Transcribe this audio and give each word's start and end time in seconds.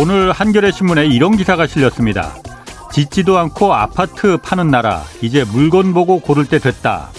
오늘 0.00 0.32
한겨레 0.32 0.70
신문에 0.72 1.04
이런 1.08 1.36
기사가 1.36 1.66
실렸습니다. 1.66 2.34
짓지도 2.90 3.36
않고 3.36 3.74
아파트 3.74 4.38
파는 4.38 4.70
나라 4.70 5.02
이제 5.20 5.44
물건 5.44 5.92
보고 5.92 6.20
고를 6.20 6.46
때 6.46 6.58
됐다. 6.58 7.10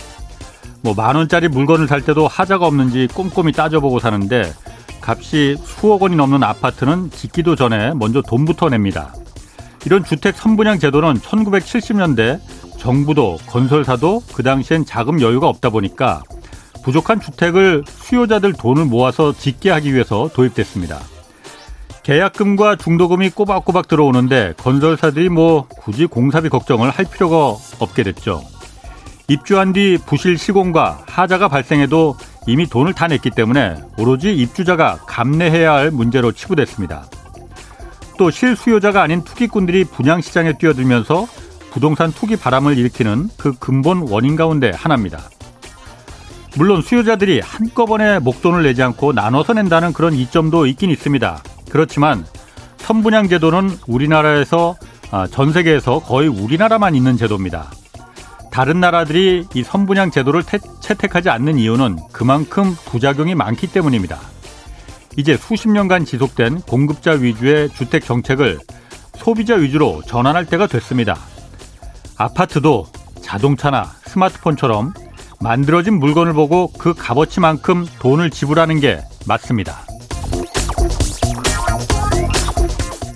뭐 0.82 0.96
만 0.96 1.16
원짜리 1.16 1.48
물건을 1.48 1.88
살 1.88 2.02
때도 2.02 2.28
하자가 2.28 2.66
없는지 2.66 3.08
꼼꼼히 3.14 3.52
따져보고 3.52 4.00
사는데 4.00 4.52
값이 5.00 5.58
수억 5.64 6.02
원이 6.02 6.16
넘는 6.16 6.42
아파트는 6.42 7.12
짓기도 7.12 7.56
전에 7.56 7.94
먼저 7.94 8.24
돈부터 8.24 8.70
냅니다. 8.70 9.14
이런 9.86 10.04
주택 10.04 10.36
선분양 10.36 10.80
제도는 10.80 11.20
1970년대 11.20 12.40
정부도 12.80 13.38
건설사도 13.46 14.24
그 14.34 14.42
당시엔 14.42 14.86
자금 14.86 15.22
여유가 15.22 15.48
없다 15.50 15.70
보니까 15.70 16.24
부족한 16.84 17.22
주택을 17.22 17.84
수요자들 17.86 18.54
돈을 18.54 18.86
모아서 18.86 19.34
짓게 19.34 19.70
하기 19.70 19.94
위해서 19.94 20.32
도입됐습니다. 20.34 21.00
계약금과 22.04 22.78
중도금이 22.78 23.30
꼬박꼬박 23.30 23.88
들어오는데 23.88 24.54
건설사들이 24.58 25.30
뭐 25.30 25.68
굳이 25.68 26.08
공사비 26.08 26.50
걱정을 26.50 26.90
할 26.90 27.06
필요가 27.06 27.56
없게 27.80 28.04
됐죠. 28.04 28.42
입주한 29.28 29.72
뒤 29.72 29.98
부실 30.06 30.38
시공과 30.38 31.04
하자가 31.08 31.48
발생해도 31.48 32.18
이미 32.48 32.68
돈을 32.68 32.94
다 32.94 33.08
냈기 33.08 33.30
때문에 33.30 33.76
오로지 33.98 34.34
입주자가 34.34 34.98
감내해야 35.08 35.74
할 35.74 35.92
문제로 35.92 36.32
치부됐습니다. 36.32 37.06
또 38.18 38.32
실수요자가 38.32 39.02
아닌 39.02 39.24
투기꾼들이 39.24 39.86
분양시장에 39.86 40.58
뛰어들면서 40.58 41.28
부동산 41.72 42.12
투기 42.12 42.36
바람을 42.36 42.78
일으키는 42.78 43.30
그 43.38 43.54
근본 43.54 44.08
원인 44.10 44.36
가운데 44.36 44.72
하나입니다. 44.76 45.20
물론 46.58 46.82
수요자들이 46.82 47.40
한꺼번에 47.40 48.20
목돈을 48.20 48.64
내지 48.64 48.84
않고 48.84 49.14
나눠서 49.14 49.54
낸다는 49.54 49.94
그런 49.94 50.14
이점도 50.14 50.66
있긴 50.66 50.90
있습니다. 50.90 51.42
그렇지만 51.72 52.26
선분양 52.78 53.30
제도는 53.30 53.78
우리나라에서 53.88 54.76
아, 55.10 55.26
전 55.28 55.54
세계에서 55.54 56.00
거의 56.00 56.28
우리나라만 56.28 56.96
있는 56.96 57.16
제도입니다. 57.16 57.72
다른 58.52 58.82
나라들이 58.82 59.48
이 59.54 59.64
선분양 59.64 60.12
제도를 60.12 60.44
태, 60.44 60.60
채택하지 60.82 61.30
않는 61.30 61.58
이유는 61.58 61.98
그만큼 62.12 62.76
부작용이 62.86 63.36
많기 63.36 63.68
때문입니다. 63.68 64.20
이제 65.16 65.38
수십 65.38 65.70
년간 65.70 66.04
지속된 66.04 66.62
공급자 66.62 67.12
위주의 67.12 67.70
주택 67.70 68.04
정책을 68.04 68.60
소비자 69.16 69.56
위주로 69.56 70.02
전환할 70.06 70.48
때가 70.48 70.68
됐습니다. 70.68 71.18
아파트도 72.18 72.88
자동차나 73.22 73.84
스마트폰처럼 74.04 74.94
만들어진 75.40 76.00
물건을 76.00 76.34
보고 76.34 76.72
그 76.74 76.94
값어치만큼 76.94 77.86
돈을 78.00 78.30
지불하는 78.30 78.82
게 78.82 79.02
맞습니다. 79.26 79.91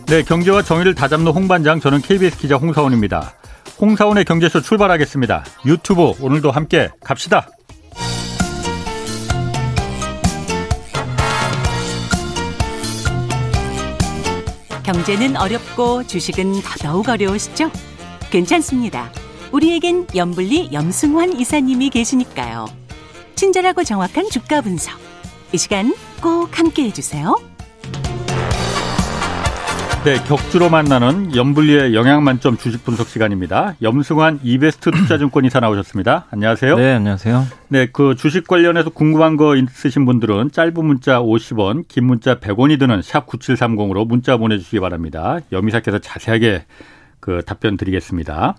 네, 0.08 0.22
경제와 0.22 0.62
정의를 0.62 0.94
다잡는 0.94 1.32
홍반장 1.32 1.80
저는 1.80 2.00
KBS 2.00 2.38
기자 2.38 2.58
홍사원입니다. 2.58 3.34
홍사원의 3.82 4.26
경제쇼 4.26 4.62
출발하겠습니다. 4.62 5.44
유튜브 5.66 6.14
오늘도 6.22 6.52
함께 6.52 6.90
갑시다. 7.04 7.48
경제는 14.84 15.38
어렵고 15.38 16.04
주식은 16.06 16.62
더더욱 16.62 17.10
어려우시죠? 17.10 17.72
괜찮습니다. 18.30 19.12
우리에겐 19.52 20.06
염블리 20.16 20.70
염승환 20.72 21.40
이사님이 21.40 21.90
계시니까요. 21.90 22.68
친절하고 23.34 23.84
정확한 23.84 24.30
주가 24.30 24.62
분석. 24.62 25.00
이 25.52 25.58
시간 25.58 25.96
꼭 26.22 26.60
함께 26.60 26.84
해주세요. 26.84 27.55
네, 30.06 30.22
격주로 30.24 30.70
만나는 30.70 31.36
염블리의 31.36 31.96
영양 31.96 32.24
만점 32.24 32.58
주식 32.58 32.86
분석 32.86 33.08
시간입니다. 33.08 33.74
염승환 33.82 34.42
이베스트 34.44 34.92
투자증권 34.92 35.46
이사 35.46 35.60
나오셨습니다. 35.60 36.28
안녕하세요. 36.30 36.76
네, 36.76 36.94
안녕하세요. 36.94 37.44
네, 37.70 37.88
그 37.92 38.14
주식 38.14 38.46
관련해서 38.46 38.92
궁금한 38.92 39.36
거 39.36 39.56
있으신 39.56 40.06
분들은 40.06 40.52
짧은 40.52 40.86
문자 40.86 41.20
50원, 41.20 41.88
긴 41.88 42.04
문자 42.04 42.36
100원이 42.36 42.78
드는 42.78 43.02
샵 43.02 43.26
9730으로 43.26 44.06
문자 44.06 44.38
보내주시기 44.38 44.80
바랍니다. 44.80 45.40
염이사께서 45.52 45.98
자세하게 45.98 46.66
그 47.20 47.42
답변 47.44 47.76
드리겠습니다. 47.76 48.58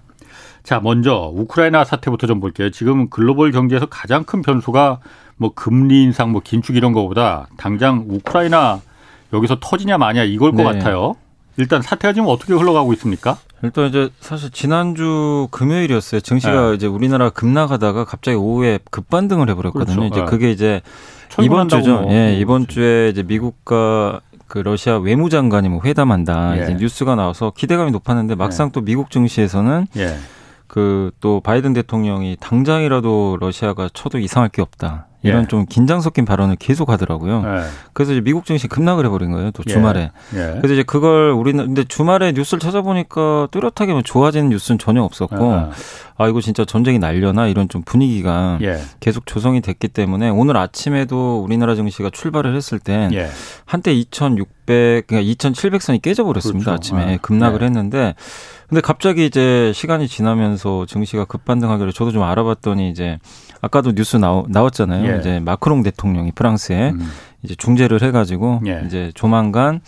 자, 0.64 0.80
먼저 0.80 1.30
우크라이나 1.32 1.84
사태부터 1.84 2.26
좀 2.26 2.40
볼게요. 2.40 2.70
지금 2.70 3.08
글로벌 3.08 3.52
경제에서 3.52 3.86
가장 3.86 4.24
큰 4.24 4.42
변수가 4.42 4.98
뭐 5.36 5.52
금리 5.54 6.02
인상, 6.02 6.32
뭐 6.32 6.40
긴축 6.42 6.74
이런 6.74 6.92
거보다 6.92 7.46
당장 7.56 8.04
우크라이나 8.08 8.80
여기서 9.32 9.58
터지냐 9.60 9.96
마냐 9.96 10.24
이걸 10.24 10.50
것 10.50 10.64
네. 10.64 10.64
같아요. 10.64 11.14
일단 11.56 11.82
사태가 11.82 12.12
지금 12.12 12.28
어떻게 12.28 12.54
흘러가고 12.54 12.92
있습니까? 12.94 13.38
일단 13.62 13.86
이제 13.86 14.10
사실 14.20 14.50
지난주 14.50 15.48
금요일이었어요. 15.50 16.20
증시가 16.20 16.70
네. 16.70 16.74
이제 16.74 16.86
우리나라 16.86 17.30
급락하다가 17.30 18.04
갑자기 18.04 18.36
오후에 18.36 18.78
급반등을 18.90 19.48
해버렸거든요. 19.50 19.96
그렇죠. 19.96 20.14
이제 20.14 20.20
네. 20.20 20.26
그게 20.26 20.50
이제 20.50 20.82
이번 21.42 21.68
주죠. 21.68 22.02
뭐. 22.02 22.12
예, 22.12 22.38
이번 22.38 22.66
주에 22.66 23.08
이제 23.08 23.22
미국과 23.22 24.20
그 24.46 24.58
러시아 24.58 24.98
외무장관이 24.98 25.68
뭐 25.68 25.80
회담한다 25.84 26.58
예. 26.58 26.62
이제 26.62 26.74
뉴스가 26.74 27.14
나와서 27.16 27.52
기대감이 27.56 27.90
높았는데 27.90 28.36
막상 28.36 28.70
또 28.70 28.80
미국 28.80 29.10
증시에서는 29.10 29.88
예. 29.96 30.16
그또 30.66 31.40
바이든 31.40 31.72
대통령이 31.72 32.36
당장이라도 32.38 33.38
러시아가 33.40 33.88
쳐도 33.92 34.18
이상할 34.18 34.50
게 34.50 34.62
없다. 34.62 35.06
이런 35.26 35.44
예. 35.44 35.46
좀 35.48 35.66
긴장 35.66 36.00
섞인 36.00 36.24
발언을 36.24 36.56
계속 36.56 36.90
하더라고요. 36.90 37.42
예. 37.44 37.62
그래서 37.92 38.12
이제 38.12 38.20
미국 38.20 38.44
증시 38.44 38.68
급락을 38.68 39.04
해버린 39.06 39.30
거예요. 39.32 39.50
또 39.50 39.62
예. 39.66 39.72
주말에. 39.72 40.10
예. 40.34 40.58
그래서 40.58 40.74
이제 40.74 40.82
그걸 40.82 41.30
우리는 41.30 41.64
근데 41.64 41.84
주말에 41.84 42.32
뉴스를 42.32 42.60
찾아보니까 42.60 43.48
뚜렷하게 43.50 43.92
뭐 43.92 44.02
좋아지는 44.02 44.48
뉴스는 44.50 44.78
전혀 44.78 45.02
없었고 45.02 45.52
아, 45.52 45.70
아 46.16 46.28
이거 46.28 46.40
진짜 46.40 46.64
전쟁이 46.64 46.98
날려나 46.98 47.46
이런 47.46 47.68
좀 47.68 47.82
분위기가 47.82 48.58
예. 48.62 48.80
계속 49.00 49.26
조성이 49.26 49.60
됐기 49.60 49.88
때문에 49.88 50.30
오늘 50.30 50.56
아침에도 50.56 51.42
우리나라 51.42 51.74
증시가 51.74 52.10
출발을 52.10 52.54
했을 52.56 52.78
땐 52.78 53.12
예. 53.12 53.28
한때 53.64 53.92
2,600 53.92 55.06
그러니까 55.06 55.20
2,700선이 55.20 56.02
깨져버렸습니다. 56.02 56.72
그렇죠. 56.72 56.96
아침에 56.96 57.14
아, 57.14 57.18
급락을 57.20 57.60
네. 57.60 57.66
했는데 57.66 58.14
근데 58.68 58.80
갑자기 58.80 59.26
이제 59.26 59.72
시간이 59.74 60.08
지나면서 60.08 60.86
증시가 60.86 61.24
급반등하기를 61.24 61.92
저도 61.92 62.10
좀 62.10 62.22
알아봤더니 62.22 62.90
이제 62.90 63.18
아까도 63.60 63.92
뉴스 63.92 64.16
나오, 64.16 64.46
나왔잖아요. 64.48 65.12
예. 65.12 65.18
이제 65.18 65.40
마크롱 65.40 65.82
대통령이 65.82 66.32
프랑스에 66.32 66.90
음. 66.90 67.08
이제 67.42 67.54
중재를 67.54 68.02
해가지고 68.02 68.60
예. 68.66 68.82
이제 68.86 69.12
조만간 69.14 69.80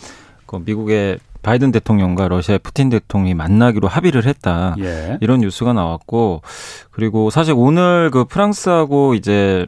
그 0.45 0.61
미국의 0.65 1.19
바이든 1.41 1.71
대통령과 1.71 2.27
러시아의 2.27 2.59
푸틴 2.59 2.89
대통령이 2.89 3.33
만나기로 3.33 3.87
합의를 3.87 4.25
했다. 4.25 4.75
예. 4.79 5.17
이런 5.21 5.39
뉴스가 5.39 5.73
나왔고 5.73 6.41
그리고 6.91 7.29
사실 7.29 7.53
오늘 7.55 8.09
그 8.11 8.25
프랑스하고 8.25 9.13
이제 9.13 9.65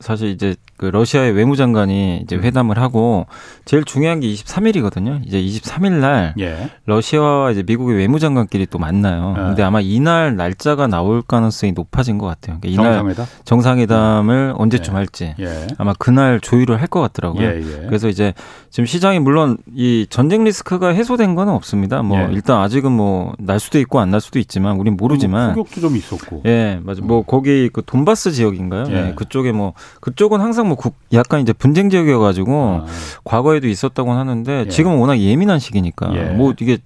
사실 0.00 0.30
이제 0.30 0.56
그 0.82 0.86
러시아의 0.86 1.30
외무장관이 1.30 2.22
이제 2.24 2.34
음. 2.34 2.42
회담을 2.42 2.76
하고 2.80 3.26
제일 3.64 3.84
중요한 3.84 4.18
게 4.18 4.26
23일이거든요. 4.26 5.24
이제 5.24 5.40
23일 5.40 5.92
날 6.00 6.34
예. 6.40 6.70
러시아와 6.86 7.52
이제 7.52 7.62
미국의 7.64 7.96
외무장관끼리 7.98 8.66
또 8.66 8.80
만나요. 8.80 9.32
아. 9.38 9.46
근데 9.46 9.62
아마 9.62 9.80
이날 9.80 10.34
날짜가 10.34 10.88
나올 10.88 11.22
가능성이 11.22 11.70
높아진 11.70 12.18
것 12.18 12.26
같아요. 12.26 12.58
그러니까 12.60 12.82
이날 12.82 12.94
정상회담. 12.94 13.26
정상회담을 13.44 14.54
언제쯤 14.56 14.94
예. 14.94 14.96
할지 14.96 15.34
예. 15.38 15.66
아마 15.78 15.92
그날 15.96 16.40
조율을 16.40 16.80
할 16.80 16.88
것 16.88 17.00
같더라고요. 17.00 17.42
예. 17.46 17.56
예. 17.58 17.86
그래서 17.86 18.08
이제 18.08 18.34
지금 18.70 18.84
시장이 18.86 19.20
물론 19.20 19.56
이 19.72 20.06
전쟁 20.10 20.42
리스크가 20.42 20.88
해소된 20.88 21.36
건 21.36 21.48
없습니다. 21.48 22.02
뭐 22.02 22.18
예. 22.18 22.28
일단 22.32 22.58
아직은 22.58 22.90
뭐 22.90 23.34
날 23.38 23.60
수도 23.60 23.78
있고 23.78 24.00
안 24.00 24.10
날 24.10 24.20
수도 24.20 24.38
있지만 24.40 24.76
우린 24.78 24.96
모르지만 24.96 25.54
폭격도 25.54 25.80
좀 25.80 25.96
있었고. 25.96 26.42
예, 26.46 26.80
맞아. 26.82 27.00
뭐 27.02 27.22
거기 27.22 27.70
그 27.72 27.82
돈바스 27.86 28.32
지역인가요? 28.32 28.86
예. 28.90 29.08
예. 29.10 29.12
그쪽에 29.14 29.52
뭐 29.52 29.74
그쪽은 30.00 30.40
항상 30.40 30.68
뭐 30.72 30.76
국, 30.76 30.94
약간 31.12 31.40
이제 31.40 31.52
분쟁 31.52 31.90
지역이어가지고 31.90 32.82
아, 32.84 32.86
과거에도 33.24 33.68
있었다고 33.68 34.12
하는데 34.12 34.64
예. 34.66 34.68
지금은 34.68 34.98
워낙 34.98 35.18
예민한 35.18 35.58
시기니까 35.58 36.12
예. 36.14 36.24
뭐 36.30 36.54
이게 36.58 36.78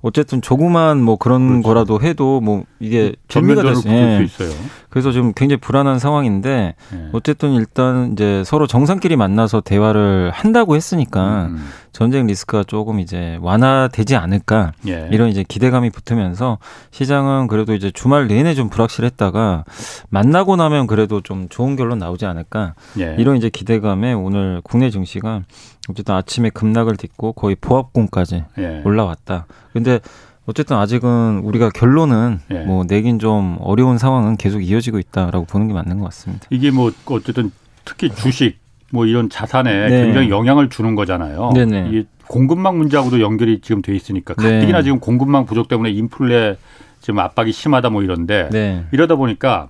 어쨌든 0.00 0.40
조그만 0.40 1.02
뭐 1.02 1.16
그런 1.16 1.48
그렇죠. 1.48 1.68
거라도 1.68 2.00
해도 2.00 2.40
뭐 2.40 2.64
이게 2.80 3.14
전면전을 3.28 3.74
됐어요. 3.74 3.92
붙을 3.92 4.22
예. 4.22 4.26
수 4.26 4.42
있어요. 4.44 4.64
그래서 4.88 5.12
좀 5.12 5.32
굉장히 5.34 5.60
불안한 5.60 5.98
상황인데 5.98 6.74
예. 6.94 7.08
어쨌든 7.12 7.52
일단 7.52 8.12
이제 8.12 8.42
서로 8.46 8.66
정상끼리 8.66 9.16
만나서 9.16 9.60
대화를 9.60 10.30
한다고 10.32 10.76
했으니까 10.76 11.46
음. 11.46 11.66
전쟁 11.96 12.26
리스크가 12.26 12.62
조금 12.62 13.00
이제 13.00 13.38
완화되지 13.40 14.16
않을까 14.16 14.72
예. 14.86 15.08
이런 15.10 15.30
이제 15.30 15.42
기대감이 15.42 15.88
붙으면서 15.88 16.58
시장은 16.90 17.46
그래도 17.46 17.72
이제 17.72 17.90
주말 17.90 18.26
내내 18.26 18.54
좀 18.54 18.68
불확실했다가 18.68 19.64
만나고 20.10 20.56
나면 20.56 20.88
그래도 20.88 21.22
좀 21.22 21.48
좋은 21.48 21.74
결론 21.74 21.98
나오지 21.98 22.26
않을까 22.26 22.74
예. 22.98 23.16
이런 23.18 23.38
이제 23.38 23.48
기대감에 23.48 24.12
오늘 24.12 24.60
국내 24.62 24.90
증시가 24.90 25.40
어쨌든 25.88 26.14
아침에 26.14 26.50
급락을 26.50 26.98
딛고 26.98 27.32
거의 27.32 27.56
보합권까지 27.58 28.44
예. 28.58 28.82
올라왔다. 28.84 29.46
근데 29.72 30.00
어쨌든 30.44 30.76
아직은 30.76 31.40
우리가 31.44 31.70
결론은 31.70 32.40
예. 32.50 32.58
뭐 32.58 32.84
내긴 32.84 33.18
좀 33.18 33.56
어려운 33.60 33.96
상황은 33.96 34.36
계속 34.36 34.60
이어지고 34.60 34.98
있다라고 34.98 35.46
보는 35.46 35.68
게 35.68 35.72
맞는 35.72 36.00
것 36.00 36.04
같습니다. 36.04 36.46
이게 36.50 36.70
뭐 36.70 36.92
어쨌든 37.06 37.52
특히 37.86 38.10
주식 38.14 38.65
뭐 38.92 39.06
이런 39.06 39.28
자산에 39.28 39.88
네. 39.88 40.04
굉장히 40.04 40.30
영향을 40.30 40.68
주는 40.68 40.94
거잖아요. 40.94 41.50
네네. 41.54 41.90
이 41.92 42.04
공급망 42.28 42.78
문제하고도 42.78 43.20
연결이 43.20 43.60
지금 43.60 43.82
돼 43.82 43.94
있으니까 43.94 44.34
네. 44.34 44.42
가뜩이나 44.42 44.82
지금 44.82 45.00
공급망 45.00 45.46
부족 45.46 45.68
때문에 45.68 45.90
인플레 45.90 46.56
지금 47.00 47.18
압박이 47.18 47.52
심하다 47.52 47.90
뭐 47.90 48.02
이런데 48.02 48.48
네. 48.50 48.84
이러다 48.92 49.16
보니까 49.16 49.68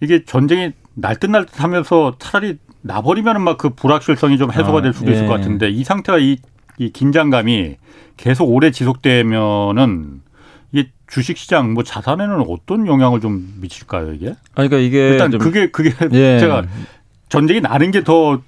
이게 0.00 0.24
전쟁이 0.24 0.72
날듯날듯 0.94 1.62
하면서 1.62 2.16
차라리 2.18 2.58
나버리면은 2.82 3.42
막그 3.42 3.70
불확실성이 3.70 4.38
좀 4.38 4.52
해소가 4.52 4.78
아, 4.78 4.82
될 4.82 4.92
수도 4.92 5.10
있을 5.10 5.24
예. 5.24 5.26
것 5.26 5.34
같은데 5.34 5.68
이 5.68 5.84
상태가 5.84 6.18
이, 6.18 6.38
이 6.78 6.90
긴장감이 6.90 7.76
계속 8.16 8.44
오래 8.46 8.70
지속되면은 8.70 10.20
이게 10.72 10.90
주식시장 11.06 11.74
뭐 11.74 11.82
자산에는 11.82 12.44
어떤 12.48 12.86
영향을 12.86 13.20
좀 13.20 13.54
미칠까요 13.60 14.12
이게? 14.14 14.30
아 14.30 14.36
그러니까 14.54 14.78
이게 14.78 15.10
일단 15.10 15.30
좀 15.30 15.40
그게 15.40 15.70
그게 15.70 15.92
예. 16.12 16.38
제가 16.38 16.64
전쟁이 17.36 17.60
나는 17.60 17.90
게 17.90 18.02
더 18.02 18.38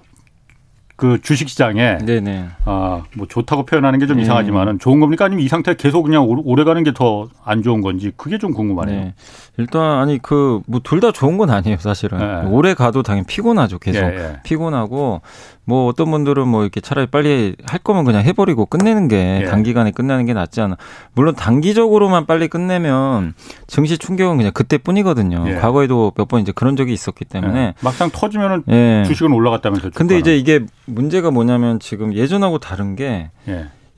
그 1.00 1.20
주식시장에 1.22 1.98
네네. 1.98 2.46
아, 2.64 3.04
뭐 3.14 3.28
좋다고 3.28 3.64
표현하는 3.66 4.00
게좀 4.00 4.18
예. 4.18 4.22
이상하지만은 4.22 4.80
좋은 4.80 4.98
겁니까? 4.98 5.26
아니면 5.26 5.44
이 5.44 5.48
상태가 5.48 5.76
계속 5.76 6.02
그냥 6.02 6.24
오- 6.24 6.42
오래 6.44 6.64
가는 6.64 6.82
게 6.82 6.90
더 6.90 7.28
안 7.44 7.62
좋은 7.62 7.82
건지 7.82 8.10
그게 8.16 8.36
좀 8.36 8.52
궁금하네요. 8.52 9.00
네. 9.04 9.14
일단 9.58 10.00
아니 10.00 10.18
그 10.18 10.60
뭐 10.66 10.80
둘 10.82 10.98
다 10.98 11.12
좋은 11.12 11.38
건 11.38 11.50
아니에요 11.50 11.76
사실은. 11.78 12.18
네. 12.18 12.48
오래 12.50 12.74
가도 12.74 13.04
당연히 13.04 13.26
피곤하죠 13.28 13.78
계속. 13.78 14.00
예, 14.00 14.06
예. 14.18 14.36
피곤하고 14.42 15.20
뭐 15.68 15.86
어떤 15.86 16.10
분들은 16.10 16.48
뭐 16.48 16.62
이렇게 16.62 16.80
차라리 16.80 17.06
빨리 17.06 17.54
할 17.66 17.78
거면 17.78 18.06
그냥 18.06 18.22
해버리고 18.22 18.64
끝내는 18.64 19.06
게 19.06 19.42
예. 19.42 19.44
단기간에 19.44 19.90
끝내는 19.90 20.24
게 20.24 20.32
낫지 20.32 20.62
않아. 20.62 20.78
물론 21.12 21.34
단기적으로만 21.34 22.24
빨리 22.24 22.48
끝내면 22.48 23.34
증시 23.66 23.98
충격은 23.98 24.38
그냥 24.38 24.52
그때뿐이거든요. 24.52 25.44
예. 25.46 25.54
과거에도 25.56 26.12
몇 26.16 26.28
번 26.28 26.40
이제 26.40 26.52
그런 26.52 26.74
적이 26.74 26.94
있었기 26.94 27.26
때문에. 27.26 27.60
예. 27.60 27.74
막상 27.82 28.08
터지면은 28.10 28.62
예. 28.70 29.04
주식은 29.06 29.30
올라갔다면서. 29.30 29.90
근데 29.94 30.18
이제 30.18 30.38
이게 30.38 30.60
문제가 30.86 31.30
뭐냐면 31.30 31.78
지금 31.80 32.14
예전하고 32.14 32.58
다른 32.58 32.96
게 32.96 33.30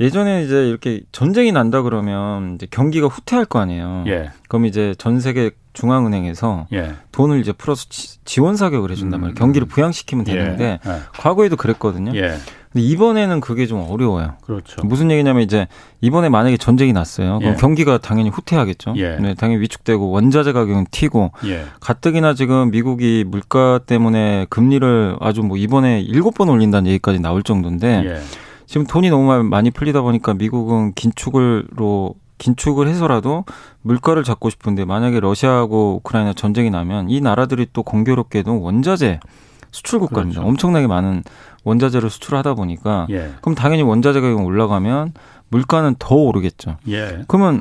예. 0.01 0.05
예전에 0.05 0.43
이제 0.45 0.69
이렇게 0.69 1.01
전쟁이 1.13 1.53
난다 1.53 1.83
그러면 1.83 2.55
이제 2.55 2.67
경기가 2.71 3.07
후퇴할 3.07 3.45
거 3.45 3.59
아니에요. 3.59 4.05
예. 4.07 4.31
그럼 4.49 4.67
이제 4.67 4.95
전 4.99 5.21
세계 5.21 5.51
중앙은행에서 5.73 6.67
예. 6.73 6.95
돈을 7.13 7.41
이제 7.41 7.53
풀어서 7.53 7.87
지- 7.89 8.19
지원 8.25 8.57
사격을 8.57 8.91
해준단 8.91 9.21
말이에요. 9.21 9.35
음. 9.35 9.39
경기를 9.39 9.69
부양시키면 9.69 10.25
되는데 10.25 10.81
예. 10.85 10.93
과거에도 11.13 11.57
그랬거든요. 11.57 12.13
예. 12.17 12.37
근데 12.73 12.87
이번에는 12.87 13.41
그게 13.41 13.67
좀 13.67 13.85
어려워요. 13.89 14.35
그렇죠. 14.43 14.81
무슨 14.85 15.11
얘기냐면 15.11 15.43
이제 15.43 15.67
이번에 16.01 16.29
만약에 16.29 16.57
전쟁이 16.57 16.93
났어요. 16.93 17.39
그럼 17.41 17.55
예. 17.55 17.57
경기가 17.57 17.99
당연히 17.99 18.31
후퇴하겠죠. 18.31 18.95
예. 18.97 19.17
네, 19.17 19.35
당연히 19.35 19.61
위축되고 19.63 20.09
원자재 20.11 20.53
가격은 20.53 20.87
튀고 20.93 21.33
예. 21.47 21.65
가뜩이나 21.81 22.35
지금 22.35 22.71
미국이 22.71 23.25
물가 23.27 23.81
때문에 23.85 24.47
금리를 24.51 25.17
아주 25.21 25.43
뭐 25.43 25.57
이번에 25.57 26.01
일곱 26.01 26.35
번 26.35 26.49
올린다는 26.49 26.89
얘기까지 26.91 27.19
나올 27.21 27.43
정도인데 27.43 28.05
예. 28.07 28.21
지금 28.71 28.87
돈이 28.87 29.11
너무 29.11 29.43
많이 29.43 29.73
풀리다 29.73 30.01
보니까 30.01 30.33
미국은 30.35 30.93
긴축을로 30.93 32.15
긴축을 32.39 32.87
해서라도 32.87 33.45
물가를 33.83 34.23
잡고 34.23 34.49
싶은데 34.49 34.85
만약에 34.85 35.19
러시아하고 35.19 35.97
우크라이나 35.97 36.35
전쟁이 36.35 36.71
나면 36.71 37.11
이 37.11 37.21
나라들이 37.21 37.67
또 37.73 37.83
공교롭게도 37.83 38.61
원자재 38.61 39.19
수출 39.73 39.99
국가입니다. 39.99 40.39
그렇죠. 40.39 40.49
엄청나게 40.49 40.87
많은 40.87 41.25
원자재를 41.65 42.11
수출하다 42.11 42.55
보니까 42.55 43.09
예. 43.11 43.33
그럼 43.41 43.57
당연히 43.57 43.83
원자재 43.83 44.21
가격이 44.21 44.41
올라가면 44.41 45.15
물가는 45.49 45.97
더 45.99 46.15
오르겠죠. 46.15 46.77
예. 46.87 47.25
그러면 47.27 47.59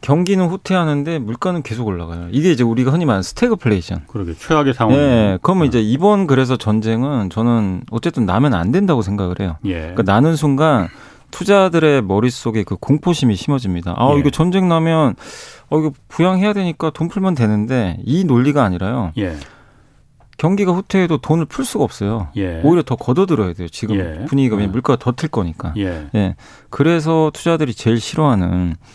경기는 0.00 0.46
후퇴하는데 0.46 1.18
물가는 1.18 1.62
계속 1.62 1.86
올라가요. 1.86 2.28
이게 2.30 2.50
이제 2.50 2.62
우리가 2.62 2.90
흔히 2.92 3.04
말하는 3.04 3.22
스태그플레이션. 3.22 4.02
그러게 4.06 4.34
최악의 4.34 4.74
상황. 4.74 4.96
예. 4.96 5.38
그러면 5.42 5.66
이제 5.66 5.80
이번 5.80 6.26
그래서 6.26 6.56
전쟁은 6.56 7.30
저는 7.30 7.82
어쨌든 7.90 8.24
나면 8.24 8.54
안 8.54 8.70
된다고 8.70 9.02
생각을 9.02 9.40
해요. 9.40 9.56
예. 9.64 9.80
그러니까 9.80 10.02
나는 10.04 10.36
순간 10.36 10.88
투자들의 11.30 12.02
머릿속에 12.02 12.62
그 12.62 12.76
공포심이 12.76 13.34
심어집니다. 13.36 13.94
아, 13.98 14.12
예. 14.14 14.18
이거 14.20 14.30
전쟁 14.30 14.68
나면 14.68 15.14
어 15.68 15.78
이거 15.78 15.92
부양해야 16.08 16.52
되니까 16.52 16.90
돈 16.90 17.08
풀면 17.08 17.34
되는데 17.34 17.98
이 18.04 18.24
논리가 18.24 18.62
아니라요. 18.64 19.12
예. 19.18 19.36
경기가 20.38 20.70
후퇴해도 20.72 21.18
돈을 21.18 21.46
풀 21.46 21.64
수가 21.64 21.82
없어요. 21.84 22.28
예. 22.36 22.60
오히려 22.62 22.82
더 22.82 22.94
걷어들어야 22.94 23.52
돼요. 23.54 23.68
지금 23.68 23.96
예. 23.96 24.24
분위기가 24.26 24.54
예. 24.54 24.58
왜냐면 24.58 24.72
물가가 24.72 24.96
더 24.98 25.10
틀 25.12 25.28
거니까. 25.28 25.74
예. 25.76 26.06
예. 26.14 26.36
그래서 26.70 27.30
투자들이 27.34 27.74
제일 27.74 27.98
싫어하는 27.98 28.46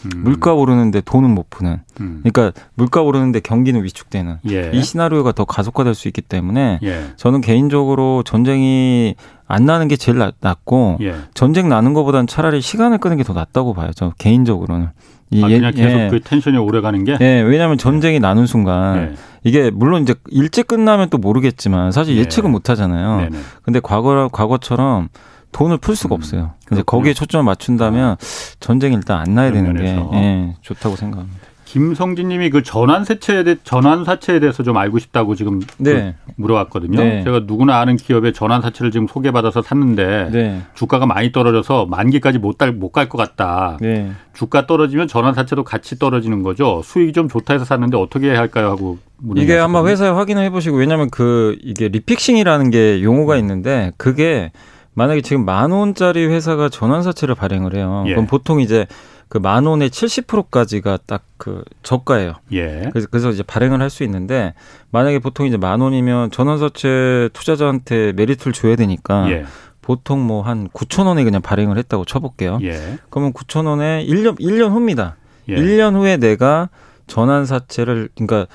음. 0.05 0.11
물가 0.23 0.53
오르는데 0.53 1.01
돈은 1.01 1.29
못 1.29 1.49
푸는. 1.49 1.79
음. 1.99 2.23
그러니까 2.23 2.57
물가 2.75 3.01
오르는데 3.01 3.41
경기는 3.41 3.83
위축되는. 3.83 4.37
예. 4.49 4.71
이 4.73 4.81
시나리오가 4.81 5.33
더 5.33 5.43
가속화될 5.43 5.93
수 5.95 6.07
있기 6.07 6.21
때문에 6.21 6.79
예. 6.81 7.03
저는 7.17 7.41
개인적으로 7.41 8.23
전쟁이 8.23 9.15
안 9.45 9.65
나는 9.65 9.89
게 9.89 9.97
제일 9.97 10.17
낫- 10.17 10.35
낫고 10.39 10.97
예. 11.01 11.13
전쟁 11.33 11.67
나는 11.67 11.93
것보다는 11.93 12.25
차라리 12.27 12.61
시간을 12.61 12.99
끄는 12.99 13.17
게 13.17 13.23
더 13.23 13.33
낫다고 13.33 13.73
봐요. 13.73 13.91
저 13.95 14.13
개인적으로는. 14.17 14.87
이 15.31 15.43
아, 15.43 15.49
예- 15.49 15.57
그냥 15.57 15.73
계속 15.73 15.99
예. 15.99 16.07
그 16.09 16.19
텐션이 16.21 16.57
오래 16.57 16.79
가는 16.79 17.03
게. 17.03 17.17
예, 17.19 17.41
왜냐하면 17.41 17.77
전쟁이 17.77 18.19
나는 18.19 18.45
순간 18.45 18.97
예. 19.11 19.15
이게 19.43 19.69
물론 19.71 20.03
이제 20.03 20.15
일찍 20.29 20.67
끝나면 20.67 21.09
또 21.09 21.17
모르겠지만 21.17 21.91
사실 21.91 22.15
예. 22.15 22.21
예측은 22.21 22.51
못 22.51 22.69
하잖아요. 22.69 23.17
네네. 23.17 23.39
근데 23.63 23.79
과거 23.81 24.29
과거처럼 24.31 25.09
돈을 25.51 25.77
풀 25.77 25.95
수가 25.95 26.15
음, 26.15 26.17
없어요. 26.17 26.51
이제 26.61 26.75
그렇군요. 26.81 26.83
거기에 26.85 27.13
초점을 27.13 27.43
맞춘다면 27.43 28.17
전쟁이 28.59 28.95
일단 28.95 29.19
안 29.19 29.35
나야 29.35 29.51
되는 29.51 29.75
게. 29.75 29.83
예, 30.17 30.55
좋다고 30.61 30.95
생각합니다. 30.95 31.39
김성진님이 31.73 32.51
그 32.51 32.61
전환사채에 32.61 33.43
대 33.43 33.55
전환 33.63 34.05
사채에 34.05 34.39
대해서 34.39 34.61
좀 34.61 34.77
알고 34.77 34.99
싶다고 34.99 35.33
지금 35.33 35.59
네, 35.79 36.13
그 36.23 36.31
물어왔거든요. 36.35 36.99
네. 36.99 37.23
제가 37.23 37.41
누구나 37.47 37.79
아는 37.79 37.95
기업의 37.95 38.33
전환 38.33 38.61
사채를 38.61 38.91
지금 38.91 39.07
소개받아서 39.07 39.63
샀는데 39.63 40.29
네, 40.31 40.61
주가가 40.75 41.07
많이 41.07 41.31
떨어져서 41.31 41.87
만기까지 41.87 42.37
못갈못갈 42.37 43.09
것 43.09 43.17
같다. 43.17 43.79
네. 43.81 44.11
주가 44.33 44.67
떨어지면 44.67 45.07
전환 45.07 45.33
사채도 45.33 45.63
같이 45.63 45.97
떨어지는 45.97 46.43
거죠. 46.43 46.81
수익이 46.83 47.11
좀 47.11 47.27
좋다 47.27 47.55
해서 47.55 47.65
샀는데 47.65 47.97
어떻게 47.97 48.27
해야 48.29 48.37
할까요? 48.37 48.69
하고 48.69 48.99
이게 49.35 49.57
한번 49.57 49.87
회사에 49.87 50.09
확인을 50.09 50.43
해보시고 50.43 50.77
왜냐하면 50.77 51.09
그 51.09 51.57
이게 51.63 51.87
refixing이라는 51.87 52.69
게 52.69 53.01
용어가 53.01 53.35
있는데 53.37 53.93
그게 53.97 54.51
만약에 54.93 55.21
지금 55.21 55.43
만 55.43 55.71
원짜리 55.71 56.27
회사가 56.27 56.69
전환 56.69 57.01
사채를 57.01 57.33
발행을 57.33 57.75
해요. 57.75 58.03
예. 58.05 58.11
그럼 58.11 58.27
보통 58.27 58.61
이제 58.61 58.85
그 59.33 59.39
만 59.39 59.65
원의 59.65 59.89
70%까지가 59.89 60.99
딱 61.05 61.23
그 61.37 61.61
저가예요. 61.83 62.35
예. 62.53 62.87
그래서, 62.93 63.07
그래서 63.11 63.29
이제 63.31 63.43
발행을 63.43 63.81
할 63.81 63.89
수 63.89 64.03
있는데 64.05 64.53
만약에 64.91 65.19
보통 65.19 65.45
이제 65.45 65.57
만 65.57 65.81
원이면 65.81 66.31
전환사채 66.31 67.31
투자자한테 67.33 68.13
메리트를 68.13 68.53
줘야 68.53 68.77
되니까 68.77 69.29
예. 69.29 69.45
보통 69.81 70.25
뭐 70.25 70.41
한 70.43 70.69
9천 70.69 71.05
원에 71.07 71.25
그냥 71.25 71.41
발행을 71.41 71.77
했다고 71.79 72.05
쳐볼게요. 72.05 72.59
예. 72.61 72.97
그러면 73.09 73.33
9천 73.33 73.65
원에 73.67 74.05
1년 74.07 74.39
1년 74.39 74.71
후입니다. 74.71 75.17
예. 75.49 75.55
1년 75.57 75.95
후에 75.95 76.15
내가 76.15 76.69
전환 77.07 77.45
사채를 77.45 78.07
그러니까 78.15 78.47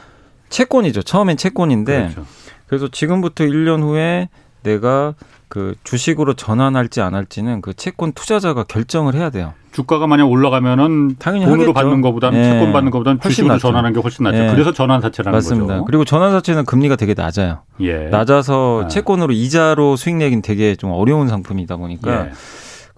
채권이죠. 0.49 1.03
처음엔 1.03 1.37
채권인데 1.37 2.13
그렇죠. 2.15 2.25
그래서 2.69 2.89
지금부터 2.89 3.45
1년 3.45 3.83
후에 3.83 4.31
내가 4.63 5.15
그 5.49 5.75
주식으로 5.83 6.35
전환할지 6.35 7.01
안 7.01 7.15
할지는 7.15 7.63
그 7.63 7.73
채권 7.75 8.13
투자자가 8.13 8.65
결정을 8.65 9.15
해야 9.15 9.31
돼요. 9.31 9.55
주가가 9.73 10.07
만약 10.07 10.27
올라가면 10.27 11.17
당연히 11.19 11.45
돈으로 11.45 11.63
하겠죠. 11.71 11.73
받는 11.73 12.01
것보다는 12.01 12.39
예. 12.39 12.45
채권 12.45 12.73
받는 12.73 12.91
것보다는 12.91 13.21
주식으로 13.21 13.55
낫죠. 13.55 13.61
전환하는 13.69 13.95
게 13.95 14.01
훨씬 14.01 14.25
낫죠. 14.25 14.37
예. 14.39 14.51
그래서 14.51 14.73
전환 14.73 15.01
사채라는 15.01 15.37
맞습니다. 15.37 15.75
거죠. 15.75 15.85
그리고 15.85 16.05
전환 16.05 16.33
사채는 16.33 16.65
금리가 16.65 16.97
되게 16.97 17.15
낮아요. 17.15 17.61
예. 17.81 18.09
낮아서 18.09 18.83
아. 18.85 18.89
채권으로 18.89 19.33
이자로 19.33 19.97
수익 19.97 20.17
내긴 20.17 20.43
되게 20.43 20.75
좀 20.75 20.91
어려운 20.91 21.29
상품이다 21.29 21.77
보니까 21.77 22.27
예. 22.27 22.31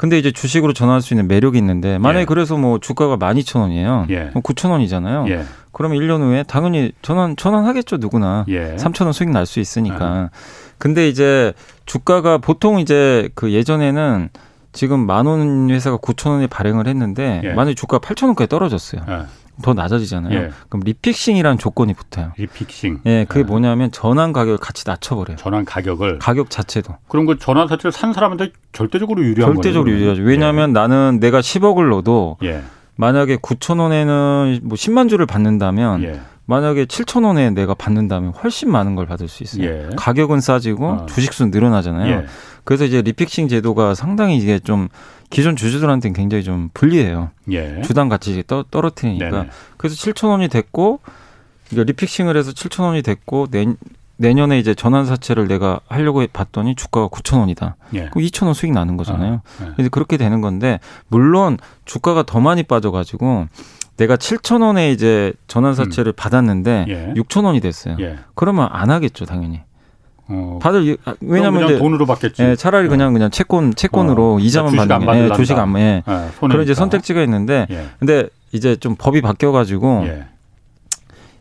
근데 0.00 0.19
이제 0.19 0.33
주식으로 0.33 0.73
전환할 0.73 1.02
수 1.02 1.12
있는 1.12 1.28
매력이 1.28 1.59
있는데 1.59 1.99
만약에 1.99 2.23
예. 2.23 2.25
그래서 2.25 2.57
뭐 2.57 2.78
주가가 2.78 3.19
12,000원이에요. 3.19 4.09
예. 4.09 4.28
그럼 4.30 4.42
9,000원이잖아요. 4.42 5.28
예. 5.28 5.45
그러면 5.73 5.99
1년 5.99 6.23
후에 6.23 6.42
당연히 6.45 6.92
전환 7.02 7.37
전환하겠죠, 7.37 7.99
누구나. 7.99 8.47
예. 8.49 8.76
3,000원 8.76 9.12
수익 9.12 9.28
날 9.28 9.45
수 9.45 9.61
있으니까. 9.61 10.30
근데 10.78 11.07
이제 11.07 11.52
주가가 11.85 12.38
보통 12.38 12.80
이제 12.80 13.28
그 13.35 13.52
예전에는 13.52 14.30
지금 14.73 15.00
만 15.04 15.26
원 15.26 15.69
회사가 15.69 15.99
9천 15.99 16.30
원에 16.30 16.47
발행을 16.47 16.87
했는데 16.87 17.42
예. 17.45 17.52
만약에 17.52 17.75
주가 17.75 17.99
8천 17.99 18.25
원까지 18.28 18.49
떨어졌어요. 18.49 19.02
예. 19.07 19.19
더 19.62 19.75
낮아지잖아요. 19.75 20.38
예. 20.38 20.50
그럼 20.69 20.83
refixing이라는 20.85 21.59
조건이 21.59 21.95
붙어요. 21.95 22.33
refixing. 22.37 23.00
예, 23.07 23.25
그게 23.29 23.40
예. 23.40 23.45
뭐냐면 23.45 23.90
전환 23.90 24.33
가격을 24.33 24.59
같이 24.59 24.85
낮춰버려요. 24.87 25.37
전환 25.37 25.64
가격을 25.64 26.19
가격 26.19 26.50
자체도 26.50 26.97
그럼 27.09 27.26
그 27.26 27.38
전환사채를 27.38 27.93
산 27.93 28.12
사람한테 28.12 28.52
절대적으로 28.73 29.23
유리한 29.23 29.52
거예요. 29.52 29.62
절대적으로 29.62 29.90
유리하죠. 29.93 30.23
왜냐하면 30.23 30.73
나는 30.73 31.19
내가 31.21 31.40
10억을 31.40 31.88
넣어도 31.90 32.37
예. 32.43 32.62
만약에 32.97 33.37
9천 33.37 33.81
원에는 33.81 34.61
뭐 34.62 34.76
10만 34.76 35.09
주를 35.09 35.26
받는다면 35.26 36.02
예. 36.02 36.21
만약에 36.45 36.87
7천 36.87 37.25
원에 37.25 37.50
내가 37.50 37.75
받는다면 37.75 38.33
훨씬 38.33 38.71
많은 38.71 38.97
걸 38.97 39.07
받을 39.07 39.29
수 39.29 39.43
있어요. 39.45 39.64
예. 39.64 39.88
가격은 39.97 40.40
싸지고 40.40 40.88
어. 40.88 41.07
주식수 41.07 41.47
늘어나잖아요. 41.47 42.12
예. 42.12 42.26
그래서 42.64 42.85
이제 42.85 43.02
refixing 43.02 43.49
제도가 43.49 43.95
상당히 43.95 44.37
이게 44.37 44.59
좀 44.59 44.88
기존 45.30 45.56
주주들한테는 45.56 46.12
굉장히 46.12 46.44
좀 46.44 46.70
불리해요. 46.75 47.30
예. 47.52 47.80
주당 47.82 48.08
가치 48.08 48.42
떠, 48.46 48.64
떨어뜨리니까. 48.70 49.30
네네. 49.30 49.50
그래서 49.76 49.96
7천 49.96 50.28
원이 50.28 50.49
됐고 50.49 51.00
그러니까 51.68 51.90
refixing을 51.90 52.37
해서 52.37 52.50
7천 52.50 52.82
원이 52.82 53.02
됐고 53.02 53.46
내 53.50 53.66
내년에 54.16 54.58
이제 54.58 54.75
전환 54.75 55.06
사채를 55.06 55.49
내가 55.49 55.80
하려고 55.88 56.22
봤더니 56.30 56.75
주가가 56.75 57.08
9천 57.08 57.38
원이다. 57.38 57.76
예. 57.94 58.08
그럼 58.10 58.26
2천 58.26 58.44
원 58.44 58.54
수익 58.54 58.72
나는 58.72 58.99
거잖아요. 58.99 59.40
아, 59.60 59.64
예. 59.64 59.72
그래서 59.76 59.88
그렇게 59.88 60.18
되는 60.18 60.42
건데 60.42 60.78
물론 61.08 61.56
주가가 61.87 62.25
더 62.25 62.38
많이 62.40 62.62
빠져가지고 62.62 63.46
내가 63.96 64.16
7천 64.16 64.62
원에 64.62 64.90
이제 64.90 65.32
전환 65.46 65.75
사채를 65.75 66.12
받았는데 66.12 66.87
예. 66.88 67.14
6천 67.16 67.44
원이 67.44 67.60
됐어요. 67.60 67.96
예. 68.00 68.18
그러면 68.34 68.68
안 68.72 68.90
하겠죠, 68.90 69.25
당연히. 69.25 69.62
어, 70.30 70.58
이- 70.82 70.96
아, 71.04 71.14
왜냐면 71.20 71.78
돈으로 71.78 72.06
받겠지. 72.06 72.42
예, 72.42 72.56
차라리 72.56 72.88
그냥 72.88 73.12
그냥 73.12 73.30
채권 73.30 73.75
채권으로 73.75 74.34
어, 74.37 74.38
이자만 74.38 74.75
받는 74.76 74.99
게 75.28 75.28
예. 75.30 75.37
주식 75.37 75.58
안 75.58 75.76
예. 75.78 76.02
예. 76.06 76.28
그런 76.40 76.62
이제 76.62 76.75
선택지가 76.75 77.22
있는데 77.22 77.66
예. 77.70 77.87
근데 77.99 78.28
이제 78.52 78.76
좀 78.76 78.94
법이 78.96 79.20
바뀌어 79.20 79.52
가지고 79.52 80.02
예. 80.06 80.25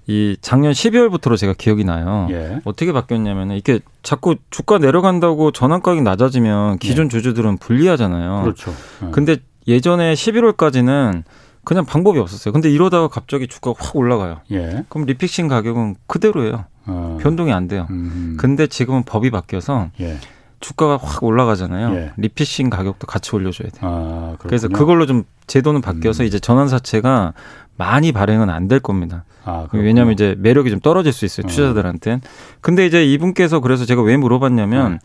이 0.08 0.38
작년 0.42 0.72
12월부터로 0.72 1.38
제가 1.38 1.54
기억이 1.54 1.84
나요. 1.84 2.28
예. 2.32 2.60
어떻게 2.66 2.92
바뀌었냐면은 2.92 3.56
이게 3.56 3.80
자꾸 4.02 4.36
주가 4.50 4.80
내려간다고 4.80 5.52
전환 5.52 5.82
가격이 5.84 6.02
낮아지면 6.02 6.80
기존 6.80 7.10
주주들은 7.10 7.58
불리하잖아요. 7.58 8.42
그렇죠. 8.42 8.74
예. 9.06 9.12
근데 9.12 9.38
예전에 9.68 10.14
11월까지는 10.16 11.24
그냥 11.64 11.86
방법이 11.86 12.18
없었어요. 12.18 12.52
근데 12.54 12.72
이러다가 12.72 13.08
갑자기 13.08 13.48
주가가 13.48 13.78
확 13.86 13.96
올라가요. 13.96 14.38
예. 14.52 14.84
그럼 14.90 15.06
리픽싱 15.06 15.48
가격은 15.48 15.98
그대로예요. 16.08 16.66
어. 16.86 17.18
변동이 17.22 17.52
안 17.54 17.68
돼요. 17.68 17.88
음. 17.90 18.36
근데 18.40 18.68
지금은 18.68 19.04
법이 19.04 19.30
바뀌어서 19.32 19.90
예. 20.00 20.18
주가가 20.60 20.98
확 20.98 21.24
올라가잖아요. 21.24 21.96
예. 21.96 22.12
리피싱 22.18 22.70
가격도 22.70 23.08
같이 23.08 23.36
올려줘야 23.36 23.70
돼요. 23.70 23.82
아. 23.82 24.36
그래서 24.40 24.68
그걸로 24.68 25.06
좀 25.06 25.24
제도는 25.48 25.82
바뀌어서 25.82 26.24
음. 26.24 26.26
이제 26.28 26.40
전환사채가 26.40 27.34
많이 27.78 28.12
발행은 28.12 28.50
안 28.50 28.68
될 28.68 28.80
겁니다. 28.80 29.24
아. 29.46 29.68
왜냐하면 29.72 30.14
이제 30.14 30.36
매력이 30.38 30.70
좀 30.70 30.80
떨어질 30.82 31.14
수 31.14 31.26
있어요 31.26 31.46
어. 31.46 31.50
투자자들한테는. 31.50 32.22
근데 32.62 32.86
이제 32.86 33.06
이분께서 33.06 33.62
그래서 33.62 33.86
제가 33.86 34.02
왜 34.02 34.18
물어봤냐면 34.18 34.94
네. 34.94 35.00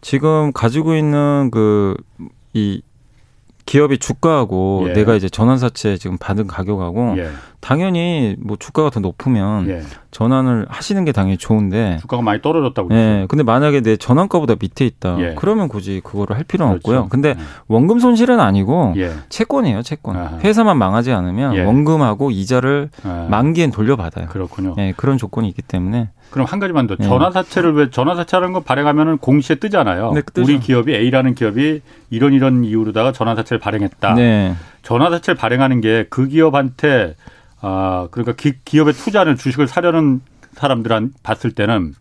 지금 0.00 0.52
가지고 0.52 0.94
있는 0.96 1.50
그 1.50 1.96
이 2.54 2.82
기업의 3.64 3.98
주가하고 3.98 4.86
예. 4.88 4.92
내가 4.92 5.14
이제 5.14 5.28
전환사채 5.28 5.96
지금 5.96 6.18
받은 6.18 6.46
가격하고 6.46 7.14
예. 7.18 7.30
당연히 7.60 8.34
뭐 8.40 8.56
주가가 8.58 8.90
더 8.90 9.00
높으면 9.00 9.68
예. 9.68 9.82
전환을 10.10 10.66
하시는 10.68 11.04
게 11.04 11.12
당연히 11.12 11.38
좋은데 11.38 11.98
주가가 12.00 12.22
많이 12.22 12.42
떨어졌다고. 12.42 12.88
예. 12.92 13.26
근데 13.28 13.44
만약에 13.44 13.80
내 13.80 13.96
전환가보다 13.96 14.56
밑에 14.60 14.84
있다. 14.84 15.16
예. 15.20 15.34
그러면 15.36 15.68
굳이 15.68 16.00
그거를 16.02 16.36
할 16.36 16.44
필요는 16.44 16.74
그렇죠. 16.74 16.90
없고요. 16.90 17.08
근데 17.08 17.34
음. 17.38 17.46
원금 17.68 18.00
손실은 18.00 18.40
아니고 18.40 18.94
예. 18.96 19.12
채권이에요, 19.28 19.82
채권. 19.82 20.16
아하. 20.16 20.38
회사만 20.38 20.76
망하지 20.76 21.12
않으면 21.12 21.54
예. 21.54 21.64
원금하고 21.64 22.30
이자를 22.32 22.90
아, 23.04 23.28
만기엔 23.30 23.70
돌려받아요. 23.70 24.26
그렇군요. 24.26 24.74
예, 24.78 24.92
그런 24.96 25.18
조건이 25.18 25.48
있기 25.48 25.62
때문에 25.62 26.10
그럼 26.32 26.46
한 26.46 26.58
가지만 26.58 26.86
더. 26.86 26.96
예. 26.98 27.04
전환사채를 27.04 27.74
왜 27.74 27.90
전환사채라는 27.90 28.52
거 28.52 28.60
발행하면은 28.60 29.18
공시에 29.18 29.56
뜨잖아요. 29.56 30.12
네. 30.14 30.22
우리 30.38 30.58
기업이 30.58 30.92
A라는 30.94 31.34
기업이 31.34 31.82
이런 32.10 32.32
이런 32.32 32.64
이유로다가 32.64 33.12
전환사채를 33.12 33.60
발행했다. 33.60 34.14
네. 34.14 34.54
전환사채를 34.82 35.36
발행하는 35.36 35.80
게 35.80 36.06
그 36.10 36.26
기업한테 36.26 37.16
아 37.60 38.08
그러니까 38.10 38.34
기, 38.34 38.54
기업의 38.64 38.94
투자를 38.94 39.36
주식을 39.36 39.68
사려는 39.68 40.20
사람들한 40.54 41.12
봤을 41.22 41.52
때는 41.52 41.94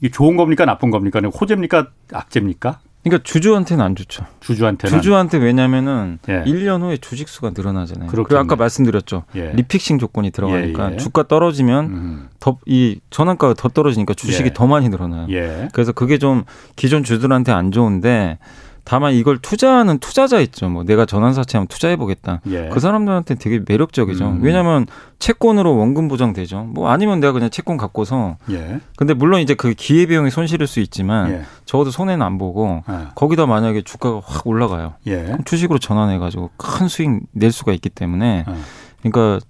이게 0.00 0.10
좋은 0.10 0.36
겁니까 0.36 0.64
나쁜 0.64 0.90
겁니까? 0.90 1.20
호재입니까 1.20 1.86
악재입니까? 2.12 2.80
그러니까 3.04 3.22
주주한테는 3.22 3.84
안 3.84 3.94
좋죠. 3.94 4.24
주주한테는 4.40 4.98
주주한테 4.98 5.36
왜냐면은 5.38 6.18
예. 6.28 6.42
일 6.46 6.64
1년 6.64 6.80
후에 6.80 6.96
주식 6.96 7.28
수가 7.28 7.50
늘어나잖아요. 7.54 8.08
그렇겠네. 8.10 8.26
그리고 8.26 8.40
아까 8.40 8.56
말씀드렸죠. 8.56 9.24
예. 9.36 9.52
리픽싱 9.52 9.98
조건이 9.98 10.30
들어가니까 10.30 10.90
예, 10.90 10.94
예. 10.94 10.96
주가 10.96 11.28
떨어지면 11.28 11.84
음, 11.84 12.28
더이 12.40 13.00
전환가가 13.10 13.54
더 13.54 13.68
떨어지니까 13.68 14.14
주식이 14.14 14.48
예. 14.48 14.52
더 14.54 14.66
많이 14.66 14.88
늘어나요. 14.88 15.26
예. 15.30 15.68
그래서 15.72 15.92
그게 15.92 16.16
좀 16.16 16.44
기존 16.76 17.04
주주들한테 17.04 17.52
안 17.52 17.72
좋은데 17.72 18.38
다만 18.84 19.14
이걸 19.14 19.38
투자하는 19.38 19.98
투자자 19.98 20.40
있죠. 20.40 20.68
뭐 20.68 20.84
내가 20.84 21.06
전환사채하면 21.06 21.68
투자해 21.68 21.96
보겠다. 21.96 22.40
예. 22.48 22.68
그 22.70 22.80
사람들한테 22.80 23.36
되게 23.36 23.60
매력적이죠. 23.66 24.26
음. 24.26 24.38
왜냐하면 24.42 24.86
채권으로 25.18 25.76
원금 25.76 26.08
보장되죠. 26.08 26.64
뭐 26.64 26.90
아니면 26.90 27.18
내가 27.18 27.32
그냥 27.32 27.48
채권 27.48 27.78
갖고서 27.78 28.36
예. 28.50 28.80
근데 28.96 29.14
물론 29.14 29.40
이제 29.40 29.54
그 29.54 29.72
기회 29.72 30.04
비용이 30.06 30.30
손실일 30.30 30.66
수 30.66 30.80
있지만 30.80 31.30
예. 31.30 31.42
적어도 31.64 31.90
손해는 31.90 32.24
안 32.24 32.36
보고 32.36 32.82
아, 32.86 33.12
거기다 33.14 33.46
만약에 33.46 33.82
주가가 33.82 34.20
확 34.24 34.46
올라가요. 34.46 34.94
예. 35.06 35.22
그럼 35.22 35.44
주식으로 35.44 35.78
전환해 35.78 36.18
가지고 36.18 36.50
큰 36.58 36.86
수익 36.88 37.08
낼 37.32 37.52
수가 37.52 37.72
있기 37.72 37.88
때문에 37.88 38.44
아. 38.46 38.54
그러니까 39.00 39.44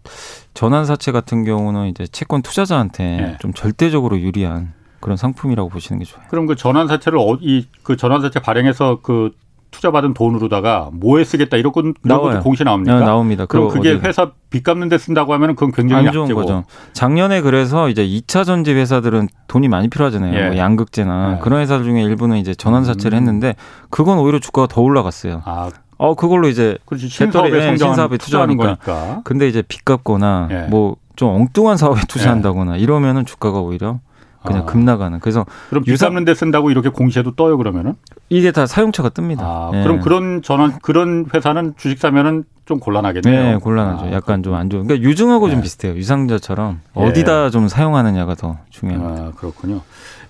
전환사채 0.55 1.11
같은 1.11 1.45
경우는 1.45 1.89
이제 1.89 2.07
채권 2.07 2.43
투자자한테 2.43 3.05
예. 3.05 3.37
좀 3.41 3.53
절대적으로 3.53 4.21
유리한 4.21 4.75
그런 5.05 5.19
상품이라고 5.19 5.69
보시는 5.69 5.99
게 5.99 6.07
좋아요. 6.07 6.25
그럼 6.31 6.47
그 6.47 6.57
전환사채를 6.57 7.19
어, 7.19 7.37
이그 7.39 7.97
전환사채 7.99 8.41
발행해서 8.41 9.01
그 9.03 9.33
투자받은 9.71 10.15
돈으로다가 10.15 10.89
뭐에 10.95 11.25
쓰겠다 11.25 11.59
이런 11.59 11.73
건 11.73 11.93
나와요. 12.03 12.35
것도 12.37 12.43
공시 12.43 12.65
나옵니까? 12.65 13.01
네, 13.01 13.05
나옵니다. 13.05 13.45
그럼 13.45 13.69
그게 13.69 13.91
어디- 13.93 14.07
회사 14.07 14.31
빚 14.49 14.63
갚는 14.65 14.89
데 14.89 14.97
쓴다고 14.97 15.35
하면은 15.35 15.57
그건 15.57 15.73
굉장히 15.73 16.07
안 16.07 16.13
좋은 16.13 16.25
약재고. 16.25 16.41
거죠. 16.41 16.65
작년에 16.95 17.43
그래서 17.43 17.91
이제 17.91 18.07
2차 18.07 18.47
전지 18.47 18.73
회사들은 18.73 19.29
돈이 19.49 19.69
많이 19.69 19.89
필요하잖아요. 19.89 20.35
예. 20.41 20.47
뭐 20.49 20.57
양극재나 20.57 21.35
예. 21.37 21.43
그런 21.43 21.61
회사들 21.61 21.85
중에 21.85 22.03
일부는 22.03 22.39
이제 22.39 22.55
전환사채를 22.55 23.19
음. 23.19 23.21
했는데 23.21 23.57
그건 23.91 24.19
오히려 24.19 24.39
주가가 24.39 24.69
더 24.69 24.81
올라갔어요. 24.81 25.43
아, 25.45 25.69
어 25.99 26.15
그걸로 26.15 26.49
이제. 26.49 26.79
배터리, 26.89 27.09
신사업에 27.11 27.57
예, 27.59 27.77
신사업에 27.77 28.17
투자하는 28.17 28.57
투자하니까. 28.57 28.93
거니까. 28.95 29.21
근데 29.25 29.49
이제 29.49 29.63
빚 29.69 29.85
갚거나 29.85 30.49
예. 30.51 30.57
뭐좀 30.71 31.29
엉뚱한 31.29 31.77
사업에 31.77 32.01
투자한다거나 32.09 32.77
이러면은 32.79 33.27
주가가 33.27 33.59
오히려 33.61 33.99
그냥 34.47 34.63
아. 34.63 34.65
급 34.67 34.79
나가는. 34.83 35.19
그래서 35.21 35.45
그럼 35.71 35.85
빚 35.85 35.93
유사- 35.93 36.07
갚는 36.07 36.25
데 36.25 36.35
쓴다고 36.35 36.71
이렇게 36.71 36.89
공시에도 36.89 37.35
떠요 37.35 37.57
그러면은? 37.57 37.95
이게 38.29 38.53
다 38.53 38.67
사용처가 38.67 39.11
뜹니다. 39.11 39.41
아, 39.41 39.71
예. 39.75 39.83
그럼 39.83 40.01
그런 40.01 40.43
전환 40.43 40.79
그런 40.81 41.27
회사는 41.35 41.75
주식 41.77 41.99
사면은 41.99 42.45
좀 42.67 42.79
곤란하겠네요. 42.81 43.43
네, 43.53 43.57
곤란하죠. 43.57 44.07
아, 44.07 44.13
약간 44.13 44.43
좀 44.43 44.55
안 44.55 44.71
좋은. 44.71 44.87
그러니까 44.87 45.07
유증하고 45.09 45.49
좀 45.49 45.59
네. 45.59 45.63
비슷해요. 45.63 45.95
유상자처럼 45.95 46.81
예. 46.99 47.01
어디다 47.03 47.51
좀 47.51 47.69
사용하느냐가 47.69 48.35
더 48.35 48.59
중요합니다. 48.71 49.23
아, 49.25 49.33
그렇군요. 49.37 49.81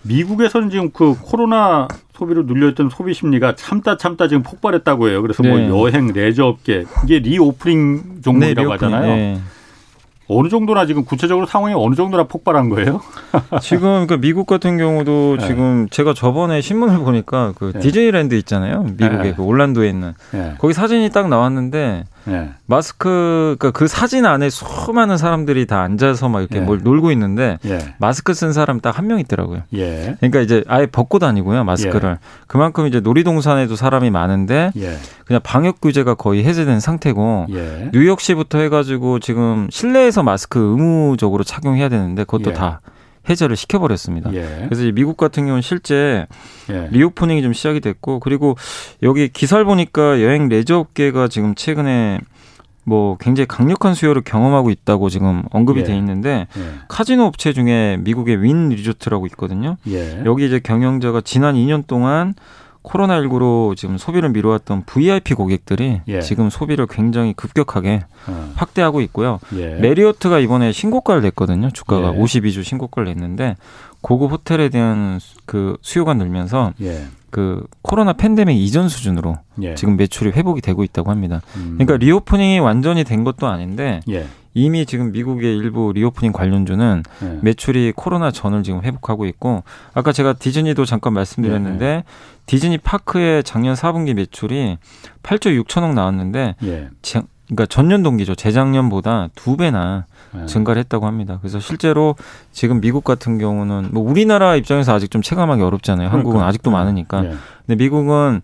미국에서는 0.03 0.71
지금 0.71 0.91
그 0.93 1.15
코로나 1.23 1.89
소비로 2.17 2.43
눌려있던 2.43 2.91
소비 2.91 3.15
심리가 3.15 3.55
참다 3.55 3.97
참다 3.97 4.29
지금 4.29 4.43
폭발했다고 4.43 5.09
해요. 5.09 5.23
그래서 5.23 5.43
네. 5.43 5.49
뭐 5.69 5.85
여행, 5.87 6.13
레저 6.13 6.47
업계 6.47 6.85
이게 7.05 7.19
reopening 7.21 8.21
종목이라고 8.23 8.69
reopening, 8.75 8.95
하잖아요. 8.95 9.41
예. 10.31 10.35
어느 10.35 10.49
정도나 10.49 10.87
지금 10.87 11.05
구체적으로 11.05 11.47
상황이 11.47 11.75
어느 11.77 11.95
정도나 11.95 12.25
폭발한 12.25 12.69
거예요? 12.69 13.01
지금 13.61 14.07
그러니까 14.07 14.17
미국 14.17 14.47
같은 14.47 14.79
경우도 14.79 15.37
네. 15.41 15.47
지금 15.47 15.89
제가 15.91 16.15
저번에 16.15 16.61
신문을 16.61 16.99
보니까 16.99 17.53
그 17.57 17.73
네. 17.75 17.81
디즈니랜드 17.81 18.35
있잖아요. 18.37 18.85
미국의 18.97 19.23
네. 19.23 19.35
그 19.35 19.43
올란도에 19.43 19.89
있는 19.89 20.15
예. 20.35 20.55
거기 20.59 20.73
사진이 20.75 21.11
딱 21.11 21.29
나왔는데 21.29 22.05
예. 22.29 22.51
마스크 22.67 23.57
그러니까 23.59 23.71
그 23.79 23.87
사진 23.87 24.25
안에 24.27 24.49
수많은 24.51 25.17
사람들이 25.17 25.67
다 25.67 25.83
앉아서 25.83 26.29
막 26.29 26.41
이렇게 26.41 26.61
네. 26.61 26.65
뭘 26.65 26.81
놀고 26.83 27.11
있는데 27.13 27.59
예. 27.67 27.95
마스크 27.99 28.33
쓴 28.35 28.53
사람 28.53 28.81
딱 28.81 28.99
한 28.99 29.07
명 29.07 29.19
있더라고요. 29.21 29.63
예. 29.75 30.17
그러니까 30.21 30.41
이제 30.41 30.65
아예 30.69 30.87
벗고 30.87 31.19
다니고요 31.19 31.65
마스크를 31.65 32.19
그만큼 32.47 32.87
이제 32.87 33.01
놀이동산에도 33.01 33.77
사람이 33.77 34.11
많은데 34.11 34.73
예. 34.77 34.97
그냥 35.27 35.41
방역 35.43 35.81
규제가 35.81 36.15
거의 36.15 36.45
해제된 36.45 36.81
상태고 36.81 37.47
예. 37.51 37.91
뉴욕시부터 37.93 38.59
해가지고 38.59 39.19
지금 39.19 39.69
실내에서 39.71 40.23
마스크 40.23 40.59
의무적으로 40.59 41.45
착용해야 41.45 41.89
되는데 41.89 42.25
그것도 42.25 42.51
예. 42.51 42.55
다 42.55 42.81
해제를 43.29 43.57
시켜버렸습니다. 43.57 44.33
예. 44.35 44.67
그래서 44.69 44.85
이 44.85 44.93
미국 44.93 45.17
같은 45.17 45.45
경우는 45.45 45.63
실제 45.63 46.27
예. 46.71 46.89
reopening이 46.91 47.43
좀 47.43 47.53
시작이 47.53 47.81
됐고 47.81 48.21
그리고 48.21 48.57
여기 49.03 49.29
기사를 49.29 49.65
보니까 49.65 50.23
여행 50.23 50.49
레저 50.49 50.79
업계가 50.79 51.29
지금 51.29 51.55
최근에 51.55 52.21
뭐 52.85 53.17
굉장히 53.19 53.47
강력한 53.47 53.95
수요를 53.95 54.23
경험하고 54.23 54.71
있다고 54.71 55.09
지금 55.09 55.43
언급이 55.51 55.81
예. 55.81 55.85
돼 55.85 55.97
있는데 55.97 56.47
예. 56.57 56.63
카지노 56.89 57.25
업체 57.25 57.53
중에 57.53 57.97
미국의 58.01 58.43
윈 58.43 58.69
리조트라고 58.69 59.27
있거든요. 59.29 59.77
예. 59.89 60.23
여기 60.27 60.47
이제 60.47 60.61
경영자가 60.61 61.23
지난 61.23 61.55
2년 61.55 61.87
동안 61.87 62.35
코로나19로 62.85 63.77
지금 63.77 63.99
소비를 63.99 64.29
미뤄왔던 64.31 64.85
VIP 64.87 65.35
고객들이 65.35 66.01
예. 66.07 66.21
지금 66.21 66.51
소비를 66.51 66.87
굉장히 66.87 67.33
급격하게 67.33 68.05
어. 68.29 68.53
확대하고 68.55 69.01
있고요. 69.03 69.41
예. 69.57 69.75
메리어트가 69.77 70.39
이번에 70.39 70.71
신고가를 70.71 71.23
냈거든요. 71.23 71.71
주가가 71.71 72.15
예. 72.15 72.19
52주 72.19 72.63
신고가를 72.63 73.13
냈는데 73.13 73.57
고급 74.01 74.31
호텔에 74.33 74.69
대한 74.69 75.19
수- 75.19 75.37
그 75.47 75.77
수요가 75.83 76.15
늘면서 76.15 76.73
예. 76.83 77.07
그 77.31 77.67
코로나 77.83 78.13
팬데믹 78.13 78.57
이전 78.57 78.89
수준으로 78.89 79.37
예. 79.63 79.75
지금 79.75 79.97
매출이 79.97 80.31
회복이 80.31 80.61
되고 80.61 80.85
있다고 80.85 81.11
합니다. 81.11 81.41
음. 81.57 81.77
그러니까 81.79 81.97
reopening이 81.97 82.61
완전히 82.61 83.03
된 83.03 83.25
것도 83.25 83.47
아닌데 83.49 84.01
예. 84.09 84.27
이미 84.55 84.87
지금 84.87 85.11
미국의 85.13 85.57
일부 85.57 85.93
reopening 85.93 86.33
관련주는 86.33 87.03
예. 87.23 87.39
매출이 87.43 87.93
코로나 87.97 88.31
전을 88.31 88.63
지금 88.63 88.83
회복하고 88.83 89.27
있고 89.27 89.65
아까 89.93 90.13
제가 90.13 90.35
디즈니도 90.35 90.85
잠깐 90.85 91.13
말씀드렸는데 91.13 91.85
네. 91.87 92.05
디즈니 92.47 92.79
파크의 92.79 93.43
작년 93.43 93.75
4분기 93.75 94.15
매출이 94.15 94.79
8조 95.25 95.65
6천억 95.65 95.95
나왔는데 95.95 96.55
예. 96.63 96.89
지- 97.03 97.21
그러니까 97.47 97.67
전년 97.67 98.03
동기죠. 98.03 98.35
재작년보다 98.37 99.29
두 99.35 99.57
배나 99.59 100.07
네. 100.33 100.47
증가를 100.47 100.81
했다고 100.81 101.07
합니다. 101.07 101.39
그래서 101.43 101.61
실제로 101.61 102.15
지금 102.53 102.81
미국 102.81 103.05
같은 103.05 103.37
경우는 103.39 103.91
뭐 103.93 104.03
우리나라 104.09 104.57
입장에서 104.57 104.95
아직 104.95 105.11
좀 105.11 105.21
체감하기 105.21 105.61
어렵잖아요. 105.63 106.09
한국은 106.09 106.37
그러니까. 106.39 106.49
아직도 106.49 106.71
많으니까. 106.71 107.25
예. 107.25 107.35
근데 107.67 107.77
미국은 107.85 108.41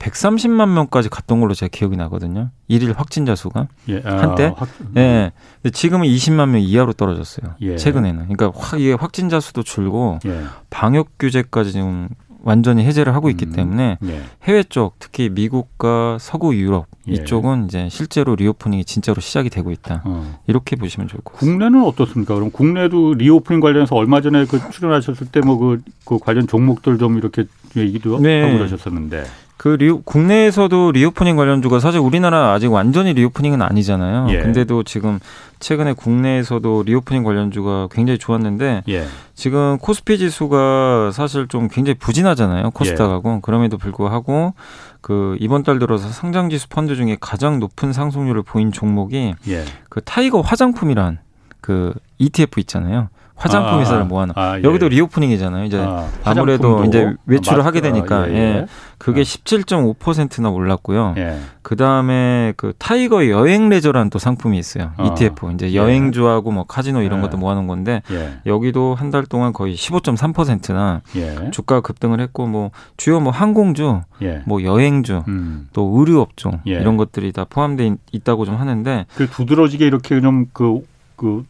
130만 0.00 0.68
명까지 0.70 1.08
갔던 1.10 1.40
걸로 1.40 1.54
제가 1.54 1.68
기억이 1.70 1.96
나거든요. 1.96 2.50
일일 2.68 2.94
확진자 2.96 3.34
수가. 3.36 3.68
예. 3.88 4.02
아, 4.04 4.16
한때? 4.22 4.52
확- 4.56 4.68
예. 4.96 5.30
근데 5.62 5.70
지금은 5.72 6.06
20만 6.08 6.48
명 6.48 6.60
이하로 6.60 6.94
떨어졌어요. 6.94 7.54
예. 7.60 7.76
최근에는. 7.76 8.28
그러니까 8.34 8.50
확 8.58 8.80
이게 8.80 8.94
확진자 8.94 9.38
수도 9.40 9.62
줄고 9.62 10.18
예. 10.24 10.42
방역 10.70 11.18
규제까지 11.18 11.72
지금 11.72 12.08
완전히 12.42 12.84
해제를 12.86 13.14
하고 13.14 13.28
있기 13.28 13.44
음. 13.46 13.52
때문에 13.52 13.98
예. 14.04 14.22
해외 14.44 14.62
쪽 14.62 14.94
특히 14.98 15.28
미국과 15.28 16.16
서구 16.18 16.56
유럽 16.56 16.86
예. 17.06 17.12
이쪽은 17.12 17.66
이제 17.66 17.90
실제로 17.90 18.34
reopening이 18.34 18.86
진짜로 18.86 19.20
시작이 19.20 19.50
되고 19.50 19.70
있다. 19.70 20.00
어. 20.06 20.38
이렇게 20.46 20.76
보시면 20.76 21.08
좋을 21.08 21.20
것 21.20 21.34
같습니다. 21.34 21.58
국내는 21.66 21.86
어떻습니까? 21.86 22.34
그럼 22.36 22.50
국내도 22.50 23.12
reopening 23.12 23.60
관련해서 23.60 23.94
얼마 23.94 24.22
전에 24.22 24.46
그 24.46 24.58
출연하셨을 24.70 25.26
때 25.26 25.40
뭐그 25.40 25.82
그 26.06 26.18
관련 26.18 26.46
종목들 26.46 26.96
좀 26.96 27.18
이렇게 27.18 27.44
얘기도 27.76 28.18
네. 28.18 28.40
하고 28.42 28.56
그러셨었는데. 28.56 29.24
그 29.60 29.68
reo, 29.68 30.00
국내에서도 30.00 30.92
reopening 30.92 31.36
관련주가 31.36 31.80
사실 31.80 32.00
우리나라 32.00 32.54
아직 32.54 32.72
완전히 32.72 33.12
reopening은 33.12 33.60
아니잖아요. 33.60 34.28
예. 34.30 34.40
근데도 34.40 34.84
지금 34.84 35.20
최근에 35.58 35.92
국내에서도 35.92 36.84
reopening 36.86 37.24
관련주가 37.24 37.88
굉장히 37.92 38.18
좋았는데 38.18 38.84
예. 38.88 39.04
지금 39.34 39.76
코스피 39.76 40.16
지수가 40.16 41.10
사실 41.12 41.46
좀 41.46 41.68
굉장히 41.68 41.98
부진하잖아요. 41.98 42.70
코스닥하고 42.70 43.42
그럼에도 43.42 43.76
불구하고 43.76 44.54
그 45.02 45.36
이번 45.40 45.62
달 45.62 45.78
들어서 45.78 46.08
상장 46.08 46.48
지수 46.48 46.66
펀드 46.70 46.96
중에 46.96 47.18
가장 47.20 47.60
높은 47.60 47.92
상승률을 47.92 48.42
보인 48.42 48.72
종목이 48.72 49.34
예. 49.46 49.64
그 49.90 50.00
타이거 50.00 50.40
화장품이란 50.40 51.18
그 51.60 51.92
ETF 52.16 52.60
있잖아요. 52.60 53.10
화장품 53.40 53.74
아, 53.74 53.80
회사를 53.80 54.04
모아놓은 54.04 54.34
아, 54.36 54.58
예. 54.58 54.62
여기도 54.62 54.88
reopening이잖아요. 54.88 55.64
이제 55.64 55.78
아, 55.78 56.08
화장품도 56.22 56.84
이제 56.84 57.14
외출을 57.26 57.62
아, 57.62 57.64
하게 57.64 57.80
되니까, 57.80 58.28
예, 58.28 58.34
예. 58.34 58.38
예. 58.38 58.66
그게 58.98 59.20
아. 59.20 59.24
17.5%나 59.24 60.50
올랐고요. 60.50 61.14
예. 61.16 61.38
그 61.62 61.76
다음에 61.76 62.52
그 62.56 62.72
타이거 62.78 63.28
여행 63.28 63.68
레저라는 63.68 64.10
또 64.10 64.18
상품이 64.18 64.58
있어요. 64.58 64.92
어. 64.98 65.04
ETF. 65.06 65.52
이제 65.54 65.70
예. 65.70 65.74
여행주하고 65.74 66.50
뭐 66.50 66.64
카지노 66.64 67.02
이런 67.02 67.18
예. 67.18 67.22
것도 67.22 67.36
모아놓은 67.38 67.66
건데 67.66 68.02
예. 68.10 68.40
여기도 68.46 68.94
한 68.94 69.10
달 69.10 69.26
동안 69.26 69.52
거의 69.52 69.74
15.3%나 69.74 71.00
예. 71.16 71.50
주가 71.50 71.80
급등을 71.80 72.20
했고 72.20 72.46
뭐 72.46 72.70
주요 72.96 73.20
뭐 73.20 73.32
항공주, 73.32 74.02
예. 74.22 74.42
뭐 74.46 74.62
여행주, 74.62 75.24
음. 75.26 75.68
또 75.72 75.94
의류업종 75.96 76.60
예. 76.68 76.72
이런 76.72 76.96
것들이 76.96 77.32
다 77.32 77.44
포함돼 77.48 77.96
있, 78.12 78.22
다고 78.24 78.44
좀 78.44 78.56
하는데 78.56 79.06
그 79.16 79.28
두드러지게 79.28 79.86
이렇게 79.86 80.20
좀그 80.20 80.82
그 81.16 81.44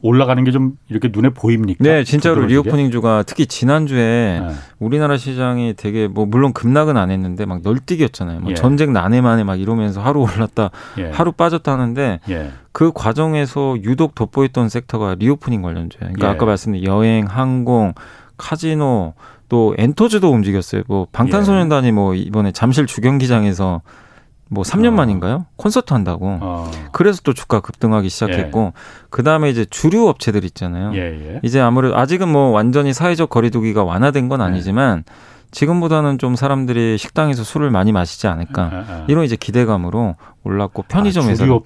올라가는 0.00 0.42
게 0.44 0.52
좀 0.52 0.72
이렇게 0.88 1.08
눈에 1.12 1.30
보입니까? 1.30 1.82
네, 1.82 2.04
진짜로 2.04 2.42
두드러지게? 2.42 2.54
reopening 2.70 2.90
주가 2.90 3.22
특히 3.26 3.46
지난주에 3.46 4.40
예. 4.42 4.54
우리나라 4.78 5.16
시장이 5.16 5.74
되게 5.76 6.06
뭐 6.08 6.24
물론 6.26 6.52
급락은 6.52 6.96
안 6.96 7.10
했는데 7.10 7.46
막 7.46 7.60
널뛰기였잖아요. 7.62 8.40
뭐 8.40 8.50
예. 8.52 8.54
전쟁 8.54 8.92
나네 8.92 9.20
마네 9.20 9.44
막 9.44 9.60
이러면서 9.60 10.00
하루 10.00 10.20
올랐다 10.20 10.70
예. 10.98 11.10
하루 11.10 11.32
빠졌다 11.32 11.70
하는데 11.70 12.20
예. 12.30 12.50
그 12.72 12.92
과정에서 12.94 13.76
유독 13.82 14.14
돋보였던 14.14 14.68
섹터가 14.68 15.16
reopening 15.18 15.62
관련주예요. 15.62 16.00
그러니까 16.14 16.28
예. 16.28 16.30
아까 16.30 16.46
말씀드린 16.46 16.86
여행, 16.86 17.26
항공, 17.26 17.94
카지노 18.36 19.14
또 19.48 19.74
엔터즈도 19.78 20.30
움직였어요. 20.30 20.82
뭐 20.86 21.06
방탄소년단이 21.10 21.90
뭐 21.92 22.14
이번에 22.14 22.52
잠실 22.52 22.86
주경기장에서 22.86 23.82
뭐 24.48 24.64
3년 24.64 24.88
어. 24.88 24.90
만인가요? 24.92 25.46
콘서트 25.56 25.92
한다고. 25.92 26.38
어. 26.40 26.70
그래서 26.92 27.20
또 27.22 27.34
주가 27.34 27.60
급등하기 27.60 28.08
시작했고 28.08 28.72
그 29.10 29.22
다음에 29.22 29.50
이제 29.50 29.64
주류 29.68 30.08
업체들 30.08 30.44
있잖아요. 30.44 30.92
예, 30.94 31.34
예. 31.34 31.40
이제 31.42 31.60
아무래도 31.60 31.96
아직은 31.96 32.28
뭐 32.28 32.50
완전히 32.50 32.92
사회적 32.92 33.28
거리두기가 33.30 33.84
완화된 33.84 34.28
건 34.28 34.40
아니지만 34.40 35.04
지금보다는 35.50 36.18
좀 36.18 36.34
사람들이 36.36 36.98
식당에서 36.98 37.42
술을 37.42 37.70
많이 37.70 37.92
마시지 37.92 38.26
않을까 38.26 38.62
아, 38.62 38.84
아. 38.88 39.04
이런 39.08 39.24
이제 39.24 39.36
기대감으로 39.36 40.16
올랐고 40.44 40.82
편의점에서 40.88 41.32
아, 41.32 41.46
주류 41.46 41.62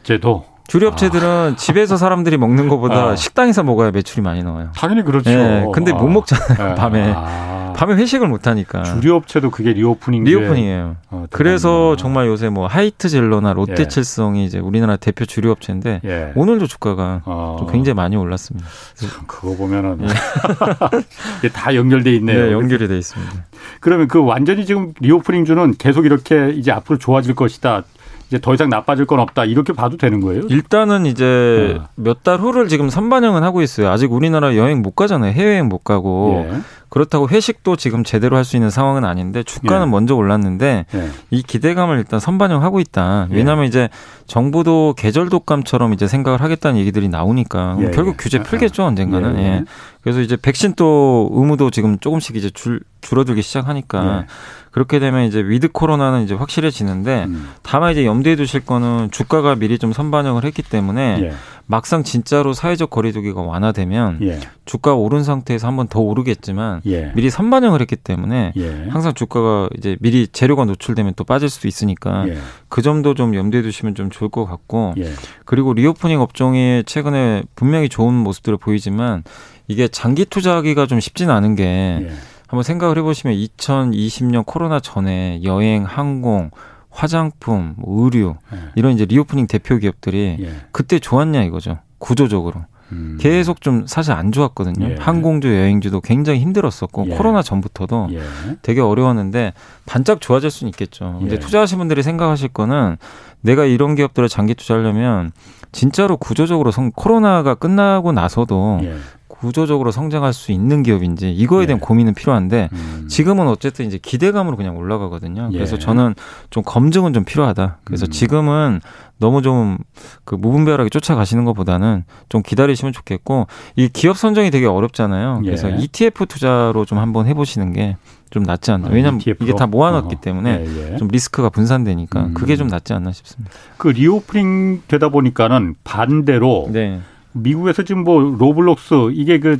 업체도 0.00 0.44
주류 0.66 0.86
업체들은 0.88 1.56
집에서 1.56 1.96
사람들이 1.96 2.36
먹는 2.38 2.68
것보다 2.68 3.10
아. 3.10 3.16
식당에서 3.16 3.64
먹어야 3.64 3.90
매출이 3.90 4.22
많이 4.22 4.42
나와요. 4.44 4.70
당연히 4.76 5.02
그렇죠. 5.02 5.30
예, 5.30 5.66
근데 5.74 5.92
못 5.92 6.06
아. 6.06 6.10
먹잖아요 6.10 6.70
예. 6.70 6.74
밤에 6.76 7.12
아. 7.16 7.59
밤에 7.72 7.94
회식을 7.94 8.28
못 8.28 8.46
하니까 8.46 8.82
주류 8.84 9.14
업체도 9.14 9.50
그게 9.50 9.72
reopening 9.72 10.24
reopening이에요. 10.24 10.96
어, 11.10 11.26
그래서. 11.30 11.96
정말 11.96 12.26
요새 12.26 12.48
뭐 12.48 12.66
하이트진로나 12.66 13.50
예. 13.50 13.54
롯데칠성이 13.54 14.44
이제 14.44 14.58
우리나라 14.58 14.96
대표 14.96 15.24
주류 15.24 15.50
업체인데 15.50 16.00
예. 16.04 16.32
오늘도 16.34 16.66
주가가 16.66 17.22
어. 17.24 17.56
좀 17.58 17.70
굉장히 17.70 17.94
많이 17.94 18.16
올랐습니다. 18.16 18.66
참 18.94 19.08
그거 19.26 19.56
보면은 19.56 19.98
이게 21.38 21.48
다 21.48 21.74
연결돼 21.74 22.14
있네요. 22.16 22.38
예. 22.38 22.46
네, 22.46 22.52
연결이 22.52 22.88
돼 22.88 22.96
있습니다. 22.98 23.32
그러면 23.80 24.08
그 24.08 24.22
완전히 24.22 24.66
지금 24.66 24.92
reopening 25.00 25.44
주는 25.44 25.74
계속 25.76 26.06
이렇게 26.06 26.50
이제 26.50 26.72
앞으로 26.72 26.98
좋아질 26.98 27.34
것이다. 27.34 27.84
이제 28.30 28.38
더 28.40 28.54
이상 28.54 28.68
나빠질 28.68 29.06
건 29.06 29.18
없다. 29.18 29.44
이렇게 29.44 29.72
봐도 29.72 29.96
되는 29.96 30.20
거예요? 30.20 30.42
일단은 30.48 31.04
이제 31.04 31.76
어. 31.80 31.88
몇달 31.96 32.38
후를 32.38 32.68
지금 32.68 32.88
선반영은 32.88 33.42
하고 33.42 33.60
있어요. 33.60 33.90
아직 33.90 34.12
우리나라 34.12 34.54
여행 34.54 34.82
못 34.82 34.94
가잖아요. 34.94 35.32
해외여행 35.32 35.68
못 35.68 35.78
가고. 35.82 36.46
예. 36.48 36.60
그렇다고 36.90 37.28
회식도 37.28 37.76
지금 37.76 38.02
제대로 38.02 38.36
할 38.36 38.44
수 38.44 38.56
있는 38.56 38.68
상황은 38.70 39.04
아닌데 39.04 39.42
주가는 39.44 39.86
예. 39.86 39.90
먼저 39.90 40.14
올랐는데 40.16 40.86
예. 40.94 41.08
이 41.30 41.42
기대감을 41.42 41.98
일단 41.98 42.18
선반영하고 42.20 42.78
있다. 42.80 43.28
예. 43.30 43.34
왜냐하면 43.36 43.64
이제 43.66 43.88
정부도 44.26 44.94
계절 44.96 45.28
독감처럼 45.28 45.92
이제 45.92 46.06
생각을 46.08 46.40
하겠다는 46.40 46.78
얘기들이 46.80 47.08
나오니까 47.08 47.76
예, 47.80 47.90
결국 47.90 48.12
예. 48.12 48.16
규제 48.18 48.38
아, 48.38 48.42
풀겠죠 48.42 48.84
언젠가는. 48.84 49.38
예, 49.38 49.42
예. 49.42 49.46
예. 49.46 49.64
그래서 50.02 50.20
이제 50.20 50.36
백신 50.40 50.74
또 50.76 51.28
의무도 51.32 51.70
지금 51.70 51.98
조금씩 51.98 52.36
이제 52.36 52.48
줄 52.50 52.80
줄어들기 53.02 53.42
시작하니까 53.42 54.20
예. 54.22 54.26
그렇게 54.70 55.00
되면 55.00 55.24
이제 55.24 55.40
with 55.40 55.68
코로나는 55.72 56.22
이제 56.22 56.34
확실해지는데 56.34 57.24
음. 57.24 57.48
다만 57.62 57.92
이제 57.92 58.06
염두에 58.06 58.36
두실 58.36 58.60
거는 58.60 59.10
주가가 59.10 59.56
미리 59.56 59.78
좀 59.78 59.92
선반영을 59.92 60.44
했기 60.44 60.62
때문에 60.62 61.18
예. 61.22 61.32
막상 61.66 62.02
진짜로 62.02 62.52
사회적 62.52 62.90
거리두기가 62.90 63.42
완화되면 63.42 64.18
예. 64.22 64.40
주가 64.64 64.94
오른 64.94 65.24
상태에서 65.24 65.66
한번 65.66 65.88
더 65.88 66.00
오르겠지만 66.00 66.82
예. 66.86 67.12
미리 67.14 67.30
선반영을 67.30 67.80
했기 67.80 67.96
때문에 67.96 68.52
예. 68.56 68.88
항상 68.90 69.14
주가가 69.14 69.68
이제 69.76 69.96
미리 70.00 70.28
재료가 70.28 70.64
노출되면 70.64 71.14
또 71.16 71.24
빠질 71.24 71.48
수도 71.48 71.66
있으니까 71.66 72.28
예. 72.28 72.38
그 72.68 72.82
점도 72.82 73.14
좀 73.14 73.34
염두에 73.34 73.62
두시면 73.62 73.96
좀 73.96 74.10
좋을 74.10 74.30
것 74.30 74.46
같고 74.46 74.94
예. 74.98 75.12
그리고 75.44 75.72
reopening 75.72 76.20
업종이 76.20 76.84
최근에 76.86 77.42
분명히 77.56 77.88
좋은 77.88 78.14
모습들을 78.14 78.58
보이지만 78.58 79.24
이게 79.66 79.88
장기 79.88 80.24
투자하기가 80.24 80.86
좀 80.86 81.00
쉽지는 81.00 81.34
않은 81.34 81.54
게 81.54 81.64
예. 81.64 82.10
한번 82.50 82.64
생각을 82.64 82.98
해보시면 82.98 83.36
2020년 83.36 84.44
코로나 84.44 84.80
전에 84.80 85.40
여행, 85.44 85.84
항공, 85.84 86.50
화장품, 86.90 87.74
뭐 87.76 88.04
의류 88.04 88.34
예. 88.52 88.58
이런 88.74 88.92
이제 88.92 89.04
reopening 89.04 89.46
대표 89.46 89.78
기업들이 89.78 90.36
예. 90.40 90.52
그때 90.72 90.98
좋았냐 90.98 91.44
이거죠. 91.44 91.78
구조적으로. 91.98 92.64
음. 92.90 93.18
계속 93.20 93.60
좀 93.60 93.86
사실 93.86 94.10
안 94.10 94.32
좋았거든요. 94.32 94.84
예. 94.84 94.96
항공주, 94.98 95.46
여행주도 95.46 96.00
굉장히 96.00 96.40
힘들었었고 96.40 97.06
예. 97.10 97.14
코로나 97.14 97.40
전부터도 97.40 98.08
예. 98.14 98.20
되게 98.62 98.80
어려웠는데 98.80 99.52
반짝 99.86 100.20
좋아질 100.20 100.50
수는 100.50 100.70
있겠죠. 100.70 101.18
근데 101.20 101.36
예. 101.36 101.38
투자하신 101.38 101.78
분들이 101.78 102.02
생각하실 102.02 102.48
거는 102.48 102.96
내가 103.42 103.64
이런 103.64 103.94
기업들을 103.94 104.28
장기 104.28 104.56
투자하려면 104.56 105.30
진짜로 105.70 106.16
구조적으로 106.16 106.72
성, 106.72 106.90
코로나가 106.90 107.54
끝나고 107.54 108.10
나서도 108.10 108.80
예. 108.82 108.96
구조적으로 109.40 109.90
성장할 109.90 110.32
수 110.32 110.52
있는 110.52 110.82
기업인지 110.82 111.32
이거에 111.32 111.66
대한 111.66 111.80
예. 111.80 111.84
고민은 111.84 112.14
필요한데 112.14 112.68
음. 112.72 113.06
지금은 113.08 113.48
어쨌든 113.48 113.86
이제 113.86 113.98
기대감으로 114.00 114.56
그냥 114.56 114.76
올라가거든요. 114.76 115.50
그래서 115.52 115.76
예. 115.76 115.80
저는 115.80 116.14
좀 116.50 116.62
검증은 116.64 117.12
좀 117.12 117.24
필요하다. 117.24 117.78
그래서 117.84 118.06
음. 118.06 118.10
지금은 118.10 118.80
너무 119.18 119.42
좀 119.42 119.78
그 120.24 120.34
무분별하게 120.34 120.90
쫓아가시는 120.90 121.44
것보다는 121.44 122.04
좀 122.28 122.42
기다리시면 122.42 122.92
좋겠고 122.92 123.48
이 123.76 123.88
기업 123.88 124.16
선정이 124.16 124.50
되게 124.50 124.66
어렵잖아요. 124.66 125.40
그래서 125.42 125.70
예. 125.70 125.76
ETF 125.76 126.26
투자로 126.26 126.84
좀 126.84 126.98
한번 126.98 127.26
해보시는 127.26 127.72
게 127.72 127.96
좀 128.30 128.44
낫지 128.44 128.70
않나. 128.70 128.88
아, 128.88 128.90
왜냐하면 128.92 129.20
ETF 129.20 129.44
로? 129.44 129.48
이게 129.48 129.56
다 129.56 129.66
모아놨기 129.66 130.14
어허. 130.14 130.20
때문에 130.20 130.64
예, 130.64 130.92
예. 130.92 130.96
좀 130.96 131.08
리스크가 131.08 131.50
분산되니까 131.50 132.26
음. 132.26 132.34
그게 132.34 132.56
좀 132.56 132.68
낫지 132.68 132.92
않나 132.92 133.12
싶습니다. 133.12 133.52
그 133.76 133.88
reopening 133.88 134.82
되다 134.88 135.08
보니까는 135.08 135.74
반대로 135.84 136.68
네. 136.70 137.00
미국에서 137.32 137.82
지금 137.82 138.04
뭐 138.04 138.20
로블록스 138.20 139.12
이게 139.12 139.38
그 139.38 139.58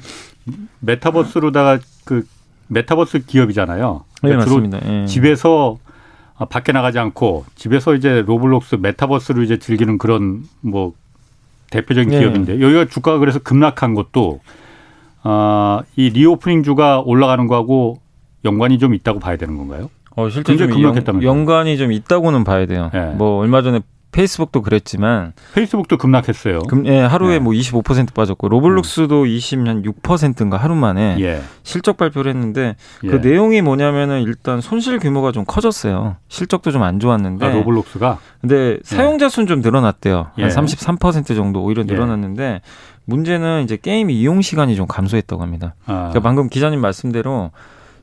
메타버스로다가 0.81 1.79
그 2.05 2.27
메타버스 2.69 3.27
기업이잖아요. 3.27 4.05
네, 4.23 4.29
그러니까 4.29 4.45
주로 4.45 4.63
맞습니다. 4.63 4.93
예. 5.03 5.07
집에서 5.07 5.79
아, 6.37 6.47
밖에 6.47 6.73
나가지 6.73 6.99
않고 6.99 7.45
집에서 7.55 7.95
이제 7.95 8.23
로블록스 8.27 8.77
메타버스를 8.77 9.45
이제 9.45 9.59
즐기는 9.59 9.99
그런 9.99 10.45
뭐 10.61 10.95
대표적인 11.71 12.11
네. 12.11 12.21
기업인데 12.21 12.61
여기가 12.61 12.87
주가가 12.87 13.19
그래서 13.19 13.39
급락한 13.39 13.95
것도 13.95 14.41
아, 15.23 15.83
이 15.97 16.11
reopening 16.11 16.63
주가 16.63 17.01
올라가는 17.01 17.47
거하고 17.47 18.01
연관이 18.45 18.79
좀 18.79 18.95
있다고 18.95 19.21
봐야 19.21 19.37
되는 19.37 19.57
건가요? 19.57 19.91
어, 20.17 20.29
실제 20.29 20.57
좀 20.57 20.71
연? 20.83 21.23
연관이 21.23 21.77
좀 21.77 21.93
있다고는 21.93 22.45
봐야 22.45 22.67
돼요. 22.67 22.91
예. 22.95 23.01
뭐 23.17 23.39
얼마 23.39 23.63
전에 23.63 23.81
페이스북도 24.13 24.63
그랬지만 24.63 25.33
페이스북도 25.55 25.97
급락했어요. 25.97 26.61
금, 26.61 26.87
예, 26.87 27.01
하루에 27.01 27.39
네. 27.39 27.45
뭐25% 27.45 28.13
빠졌고 28.15 28.49
로블록스도 28.49 29.23
음. 29.23 29.27
20한6%인가 29.27 30.57
하루 30.57 30.75
만에 30.75 31.17
예. 31.21 31.41
실적 31.63 31.97
발표를 31.97 32.31
했는데 32.33 32.77
그 33.01 33.21
예. 33.23 33.29
내용이 33.29 33.63
뭐냐면은 33.63 34.23
일단 34.23 34.61
손실 34.61 34.99
규모가 34.99 35.33
좀 35.33 35.45
커졌어요. 35.47 36.17
실적도 36.29 36.71
좀 36.73 36.81
안 36.81 36.99
좋았는데 36.99 37.47
아, 37.47 37.51
로블록스가 37.51 38.19
근데 38.41 38.79
사용자 38.85 39.29
수좀 39.29 39.61
늘어났대요. 39.61 40.29
한 40.35 40.49
33% 40.49 41.31
예. 41.31 41.35
정도 41.35 41.63
오히려 41.63 41.83
예. 41.83 41.93
늘어났는데 41.93 42.63
문제는 43.05 43.65
이제 43.65 43.77
게임 43.77 44.11
이용 44.11 44.41
시간이 44.41 44.77
좀 44.77 44.87
감소했다고 44.87 45.43
합니다. 45.43 45.75
아. 45.87 46.09
그러니까 46.09 46.21
방금 46.21 46.49
기자님 46.49 46.81
말씀대로 46.81 47.51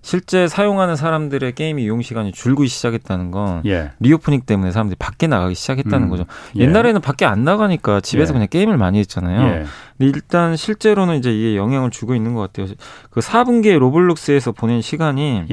실제 0.08 0.48
사용하는 0.48 0.96
사람들의 0.96 1.52
게임 1.52 1.80
이용 1.80 2.02
시간이 2.02 2.32
줄기 2.32 2.70
시작했다는 2.70 3.30
건 3.30 3.62
예. 3.66 3.92
reopening 4.00 4.44
때문에 4.46 4.72
사람들이 4.72 4.96
밖에 4.98 5.28
나가기 5.28 5.54
시작했다는 5.54 6.08
음. 6.08 6.10
거죠. 6.10 6.24
예. 6.56 6.62
옛날에는 6.62 7.02
밖에 7.02 7.26
안 7.26 7.44
나가니까 7.44 8.00
집에서 8.00 8.32
예. 8.32 8.36
그냥 8.36 8.48
게임을 8.50 8.78
많이 8.78 9.00
했잖아요. 9.00 9.42
예. 9.50 9.66
근데 9.98 10.12
일단 10.16 10.56
실제로는 10.56 11.18
이제 11.18 11.30
이게 11.38 11.58
영향을 11.58 11.92
주고 11.92 12.16
있는 12.16 12.36
것 12.36 12.40
같아요. 12.40 12.74
그 13.10 13.20
4분기에 13.20 13.78
로블록스에서 13.80 14.54
보낸 14.54 14.82
시간이 14.82 15.44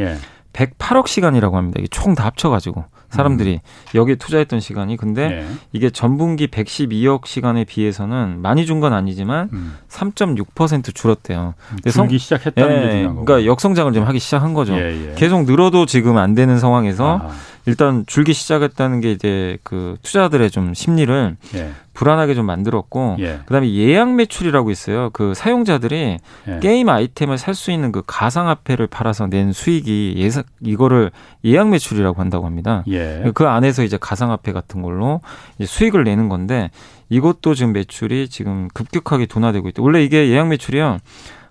108억 0.53 0.99
예. 0.99 1.09
시간이라고 1.09 1.57
합니다. 1.57 1.81
이게 1.81 1.89
총 1.89 2.15
다 2.15 2.25
합쳐가지고. 2.25 2.85
사람들이 3.15 3.55
음. 3.55 3.59
여기에 3.97 4.17
투자했던 4.17 4.61
시간이 4.61 4.97
근데 4.97 5.29
네. 5.29 5.47
이게 5.73 5.91
전분기 5.91 6.47
112억 6.49 7.27
시간에 7.27 7.65
비해서는 7.65 8.41
많이 8.43 8.67
준 8.67 8.81
건 8.81 8.93
아니지만 8.93 9.49
음. 9.53 9.77
3.6% 9.89 10.95
줄었대요. 10.95 11.55
근데 11.71 11.91
줄기 11.91 12.19
시작했다는 12.19 12.77
예, 12.77 12.81
게 12.81 12.91
중요한 12.91 13.15
거고. 13.15 13.25
그러니까 13.25 13.47
역성장을 13.51 13.93
좀 13.93 14.05
하기 14.05 14.19
시작한 14.19 14.53
거죠. 14.55 14.75
예, 14.75 15.11
예. 15.11 15.15
계속 15.15 15.45
늘어도 15.45 15.87
지금 15.87 16.17
안 16.19 16.35
되는 16.35 16.59
상황에서 16.59 17.19
아하. 17.19 17.31
일단 17.67 18.05
줄기 18.07 18.35
시작했다는 18.35 19.01
게 19.01 19.13
이제 19.13 19.59
그 19.63 19.97
투자들의 20.03 20.51
좀 20.51 20.75
심리를 20.75 21.37
예. 21.55 21.71
불안하게 21.95 22.35
좀 22.35 22.45
만들었고 22.47 23.17
예. 23.21 23.41
그다음에 23.47 23.73
예약 23.73 24.13
매출이라고 24.15 24.71
있어요. 24.71 25.11
그 25.13 25.33
사용자들이 25.35 26.19
예. 26.49 26.59
게임 26.61 26.89
아이템을 26.89 27.39
살 27.39 27.55
수 27.55 27.71
있는 27.71 27.93
그 27.93 28.03
가상화폐를 28.07 28.89
팔아서 28.89 29.29
낸 29.29 29.53
수익이 29.53 30.15
예상 30.17 30.43
이거를 30.61 31.13
예약 31.45 31.69
매출이라고 31.69 32.21
한다고 32.21 32.47
합니다. 32.47 32.83
예. 32.89 33.31
그 33.35 33.47
안에서 33.47 33.85
이제 33.85 33.97
가상화폐 34.01 34.53
같은 34.53 34.83
걸로 34.83 35.21
이제 35.59 35.67
수익을 35.67 36.05
내는 36.05 36.29
건데 36.29 36.71
이것도 37.11 37.55
지금 37.55 37.73
매출이 37.73 38.29
지금 38.29 38.69
급격하게 38.75 39.27
둔화되고 39.27 39.69
있다. 39.69 39.83
원래 39.83 40.03
이게 40.03 40.29
예약 40.31 40.49
매출이요. 40.49 40.99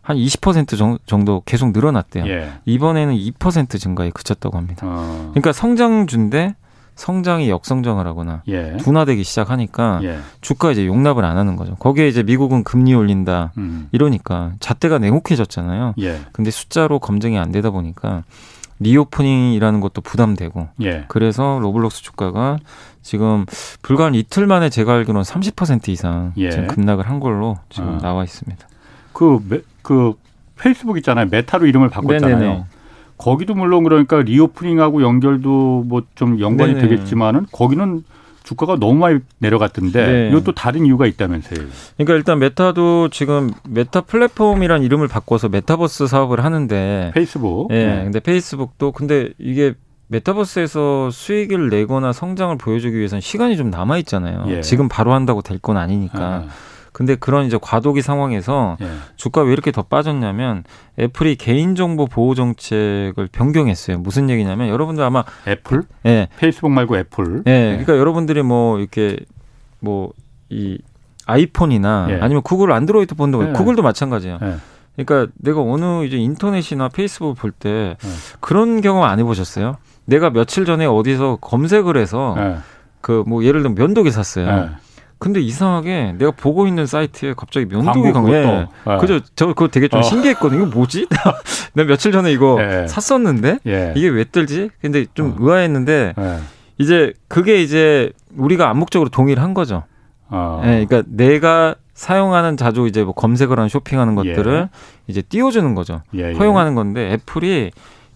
한 0.03 0.17
20% 0.17 0.99
정도 1.07 1.41
계속 1.45 1.71
늘어났대요. 1.71 2.27
예. 2.27 2.51
이번에는 2.65 3.15
2% 3.15 3.79
증가에 3.79 4.11
그쳤다고 4.11 4.57
합니다. 4.57 4.85
어. 4.85 5.29
그러니까 5.31 5.53
성장주인데 5.53 6.55
성장이 6.95 7.49
역성장을 7.49 8.05
하거나 8.05 8.43
예. 8.49 8.77
둔화되기 8.77 9.23
시작하니까 9.23 10.01
예. 10.03 10.19
주가 10.41 10.71
이제 10.71 10.85
용납을 10.85 11.23
안 11.23 11.37
하는 11.37 11.55
거죠. 11.55 11.75
거기에 11.75 12.09
이제 12.09 12.21
미국은 12.21 12.65
금리 12.65 12.93
올린다 12.93 13.53
음. 13.57 13.87
이러니까 13.93 14.51
잣대가 14.59 14.99
냉혹해졌잖아요. 14.99 15.95
예. 16.01 16.19
근데 16.33 16.51
숫자로 16.51 16.99
검증이 16.99 17.39
안 17.39 17.53
되다 17.53 17.71
보니까 17.71 18.23
reopening이라는 18.79 19.79
것도 19.79 20.01
부담되고 20.01 20.67
예. 20.81 21.05
그래서 21.07 21.59
로블록스 21.61 22.03
주가가 22.03 22.57
지금 23.01 23.45
불과 23.81 24.05
한 24.05 24.15
이틀 24.15 24.47
만에 24.47 24.69
제가 24.69 24.93
알기로는 24.95 25.21
30% 25.21 25.87
이상 25.87 26.33
예. 26.35 26.51
지금 26.51 26.67
급락을 26.67 27.07
한 27.09 27.21
걸로 27.21 27.57
지금 27.69 27.95
아. 27.95 27.97
나와 27.99 28.23
있습니다. 28.23 28.67
그, 29.13 29.39
메, 29.47 29.61
그 29.83 30.13
페이스북 30.57 30.97
있잖아요. 30.97 31.27
메타로 31.29 31.67
이름을 31.67 31.89
바꿨잖아요. 31.89 32.37
네네네. 32.39 32.65
거기도 33.17 33.53
물론 33.53 33.83
그러니까 33.83 34.21
reopening하고 34.21 35.03
연결도 35.03 35.83
뭐 35.87 36.01
좀 36.15 36.39
연관이 36.39 36.73
네네. 36.73 36.87
되겠지만은 36.87 37.45
거기는 37.51 38.03
주가가 38.43 38.75
너무 38.77 38.95
많이 38.95 39.19
내려갔던데 39.37 40.05
네. 40.05 40.29
이것도 40.29 40.51
다른 40.53 40.85
이유가 40.85 41.05
있다면서요. 41.05 41.65
그러니까 41.95 42.13
일단 42.15 42.39
메타도 42.39 43.09
지금 43.09 43.51
메타 43.69 44.01
플랫폼이란 44.01 44.83
이름을 44.83 45.07
바꿔서 45.07 45.47
메타버스 45.47 46.07
사업을 46.07 46.43
하는데 46.43 47.11
페이스북. 47.13 47.69
예. 47.71 47.85
네. 47.85 48.03
근데 48.03 48.19
페이스북도 48.19 48.91
근데 48.91 49.29
이게 49.37 49.75
메타버스에서 50.07 51.09
수익을 51.11 51.69
내거나 51.69 52.11
성장을 52.11 52.55
보여주기 52.57 52.97
위해서는 52.97 53.21
시간이 53.21 53.55
좀 53.57 53.69
남아 53.69 53.97
있잖아요. 53.99 54.43
예. 54.49 54.61
지금 54.61 54.89
바로 54.89 55.13
한다고 55.13 55.41
될 55.41 55.59
건 55.59 55.77
아니니까. 55.77 56.19
아. 56.19 56.45
근데 56.93 57.15
그런 57.15 57.45
이제 57.45 57.57
과도기 57.61 58.01
상황에서 58.01 58.77
예. 58.81 58.87
주가 59.17 59.41
왜 59.41 59.51
이렇게 59.51 59.71
더 59.71 59.81
빠졌냐면 59.81 60.63
애플이 60.97 61.35
개인정보 61.35 62.05
보호 62.07 62.35
정책을 62.35 63.27
변경했어요. 63.31 63.97
무슨 63.99 64.29
얘기냐면 64.29 64.69
여러분들 64.69 65.03
아마 65.03 65.23
애플? 65.47 65.83
예. 66.05 66.29
페이스북 66.37 66.69
말고 66.69 66.97
애플. 66.97 67.43
예. 67.47 67.51
예. 67.51 67.67
그러니까 67.71 67.97
여러분들이 67.97 68.41
뭐 68.43 68.79
이렇게 68.79 69.17
뭐 69.79 70.11
이 70.49 70.77
아이폰이나 71.25 72.07
예. 72.11 72.19
아니면 72.21 72.43
구글 72.43 72.71
안드로이드 72.71 73.15
본다고 73.15 73.47
예. 73.47 73.51
구글도 73.53 73.81
마찬가지예요. 73.81 74.37
예. 74.43 74.55
그러니까 75.03 75.31
내가 75.39 75.61
어느 75.61 76.05
이제 76.05 76.17
인터넷이나 76.17 76.89
페이스북 76.89 77.35
볼때 77.35 77.95
예. 78.03 78.09
그런 78.39 78.81
경험 78.81 79.03
안 79.03 79.17
해보셨어요? 79.19 79.77
내가 80.05 80.29
며칠 80.29 80.65
전에 80.65 80.85
어디서 80.85 81.37
검색을 81.41 81.97
해서 81.97 82.35
그 83.01 83.23
뭐 83.25 83.43
예를 83.43 83.63
들면 83.63 83.75
면도기 83.75 84.11
샀어요. 84.11 84.69
근데 85.23 85.39
이상하게 85.39 86.15
내가 86.17 86.31
보고 86.31 86.67
있는 86.67 86.85
사이트에 86.85 87.33
갑자기 87.33 87.65
면도기 87.65 88.11
광고. 88.11 88.33
예. 88.33 88.41
네. 88.41 88.97
그죠? 88.99 89.21
저 89.37 89.47
그거 89.47 89.69
되게 89.69 89.87
좀 89.87 90.01
어. 90.01 90.03
신기했거든요. 90.03 90.63
이거 90.65 90.75
뭐지? 90.75 91.07
내가 91.75 91.87
며칠 91.87 92.11
전에 92.11 92.29
이거 92.33 92.57
예. 92.59 92.87
샀었는데 92.87 93.59
예. 93.65 93.93
이게 93.95 94.09
왜 94.09 94.25
뜨지? 94.25 94.69
근데 94.81 95.05
좀 95.13 95.31
어. 95.31 95.35
의아했는데 95.39 96.13
예. 96.19 96.39
이제 96.77 97.13
그게 97.29 97.61
이제 97.61 98.11
우리가 98.35 98.69
암묵적으로 98.69 99.11
동의를 99.11 99.41
한 99.41 99.53
거죠. 99.53 99.83
어. 100.27 100.61
예. 100.65 100.85
그러니까 100.85 101.03
내가 101.07 101.75
사용하는 101.93 102.57
자주 102.57 102.85
이제 102.85 103.01
뭐 103.05 103.13
검색을 103.13 103.57
하는 103.57 103.69
쇼핑하는 103.69 104.15
것들을 104.15 104.53
예. 104.53 104.69
이제 105.07 105.21
띄워주는 105.21 105.73
거죠. 105.73 106.01
예, 106.15 106.33
허용하는 106.33 106.75
건데 106.75 107.13
애플이 107.13 107.71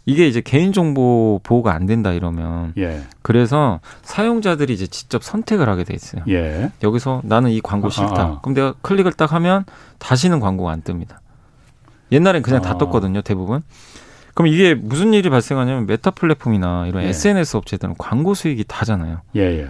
이게 0.07 0.25
이제 0.25 0.39
개인정보 0.39 1.41
보호가 1.43 1.73
안 1.73 1.85
된다 1.85 2.13
이러면 2.13 2.71
예. 2.77 3.01
그래서 3.21 3.81
사용자들이 4.03 4.73
이제 4.73 4.87
직접 4.87 5.21
선택을 5.21 5.67
하게 5.67 5.83
돼 5.83 5.93
있어요. 5.93 6.23
예. 6.29 6.71
여기서 6.81 7.21
나는 7.25 7.51
이 7.51 7.59
광고 7.59 7.89
싫다. 7.89 8.15
아, 8.15 8.21
아. 8.21 8.41
그럼 8.41 8.55
내가 8.55 8.73
클릭을 8.81 9.11
딱 9.11 9.33
하면 9.33 9.65
다시는 9.99 10.39
광고가 10.39 10.71
안 10.71 10.81
뜹니다. 10.81 11.17
옛날엔 12.13 12.41
그냥 12.41 12.59
아. 12.59 12.61
다 12.61 12.77
떴거든요, 12.77 13.21
대부분. 13.21 13.63
그럼 14.33 14.47
이게 14.47 14.75
무슨 14.75 15.13
일이 15.13 15.29
발생하냐면 15.29 15.85
메타 15.87 16.11
플랫폼이나 16.11 16.87
이런 16.87 17.03
예. 17.03 17.09
SNS 17.09 17.57
업체들은 17.57 17.95
광고 17.97 18.33
수익이 18.33 18.63
다잖아요. 18.65 19.19
예, 19.35 19.41
예. 19.41 19.69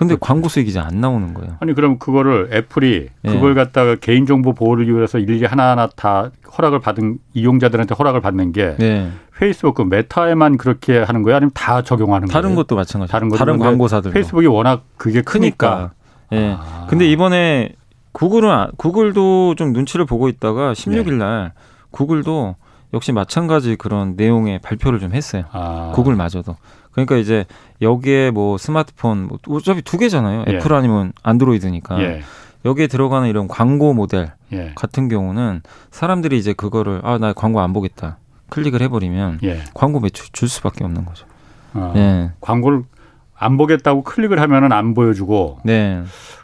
근데. 0.00 0.16
광고 0.20 0.48
수익이 0.48 0.70
이제 0.70 0.80
안 0.80 1.00
나오는 1.00 1.32
거예요. 1.34 1.56
아니 1.60 1.74
그럼 1.74 1.98
그거를 1.98 2.50
애플이 2.52 3.08
예. 3.24 3.30
그걸 3.30 3.54
갖다가 3.54 3.94
개인정보 3.94 4.54
보호를 4.54 4.88
위해서 4.94 5.18
일일이 5.18 5.44
하나하나 5.46 5.88
다 5.88 6.30
허락을 6.58 6.80
받은 6.80 7.18
이용자들한테 7.34 7.94
허락을 7.94 8.20
받는 8.20 8.52
게 8.52 8.76
예. 8.80 9.10
페이스북 9.38 9.74
그 9.74 9.82
메타에만 9.82 10.58
그렇게 10.58 10.98
하는 10.98 11.22
거예요? 11.22 11.36
아니면 11.36 11.50
다 11.54 11.82
적용하는 11.82 12.28
다른 12.28 12.42
거예요? 12.42 12.42
다른 12.42 12.56
것도 12.56 12.76
마찬가지. 12.76 13.12
다른, 13.12 13.28
다른 13.30 13.58
광고사들. 13.58 14.10
페이스북이 14.12 14.46
워낙 14.46 14.84
그게 14.96 15.22
크니까. 15.22 15.92
크니까. 16.30 16.40
예. 16.44 16.56
아. 16.58 16.86
근데 16.88 17.06
이번에 17.10 17.74
구글은 18.12 18.72
구글도 18.76 19.54
좀 19.56 19.72
눈치를 19.72 20.04
보고 20.04 20.28
있다가 20.28 20.72
16일 20.72 21.14
날 21.14 21.52
네. 21.54 21.60
구글도 21.90 22.56
역시 22.92 23.12
마찬가지 23.12 23.76
그런 23.76 24.14
내용의 24.16 24.58
발표를 24.62 24.98
좀 24.98 25.12
했어요. 25.14 25.44
아. 25.52 25.92
구글마저도. 25.94 26.56
그러니까 26.92 27.16
이제 27.16 27.44
여기에 27.82 28.30
뭐 28.32 28.58
스마트폰 28.58 29.26
뭐 29.28 29.38
어차피 29.48 29.82
두 29.82 29.98
개잖아요. 29.98 30.44
예. 30.48 30.54
애플 30.56 30.72
아니면 30.74 31.12
안드로이드니까. 31.22 32.00
예. 32.02 32.22
여기에 32.64 32.88
들어가는 32.88 33.26
이런 33.28 33.48
광고 33.48 33.94
모델 33.94 34.32
예. 34.52 34.72
같은 34.74 35.08
경우는 35.08 35.62
사람들이 35.90 36.36
이제 36.38 36.52
그거를 36.52 37.00
아 37.04 37.16
나 37.18 37.32
광고 37.32 37.60
안 37.60 37.72
보겠다 37.72 38.18
클릭을 38.50 38.82
해버리면 38.82 39.38
예. 39.44 39.60
광고 39.72 39.98
매출 40.00 40.26
줄 40.32 40.48
수밖에 40.48 40.84
없는 40.84 41.04
거죠. 41.06 41.26
아, 41.72 41.92
예. 41.96 42.30
광고를 42.40 42.82
안 43.34 43.56
보겠다고 43.56 44.02
클릭을 44.02 44.40
하면은 44.40 44.72
안 44.72 44.92
보여주고. 44.92 45.60
네. 45.64 46.02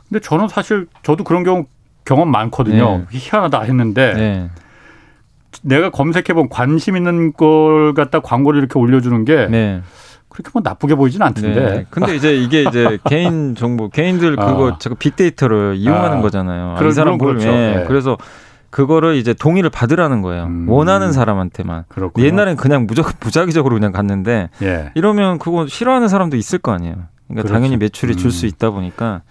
근데 0.08 0.20
저는 0.20 0.48
사실 0.48 0.86
저도 1.02 1.24
그런 1.24 1.42
경우 1.44 1.66
경험 2.06 2.30
많거든요. 2.30 2.98
네. 2.98 3.04
희한하다 3.10 3.62
했는데 3.62 4.14
네. 4.14 4.50
내가 5.62 5.90
검색해본 5.90 6.48
관심 6.48 6.96
있는 6.96 7.32
걸 7.32 7.92
갖다 7.94 8.20
광고를 8.20 8.60
이렇게 8.60 8.78
올려주는 8.78 9.24
게 9.24 9.46
네. 9.48 9.82
그렇게 10.28 10.50
뭐 10.52 10.62
나쁘게 10.62 10.94
보이진 10.94 11.22
않던데. 11.22 11.54
네. 11.60 11.86
근데 11.90 12.14
이제 12.16 12.36
이게 12.36 12.62
이제 12.62 12.98
개인 13.08 13.54
정보, 13.54 13.88
개인들 13.88 14.36
그거 14.36 14.72
아. 14.72 14.94
빅데이터를 14.98 15.76
이용하는 15.76 16.18
아. 16.18 16.20
거잖아요. 16.22 16.76
아, 16.78 16.84
이 16.84 16.92
사람 16.92 17.18
그렇죠. 17.18 17.50
네. 17.50 17.84
그래서 17.86 18.16
그거를 18.70 19.16
이제 19.16 19.32
동의를 19.32 19.70
받으라는 19.70 20.20
거예요. 20.22 20.44
음. 20.44 20.68
원하는 20.68 21.12
사람한테만. 21.12 21.84
그렇군요. 21.88 22.26
옛날엔 22.26 22.56
그냥 22.56 22.86
무작 22.86 23.14
무작위적으로 23.20 23.74
그냥 23.74 23.92
갔는데 23.92 24.50
예. 24.62 24.90
이러면 24.94 25.38
그거 25.38 25.66
싫어하는 25.66 26.08
사람도 26.08 26.36
있을 26.36 26.58
거 26.58 26.72
아니에요. 26.72 26.94
그러니까 27.26 27.42
그렇지. 27.42 27.52
당연히 27.52 27.76
매출이 27.78 28.12
음. 28.14 28.16
줄수 28.16 28.46
있다 28.46 28.70
보니까 28.70 29.22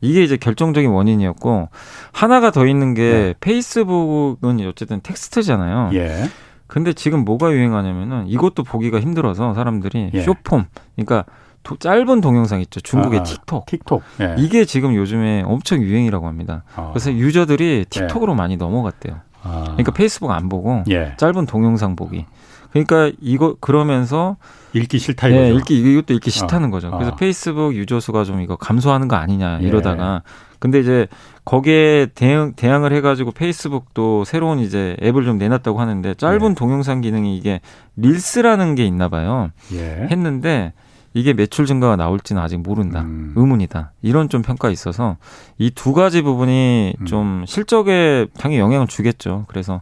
이게 0.00 0.22
이제 0.22 0.36
결정적인 0.36 0.90
원인이었고 0.90 1.68
하나가 2.12 2.50
더 2.50 2.66
있는 2.66 2.94
게 2.94 3.02
네. 3.02 3.34
페이스북은 3.40 4.66
어쨌든 4.68 5.00
텍스트잖아요. 5.00 5.90
예. 5.94 6.28
근데 6.68 6.92
지금 6.92 7.24
뭐가 7.24 7.50
유행하냐면은 7.50 8.28
이것도 8.28 8.62
보기가 8.62 9.00
힘들어서 9.00 9.54
사람들이 9.54 10.10
예. 10.14 10.22
쇼폼, 10.22 10.66
그러니까 10.94 11.24
도, 11.62 11.76
짧은 11.76 12.20
동영상 12.20 12.60
있죠. 12.60 12.80
중국의 12.80 13.20
아, 13.20 13.22
틱톡. 13.24 13.66
틱톡. 13.66 14.02
예. 14.20 14.36
이게 14.38 14.64
지금 14.64 14.94
요즘에 14.94 15.42
엄청 15.44 15.82
유행이라고 15.82 16.26
합니다. 16.26 16.62
어. 16.76 16.90
그래서 16.92 17.12
유저들이 17.12 17.86
틱톡으로 17.90 18.34
많이 18.34 18.56
넘어갔대요. 18.56 19.16
아. 19.42 19.62
그러니까 19.64 19.92
페이스북 19.92 20.30
안 20.30 20.48
보고 20.48 20.84
예. 20.90 21.14
짧은 21.16 21.46
동영상 21.46 21.96
보기. 21.96 22.26
그러니까 22.70 23.10
이거 23.20 23.56
그러면서 23.60 24.36
읽기 24.74 24.98
싫다 24.98 25.28
이거죠. 25.28 25.42
네, 25.42 25.54
읽기 25.54 25.78
이것도 25.78 26.12
읽기 26.14 26.30
싫다는 26.30 26.70
거죠. 26.70 26.90
그래서 26.90 27.12
어. 27.12 27.16
페이스북 27.16 27.74
유저 27.74 28.00
수가 28.00 28.24
좀 28.24 28.40
이거 28.40 28.56
감소하는 28.56 29.08
거 29.08 29.16
아니냐 29.16 29.60
예. 29.62 29.66
이러다가 29.66 30.22
근데 30.58 30.80
이제 30.80 31.06
거기에 31.44 32.08
대응 32.14 32.52
대항을 32.56 32.92
해가지고 32.92 33.30
페이스북도 33.32 34.24
새로운 34.24 34.58
이제 34.58 34.96
앱을 35.02 35.24
좀 35.24 35.38
내놨다고 35.38 35.80
하는데 35.80 36.14
짧은 36.14 36.50
예. 36.50 36.54
동영상 36.54 37.00
기능이 37.00 37.36
이게 37.36 37.60
릴스라는 37.96 38.74
게 38.74 38.84
있나 38.84 39.08
봐요. 39.08 39.50
예. 39.72 40.08
했는데 40.10 40.72
이게 41.14 41.32
매출 41.32 41.64
증가가 41.66 41.96
나올지는 41.96 42.40
아직 42.42 42.58
모른다. 42.58 43.00
음. 43.00 43.32
의문이다. 43.34 43.92
이런 44.02 44.28
좀 44.28 44.42
평가 44.42 44.68
있어서 44.70 45.16
이 45.58 45.70
두 45.70 45.92
가지 45.92 46.22
부분이 46.22 46.94
음. 47.00 47.06
좀 47.06 47.44
실적에 47.46 48.26
당연히 48.38 48.60
영향을 48.60 48.86
주겠죠. 48.86 49.44
그래서 49.48 49.80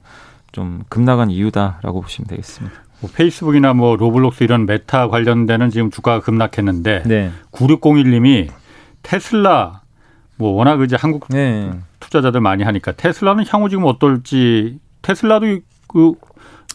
좀 0.52 0.82
급락한 0.88 1.30
이유다라고 1.30 2.00
보시면 2.00 2.28
되겠습니다. 2.28 2.76
뭐 3.00 3.10
페이스북이나 3.14 3.74
뭐 3.74 3.96
로블록스 3.96 4.44
이런 4.44 4.64
메타 4.66 5.08
관련되는 5.08 5.68
지금 5.70 5.90
주가가 5.90 6.20
급락했는데 6.20 7.02
네. 7.06 7.30
9601님이 7.52 8.48
테슬라 9.02 9.82
뭐 10.36 10.52
워낙 10.52 10.80
이제 10.82 10.96
한국 10.98 11.26
네. 11.28 11.72
투자자들 12.00 12.40
많이 12.40 12.62
하니까 12.62 12.92
테슬라는 12.92 13.44
향후 13.48 13.68
지금 13.68 13.84
어떨지 13.84 14.78
테슬라도 15.02 15.46
그 15.88 16.12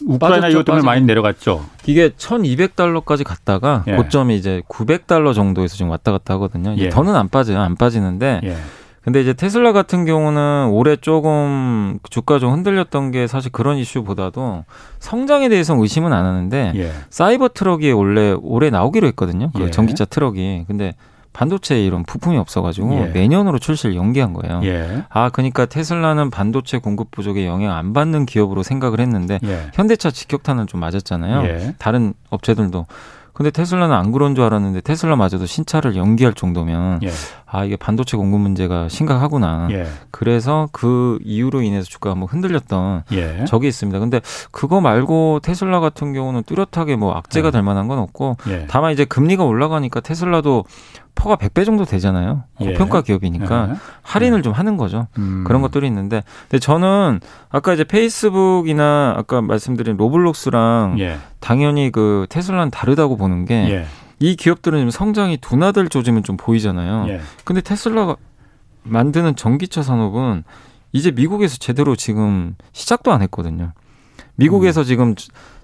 우크라이나 0.06 0.48
이것 0.48 0.64
때문에. 0.64 0.84
많이 0.84 1.02
내려갔죠. 1.02 1.64
이게 1.86 2.08
1,200달러까지 2.10 3.24
갔다가 3.24 3.84
예. 3.86 3.96
고점이 3.96 4.36
이제 4.36 4.62
900달러 4.68 5.34
정도에서 5.34 5.76
지금 5.76 5.90
왔다 5.90 6.12
갔다 6.12 6.34
하거든요. 6.34 6.74
예. 6.78 6.88
더는 6.88 7.14
안 7.14 7.28
빠져요. 7.28 7.60
안 7.60 7.76
빠지는데 7.76 8.40
예. 8.44 8.56
근데 9.02 9.20
이제 9.20 9.32
테슬라 9.32 9.72
같은 9.72 10.04
경우는 10.04 10.68
올해 10.70 10.96
조금 10.96 11.98
주가 12.08 12.38
좀 12.38 12.52
흔들렸던 12.52 13.10
게 13.10 13.26
사실 13.26 13.50
그런 13.50 13.76
이슈보다도 13.76 14.64
성장에 15.00 15.48
대해서는 15.48 15.82
의심은 15.82 16.12
안 16.12 16.24
하는데 16.24 16.72
예. 16.76 16.92
사이버 17.10 17.48
트럭이 17.48 17.90
원래 17.92 18.32
올해 18.40 18.70
나오기로 18.70 19.06
했거든요. 19.08 19.50
그 19.54 19.62
예. 19.62 19.70
전기차 19.70 20.04
트럭이. 20.04 20.64
근데 20.68 20.94
반도체에 21.32 21.82
이런 21.84 22.02
부품이 22.04 22.36
없어가지고 22.36 22.94
예. 22.94 23.06
내년으로 23.06 23.58
출시를 23.58 23.96
연기한 23.96 24.32
거예요. 24.32 24.60
예. 24.64 25.04
아, 25.08 25.30
그러니까 25.30 25.66
테슬라는 25.66 26.30
반도체 26.30 26.78
공급 26.78 27.10
부족에 27.10 27.46
영향 27.46 27.76
안 27.76 27.92
받는 27.92 28.26
기업으로 28.26 28.62
생각을 28.62 29.00
했는데 29.00 29.38
예. 29.44 29.70
현대차 29.74 30.10
직격탄은 30.10 30.66
좀 30.66 30.80
맞았잖아요. 30.80 31.44
예. 31.44 31.74
다른 31.78 32.14
업체들도. 32.30 32.86
근데 33.32 33.50
테슬라는 33.50 33.96
안 33.96 34.12
그런 34.12 34.34
줄 34.34 34.44
알았는데 34.44 34.82
테슬라마저도 34.82 35.46
신차를 35.46 35.96
연기할 35.96 36.34
정도면 36.34 37.00
예. 37.02 37.10
아 37.46 37.64
이게 37.64 37.76
반도체 37.76 38.16
공급 38.16 38.40
문제가 38.40 38.88
심각하구나. 38.88 39.68
예. 39.70 39.86
그래서 40.10 40.68
그 40.70 41.18
이유로 41.24 41.62
인해서 41.62 41.88
주가가 41.88 42.12
한번 42.12 42.28
흔들렸던 42.28 43.04
예. 43.12 43.44
적이 43.46 43.68
있습니다. 43.68 43.98
근데 43.98 44.20
그거 44.50 44.82
말고 44.82 45.40
테슬라 45.42 45.80
같은 45.80 46.12
경우는 46.12 46.42
뚜렷하게 46.44 46.96
뭐 46.96 47.14
악재가 47.14 47.48
네. 47.48 47.52
될 47.52 47.62
만한 47.62 47.88
건 47.88 47.98
없고 48.00 48.36
예. 48.48 48.66
다만 48.68 48.92
이제 48.92 49.06
금리가 49.06 49.44
올라가니까 49.44 50.00
테슬라도 50.00 50.64
PER가 51.22 51.36
100배 51.36 51.64
정도 51.64 51.84
되잖아요. 51.84 52.42
예. 52.62 52.72
고평가 52.72 53.02
기업이니까 53.02 53.68
예. 53.70 53.76
할인을 54.02 54.42
좀 54.42 54.52
하는 54.52 54.76
거죠. 54.76 55.06
음. 55.18 55.44
그런 55.46 55.62
것들이 55.62 55.86
있는데 55.86 56.24
근데 56.48 56.58
저는 56.58 57.20
아까 57.48 57.72
이제 57.72 57.84
페이스북이나 57.84 59.14
아까 59.16 59.40
말씀드린 59.40 59.96
로블록스랑 59.96 60.96
예. 60.98 61.18
당연히 61.38 61.92
그 61.92 62.26
테슬라는 62.28 62.72
다르다고 62.72 63.16
보는 63.16 63.44
게이 63.44 63.70
예. 63.70 64.34
기업들은 64.34 64.80
지금 64.80 64.90
성장이 64.90 65.36
둔화될 65.36 65.90
조짐은 65.90 66.24
좀 66.24 66.36
보이잖아요. 66.36 67.06
예. 67.08 67.20
근데 67.44 67.60
테슬라가 67.60 68.16
만드는 68.82 69.36
전기차 69.36 69.82
산업은 69.82 70.42
이제 70.90 71.12
미국에서 71.12 71.56
제대로 71.56 71.94
지금 71.94 72.56
시작도 72.72 73.12
안 73.12 73.22
했거든요. 73.22 73.72
미국에서 74.34 74.80
음. 74.80 74.84
지금 74.84 75.14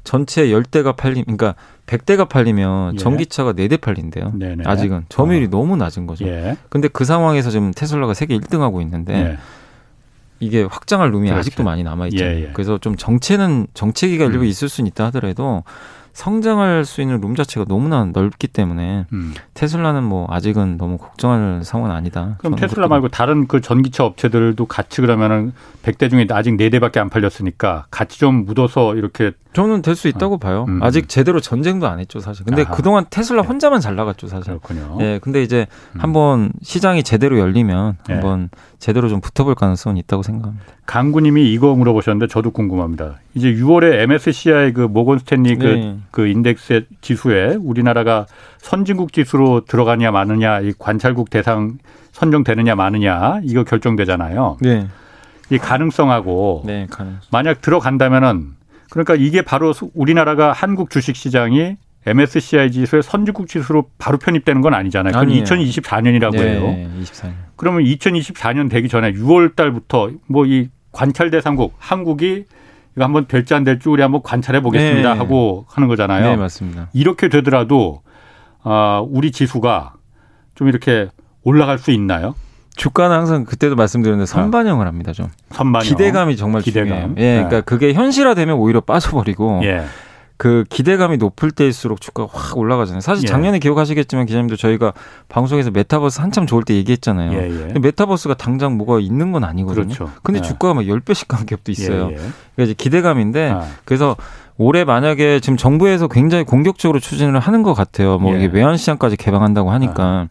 전체 0.08 0.50
열 0.50 0.69
대가 0.69 0.92
팔림, 0.92 1.22
그러니까 1.24 1.54
100대가 1.86 2.26
팔리면 2.26 2.94
예. 2.94 2.98
전기차가 2.98 3.52
4대 3.52 3.78
팔린대요. 3.78 4.32
네네. 4.36 4.64
아직은 4.64 5.04
점유율이 5.10 5.50
너무 5.50 5.76
낮은 5.76 6.06
거죠. 6.06 6.26
예. 6.26 6.56
근데 6.70 6.88
그 6.88 7.04
상황에서 7.04 7.50
지금 7.50 7.72
테슬라가 7.74 8.14
세계 8.14 8.34
1등하고 8.38 8.80
있는데 8.80 9.12
예. 9.12 9.38
이게 10.40 10.62
확장할 10.62 11.10
룸이 11.10 11.26
그렇죠. 11.28 11.40
아직도 11.40 11.62
많이 11.62 11.82
남아 11.82 12.06
있죠. 12.06 12.24
예, 12.24 12.44
예. 12.44 12.50
그래서 12.54 12.78
좀 12.78 12.96
정체는 12.96 13.66
정체기가 13.74 14.28
음. 14.28 14.32
일부 14.32 14.46
있을 14.46 14.70
수는 14.70 14.88
있다 14.88 15.04
하더라도 15.06 15.62
성장할 16.14 16.84
수 16.86 17.00
있는 17.02 17.20
룸 17.20 17.36
자체가 17.36 17.66
너무나 17.68 18.04
넓기 18.04 18.48
때문에 18.48 19.04
음. 19.12 19.34
테슬라는 19.52 20.02
뭐 20.02 20.26
아직은 20.30 20.78
너무 20.78 20.96
걱정할 20.96 21.60
상황은 21.62 21.94
아니다. 21.94 22.36
그럼 22.38 22.56
테슬라 22.56 22.88
말고 22.88 23.08
다른 23.08 23.46
그 23.46 23.60
전기차 23.60 24.04
업체들도 24.04 24.66
같이 24.66 25.00
그러면은 25.00 25.52
100대 25.82 26.10
중에 26.10 26.26
아직 26.30 26.56
4대밖에 26.56 26.96
안 26.96 27.08
팔렸으니까 27.08 27.86
같이 27.90 28.18
좀 28.18 28.46
묻어서 28.46 28.96
이렇게 28.96 29.32
저는 29.54 29.82
될 29.82 29.96
수 29.96 30.06
있다고 30.08 30.38
봐요. 30.38 30.66
음. 30.68 30.80
아직 30.82 31.08
제대로 31.08 31.40
전쟁도 31.40 31.88
안 31.88 31.98
했죠, 31.98 32.20
사실. 32.20 32.44
근데 32.44 32.62
아하. 32.62 32.74
그동안 32.74 33.06
테슬라 33.10 33.42
네. 33.42 33.48
혼자만 33.48 33.80
잘 33.80 33.96
나갔죠, 33.96 34.28
사실. 34.28 34.44
그렇군요. 34.58 34.98
예, 35.00 35.18
근데 35.20 35.42
이제 35.42 35.66
음. 35.96 36.00
한번 36.00 36.52
시장이 36.62 37.02
제대로 37.02 37.38
열리면 37.38 37.96
네. 38.06 38.14
한번 38.14 38.50
제대로 38.78 39.08
좀 39.08 39.20
붙어볼 39.20 39.54
가능성은 39.56 39.96
있다고 39.96 40.22
생각합니다. 40.22 40.64
강구님이 40.86 41.52
이거 41.52 41.74
물어보셨는데 41.74 42.28
저도 42.30 42.52
궁금합니다. 42.52 43.16
이제 43.34 43.52
6월에 43.54 44.00
MSCI 44.02 44.72
그 44.74 44.82
모건 44.82 45.18
스탠리 45.18 45.56
그, 45.56 45.64
네. 45.64 45.98
그 46.12 46.28
인덱스 46.28 46.86
지수에 47.00 47.56
우리나라가 47.60 48.26
선진국 48.58 49.12
지수로 49.12 49.64
들어가냐 49.64 50.10
마느냐 50.12 50.60
이 50.60 50.72
관찰국 50.78 51.30
대상 51.30 51.78
선정되느냐 52.12 52.74
마느냐 52.76 53.40
이거 53.42 53.64
결정되잖아요. 53.64 54.58
네, 54.60 54.86
이 55.50 55.58
가능성하고 55.58 56.62
네, 56.66 56.86
가능. 56.90 57.16
만약 57.30 57.60
들어간다면은 57.60 58.57
그러니까 58.90 59.14
이게 59.14 59.42
바로 59.42 59.72
수- 59.72 59.90
우리나라가 59.94 60.52
한국 60.52 60.90
주식 60.90 61.16
시장이 61.16 61.76
MSCI 62.06 62.70
지수의 62.72 63.02
선진국 63.02 63.48
지수로 63.48 63.90
바로 63.98 64.18
편입되는 64.18 64.62
건 64.62 64.72
아니잖아요. 64.74 65.12
그건 65.12 65.28
아니에요. 65.28 65.44
2024년이라고 65.44 66.36
해요. 66.38 66.60
네, 66.62 66.88
24년. 67.02 67.32
그러면 67.56 67.82
2024년 67.84 68.70
되기 68.70 68.88
전에 68.88 69.12
6월 69.12 69.54
달부터 69.56 70.10
뭐 70.26 70.46
이 70.46 70.68
관찰 70.92 71.30
대상국 71.30 71.74
한국이 71.78 72.44
이거 72.96 73.04
한번 73.04 73.26
될지 73.26 73.52
안 73.54 73.62
될지 73.62 73.88
우리 73.90 74.00
한번 74.02 74.22
관찰해 74.22 74.60
보겠습니다 74.62 75.12
네. 75.12 75.18
하고 75.18 75.66
하는 75.68 75.86
거잖아요. 75.88 76.30
네, 76.30 76.36
맞습니다. 76.36 76.88
이렇게 76.94 77.28
되더라도 77.28 78.00
아, 78.62 79.04
우리 79.06 79.30
지수가 79.30 79.92
좀 80.54 80.68
이렇게 80.68 81.08
올라갈 81.42 81.78
수 81.78 81.90
있나요? 81.90 82.34
주가는 82.78 83.14
항상 83.14 83.44
그때도 83.44 83.76
말씀드렸는데 83.76 84.26
선반영을 84.26 84.86
합니다, 84.86 85.12
좀. 85.12 85.28
선반영. 85.50 85.86
기대감이 85.86 86.36
정말 86.36 86.62
기대감. 86.62 86.88
중요해요. 86.88 87.14
예, 87.18 87.20
네. 87.20 87.34
그러니까 87.34 87.60
그게 87.62 87.92
현실화되면 87.92 88.56
오히려 88.56 88.80
빠져버리고 88.80 89.60
예. 89.64 89.84
그 90.38 90.64
기대감이 90.70 91.16
높을 91.16 91.50
때일수록 91.50 92.00
주가가 92.00 92.30
확 92.32 92.56
올라가잖아요. 92.56 93.00
사실 93.00 93.24
예. 93.24 93.26
작년에 93.26 93.58
기억하시겠지만 93.58 94.26
기자님도 94.26 94.54
저희가 94.54 94.92
방송에서 95.28 95.72
메타버스 95.72 96.20
한참 96.20 96.46
좋을 96.46 96.62
때 96.62 96.74
얘기했잖아요. 96.74 97.32
예, 97.32 97.44
예. 97.46 97.48
근데 97.66 97.80
메타버스가 97.80 98.34
당장 98.34 98.78
뭐가 98.78 99.00
있는 99.00 99.32
건 99.32 99.42
아니거든요. 99.42 99.86
그렇죠. 99.92 100.10
근데 100.22 100.38
예. 100.38 100.42
주가가 100.42 100.74
막 100.74 100.82
10배씩 100.82 101.26
간 101.26 101.44
기업도 101.44 101.72
있어요. 101.72 102.10
예, 102.10 102.12
예. 102.12 102.16
그러니까 102.16 102.62
이제 102.62 102.74
기대감인데 102.74 103.50
아, 103.50 103.64
그래서 103.84 104.16
올해 104.56 104.84
만약에 104.84 105.40
지금 105.40 105.56
정부에서 105.56 106.06
굉장히 106.06 106.44
공격적으로 106.44 107.00
추진을 107.00 107.40
하는 107.40 107.64
것 107.64 107.74
같아요. 107.74 108.18
뭐 108.18 108.34
예. 108.34 108.44
이게 108.44 108.46
외환 108.56 108.76
시장까지 108.76 109.16
개방한다고 109.16 109.72
하니까 109.72 110.28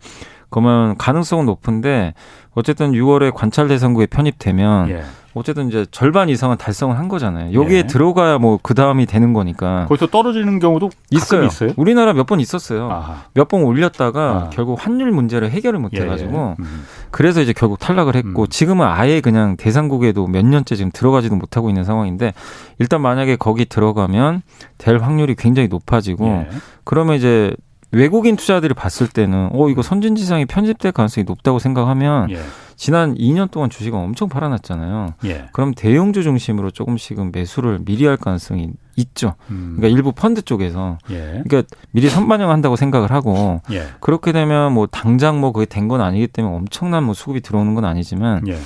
그러면 0.50 0.98
가능성은 0.98 1.46
높은데 1.46 2.14
어쨌든 2.54 2.92
6월에 2.92 3.34
관찰 3.34 3.68
대상국에 3.68 4.06
편입되면 4.08 4.90
예. 4.90 5.04
어쨌든 5.34 5.68
이제 5.68 5.86
절반 5.92 6.30
이상은 6.30 6.58
달성을 6.58 6.98
한 6.98 7.08
거잖아요. 7.10 7.54
여기에 7.54 7.78
예. 7.78 7.84
들어가야 7.84 8.40
뭐 8.40 8.58
그 8.64 8.74
다음이 8.74 9.06
되는 9.06 9.34
거니까 9.34 9.86
거기서 9.88 10.08
떨어지는 10.08 10.58
경우도 10.58 10.90
있어요. 11.12 11.44
있어요. 11.44 11.70
우리나라 11.76 12.14
몇 12.14 12.26
번 12.26 12.40
있었어요. 12.40 12.90
몇 13.36 13.48
번 13.48 13.62
올렸다가 13.62 14.22
아. 14.22 14.50
결국 14.52 14.84
환율 14.84 15.12
문제를 15.12 15.52
해결을 15.52 15.78
못 15.80 15.92
예, 15.94 16.02
해가지고 16.02 16.56
예. 16.58 16.64
음. 16.64 16.86
그래서 17.12 17.42
이제 17.42 17.54
결국 17.54 17.78
탈락을 17.78 18.16
했고 18.16 18.44
음. 18.44 18.48
지금은 18.50 18.88
아예 18.88 19.22
그냥 19.22 19.58
대상국에도 19.58 20.26
몇 20.26 20.44
년째 20.44 20.76
지금 20.76 20.90
들어가지도 20.92 21.36
못하고 21.36 21.70
있는 21.70 21.84
상황인데 21.84 22.34
일단 22.80 23.02
만약에 23.02 23.36
거기 23.36 23.66
들어가면 23.66 24.42
될 24.80 24.98
확률이 24.98 25.36
굉장히 25.36 25.68
높아지고 25.68 26.26
예. 26.26 26.50
그러면 26.84 27.16
이제 27.16 27.54
외국인 27.92 28.36
투자들이 28.36 28.74
봤을 28.74 29.08
때는 29.08 29.50
어 29.54 29.70
이거 29.70 29.82
선진지상이 29.82 30.46
편집될 30.46 30.92
가능성이 30.92 31.24
높다고 31.26 31.58
생각하면 31.60 32.30
예. 32.32 32.40
지난 32.76 33.16
2년 33.16 33.50
동안 33.50 33.70
주식은 33.70 33.98
엄청 33.98 34.30
팔아놨잖아요. 34.30 35.14
예. 35.26 35.46
그럼 35.54 35.74
대형주 35.74 36.22
중심으로 36.24 36.70
조금씩은 36.72 37.32
매수를 37.34 37.80
미리 37.86 38.06
할 38.06 38.18
가능성이 38.18 38.72
있죠. 38.98 39.36
음. 39.50 39.76
그러니까 39.78 39.96
일부 39.98 40.12
펀드 40.12 40.42
쪽에서 40.42 40.98
예. 41.12 41.42
그러니까 41.48 41.64
미리 41.92 42.10
선반영한다고 42.10 42.76
생각을 42.76 43.12
하고 43.12 43.62
예. 43.72 43.84
그렇게 44.02 44.32
되면 44.32 44.74
뭐 44.74 44.86
당장 44.88 45.40
뭐 45.40 45.52
그게 45.54 45.66
된 45.66 45.88
건 45.88 46.02
아니기 46.02 46.28
때문에 46.28 46.54
엄청난 46.56 47.04
뭐 47.06 47.14
수급이 47.14 47.40
들어오는 47.42 47.74
건 47.74 47.86
아니지만 47.86 48.46
예. 48.50 48.58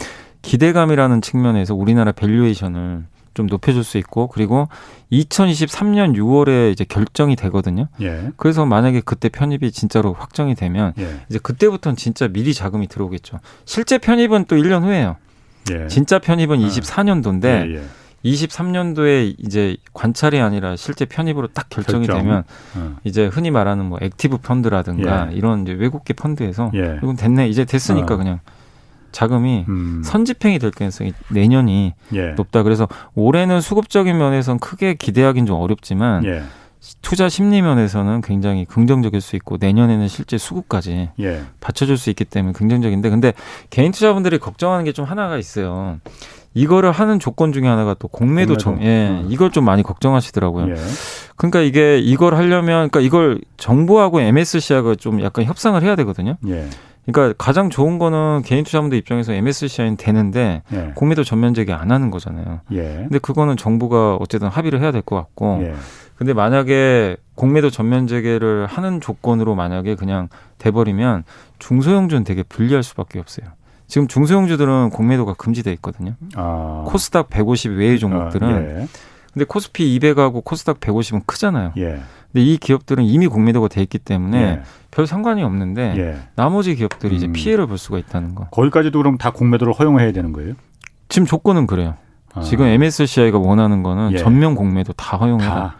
기대감이라는 0.42 1.22
측면에서 1.22 1.76
우리나라 1.76 2.12
valuation을 2.12 3.06
좀 3.34 3.48
높여줄 3.48 3.84
수 3.84 3.98
있고 3.98 4.28
그리고 4.28 4.68
2023년 5.12 6.16
6월에 6.16 6.72
이제 6.72 6.84
결정이 6.84 7.36
되거든요. 7.36 7.88
예. 8.02 8.32
그래서 8.38 8.66
만약에 8.66 9.02
그때 9.02 9.30
편입이 9.30 9.72
진짜로 9.72 10.14
확정이 10.14 10.56
되면 10.56 10.94
예. 11.00 11.22
이제 11.30 11.40
그때부터는 11.42 11.96
진짜 11.96 12.28
미리 12.28 12.54
자금이 12.54 12.88
들어오겠죠. 12.88 13.40
실제 13.66 13.98
편입은 13.98 14.46
또 14.46 14.56
1년 14.56 14.84
후에요. 14.84 15.16
예. 15.72 15.88
진짜 15.88 16.20
편입은 16.20 16.64
아. 16.64 16.68
24년도인데 16.68 17.46
예, 17.46 17.76
예. 17.76 17.84
23년도에 18.26 19.36
이제 19.40 19.78
관찰이 19.94 20.40
아니라 20.40 20.76
실제 20.76 21.06
편입으로 21.06 21.48
딱 21.48 21.70
결정이 21.70 22.06
결정. 22.06 22.24
되면 22.24 22.44
어. 22.76 22.96
이제 23.04 23.26
흔히 23.28 23.50
말하는 23.52 23.86
뭐 23.86 23.98
active 24.02 24.38
펀드라든가 24.38 25.30
예. 25.32 25.36
이런 25.36 25.64
이제 25.64 25.74
외국계 25.74 26.14
펀드에서 26.14 26.72
예. 26.76 27.00
이건 27.02 27.16
됐네 27.16 27.48
이제 27.50 27.66
됐으니까 27.66 28.14
어. 28.14 28.18
그냥 28.18 28.40
자금이 29.12 29.66
음. 29.68 30.02
선집행이 30.04 30.60
될 30.60 30.72
가능성이 30.72 31.14
내년이 31.30 31.94
예. 32.14 32.28
높다. 32.32 32.64
그래서 32.64 32.88
올해는 33.16 33.62
수급적인 33.62 34.18
면에서는 34.18 34.60
크게 34.60 34.94
기대하기는 34.96 35.46
좀 35.46 35.60
어렵지만 35.60 36.24
예. 36.26 36.44
투자 37.04 37.30
심리 37.30 37.62
면에서는 37.62 38.22
굉장히 38.22 38.66
긍정적일 38.66 39.22
수 39.22 39.36
있고 39.36 39.58
내년에는 39.60 40.08
실제 40.08 40.38
수급까지 40.38 41.10
예. 41.20 41.42
받쳐줄 41.60 41.98
수 41.98 42.10
있기 42.10 42.26
때문에 42.26 42.54
긍정적인데 42.54 43.10
근데 43.10 43.34
개인 43.70 43.92
투자분들이 43.92 44.40
걱정하는 44.40 44.86
게 44.86 44.92
좀 44.92 45.06
하나가 45.06 45.38
있어요. 45.38 46.00
이거를 46.54 46.92
하는 46.92 47.18
조건 47.20 47.54
중에 47.54 47.66
하나가 47.68 47.94
또 47.94 48.08
공매도 48.10 48.56
공매도. 48.56 48.58
정, 48.58 48.84
예, 48.84 49.08
음. 49.10 49.28
이걸 49.30 49.52
좀 49.52 49.64
많이 49.64 49.84
걱정하시더라고요. 49.84 50.70
예. 50.72 50.76
그러니까 51.38 51.62
이게 51.62 51.98
이걸 52.00 52.36
하려면, 52.36 52.90
그러니까 52.90 53.00
이걸 53.00 53.40
정부하고 53.56 54.20
MSCI가 54.20 54.96
좀 54.96 55.22
약간 55.24 55.46
협상을 55.46 55.82
해야 55.82 55.96
되거든요. 55.96 56.36
예. 56.48 56.68
그러니까 57.06 57.34
가장 57.38 57.70
좋은 57.70 57.98
거는 58.00 58.44
개인 58.46 58.64
투자분들 58.64 58.98
입장에서 58.98 59.34
MSCI는 59.34 59.98
되는데 59.98 60.62
예. 60.72 60.92
공매도 60.96 61.24
전면 61.24 61.54
제기 61.54 61.74
안 61.74 61.92
하는 61.92 62.12
거잖아요. 62.12 62.62
예. 62.74 62.82
근데 63.08 63.18
그거는 63.20 63.58
정부가 63.58 64.16
어쨌든 64.18 64.48
합의를 64.50 64.82
해야 64.82 64.92
될 64.92 65.02
것 65.02 65.16
같고. 65.16 65.60
예. 65.64 65.74
근데 66.16 66.34
만약에 66.34 67.18
공매도 67.34 67.72
전면 67.72 68.06
재개를 68.06 68.68
하는 68.68 69.02
조건으로 69.02 69.56
만약에 69.56 69.96
그냥 69.96 70.30
돼버리면 70.60 71.24
중소형주는 71.58 72.24
되게 72.24 72.44
불리할 72.44 72.84
수밖에 72.84 73.20
없어요. 73.20 73.48
지금 73.88 74.08
중소형주들은 74.08 74.92
공매도가 74.92 75.34
금지돼 75.34 75.74
있거든요. 75.74 76.14
아. 76.36 76.84
코스닥 76.88 77.30
150 77.32 77.72
외의 77.72 77.98
종목들은 77.98 78.48
아, 78.48 78.62
예. 78.62 78.88
근데 79.34 79.46
코스피 79.46 79.98
200하고 80.00 80.44
코스닥 80.44 80.80
150은 80.80 81.26
크잖아요. 81.26 81.74
예. 81.78 82.02
근데 82.32 82.46
이 82.46 82.58
기업들은 82.58 83.04
이미 83.04 83.28
공매도가 83.28 83.68
돼 83.68 83.82
있기 83.82 83.98
때문에 83.98 84.42
예. 84.42 84.62
별 84.90 85.08
상관이 85.08 85.44
없는데 85.44 85.94
예. 85.98 86.18
나머지 86.36 86.76
기업들이 86.76 87.16
이제 87.16 87.28
음. 87.28 87.34
피해를 87.34 87.68
볼 87.68 87.78
수가 87.78 87.98
있다는 87.98 88.36
거. 88.36 88.48
거기까지도 88.52 88.98
그럼 88.98 89.18
다 89.18 89.32
공매도를 89.32 89.74
허용해야 89.74 90.12
되는 90.12 90.34
거예요? 90.34 90.54
지금 91.10 91.26
조건은 91.26 91.68
그래요. 91.68 91.96
아. 92.34 92.42
지금 92.42 92.66
MSCI가 92.66 93.38
원하는 93.38 93.84
거는 93.84 94.14
예. 94.14 94.18
전면 94.18 94.56
공매도 94.56 94.94
다 94.94 95.18
허용해라. 95.18 95.54
다. 95.54 95.76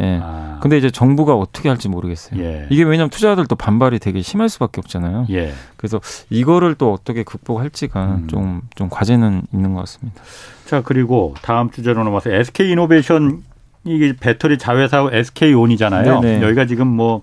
예. 0.00 0.20
아. 0.22 0.58
근데 0.62 0.76
이제 0.78 0.90
정부가 0.90 1.34
어떻게 1.34 1.68
할지 1.68 1.88
모르겠어요. 1.88 2.40
예. 2.42 2.66
이게 2.70 2.82
왜냐하면 2.82 3.10
투자자들도 3.10 3.54
반발이 3.56 3.98
되게 3.98 4.20
심할 4.22 4.48
수밖에 4.48 4.80
없잖아요. 4.80 5.26
예. 5.30 5.52
그래서 5.76 6.00
이거를 6.30 6.74
또 6.74 6.92
어떻게 6.92 7.22
극복할지가 7.22 8.04
음. 8.04 8.26
좀, 8.28 8.60
좀 8.74 8.88
과제는 8.90 9.42
있는 9.54 9.72
것 9.74 9.80
같습니다. 9.80 10.22
자 10.66 10.82
그리고 10.82 11.34
다음 11.42 11.70
주제로 11.70 12.04
넘어서 12.04 12.30
SK 12.30 12.70
이노베이션 12.72 13.42
이게 13.84 14.14
배터리 14.18 14.58
자회사 14.58 15.08
SK 15.12 15.54
온이잖아요. 15.54 16.20
네네. 16.20 16.42
여기가 16.46 16.66
지금 16.66 16.88
뭐 16.88 17.22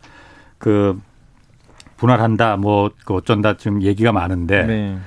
그 0.57 0.97
분할한다, 1.97 2.55
뭐 2.57 2.89
그 3.05 3.13
어쩐다 3.15 3.57
지금 3.57 3.81
얘기가 3.81 4.11
많은데 4.11 4.63
네. 4.65 4.97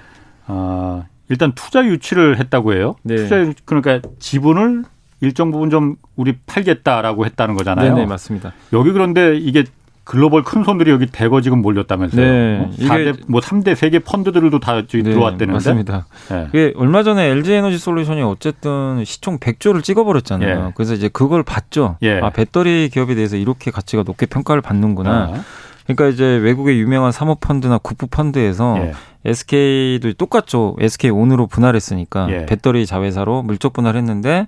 어, 0.46 1.04
일단 1.28 1.52
투자 1.54 1.84
유치를 1.84 2.38
했다고 2.38 2.74
해요. 2.74 2.94
네. 3.02 3.16
투자 3.16 3.40
유- 3.40 3.52
그러니까 3.64 4.00
지분을 4.18 4.84
일정 5.20 5.50
부분 5.50 5.70
좀 5.70 5.96
우리 6.16 6.36
팔겠다라고 6.46 7.24
했다는 7.26 7.54
거잖아요. 7.56 7.94
네네, 7.94 8.06
맞습니다. 8.06 8.52
여기 8.72 8.92
그런데 8.92 9.36
이게 9.36 9.64
글로벌 10.04 10.44
큰 10.44 10.62
손들이 10.62 10.92
여기 10.92 11.06
대거 11.06 11.40
지금 11.40 11.62
몰렸다면서요. 11.62 12.24
네, 12.24 12.58
어? 12.60 12.70
이게- 12.74 12.86
4대, 12.86 13.18
뭐 13.26 13.40
3대 13.40 13.74
세계 13.74 13.98
펀드들도 13.98 14.60
다 14.60 14.74
네, 14.80 14.86
들어왔다는데. 14.86 15.52
맞습니다. 15.52 16.06
예. 16.30 16.44
그게 16.46 16.72
얼마 16.76 17.02
전에 17.02 17.24
LG 17.30 17.52
에너지 17.54 17.76
솔루션이 17.78 18.22
어쨌든 18.22 19.04
시총 19.04 19.38
100조를 19.40 19.82
찍어 19.82 20.04
버렸잖아요. 20.04 20.66
예. 20.68 20.72
그래서 20.76 20.94
이제 20.94 21.08
그걸 21.08 21.42
봤죠. 21.42 21.96
예. 22.02 22.20
아, 22.20 22.30
배터리 22.30 22.88
기업에 22.92 23.16
대해서 23.16 23.36
이렇게 23.36 23.72
가치가 23.72 24.04
높게 24.04 24.26
평가를 24.26 24.62
받는구나. 24.62 25.10
아, 25.10 25.42
그러니까 25.88 26.06
이제 26.06 26.24
외국의 26.24 26.78
유명한 26.78 27.10
사모 27.10 27.34
펀드나 27.36 27.78
국부 27.78 28.06
펀드에서 28.06 28.76
예. 28.78 28.92
SK도 29.24 30.12
똑같죠. 30.12 30.76
SK 30.78 31.10
온으로 31.10 31.48
분할했으니까 31.48 32.28
예. 32.30 32.46
배터리 32.46 32.86
자회사로 32.86 33.42
물적 33.42 33.72
분할했는데 33.72 34.46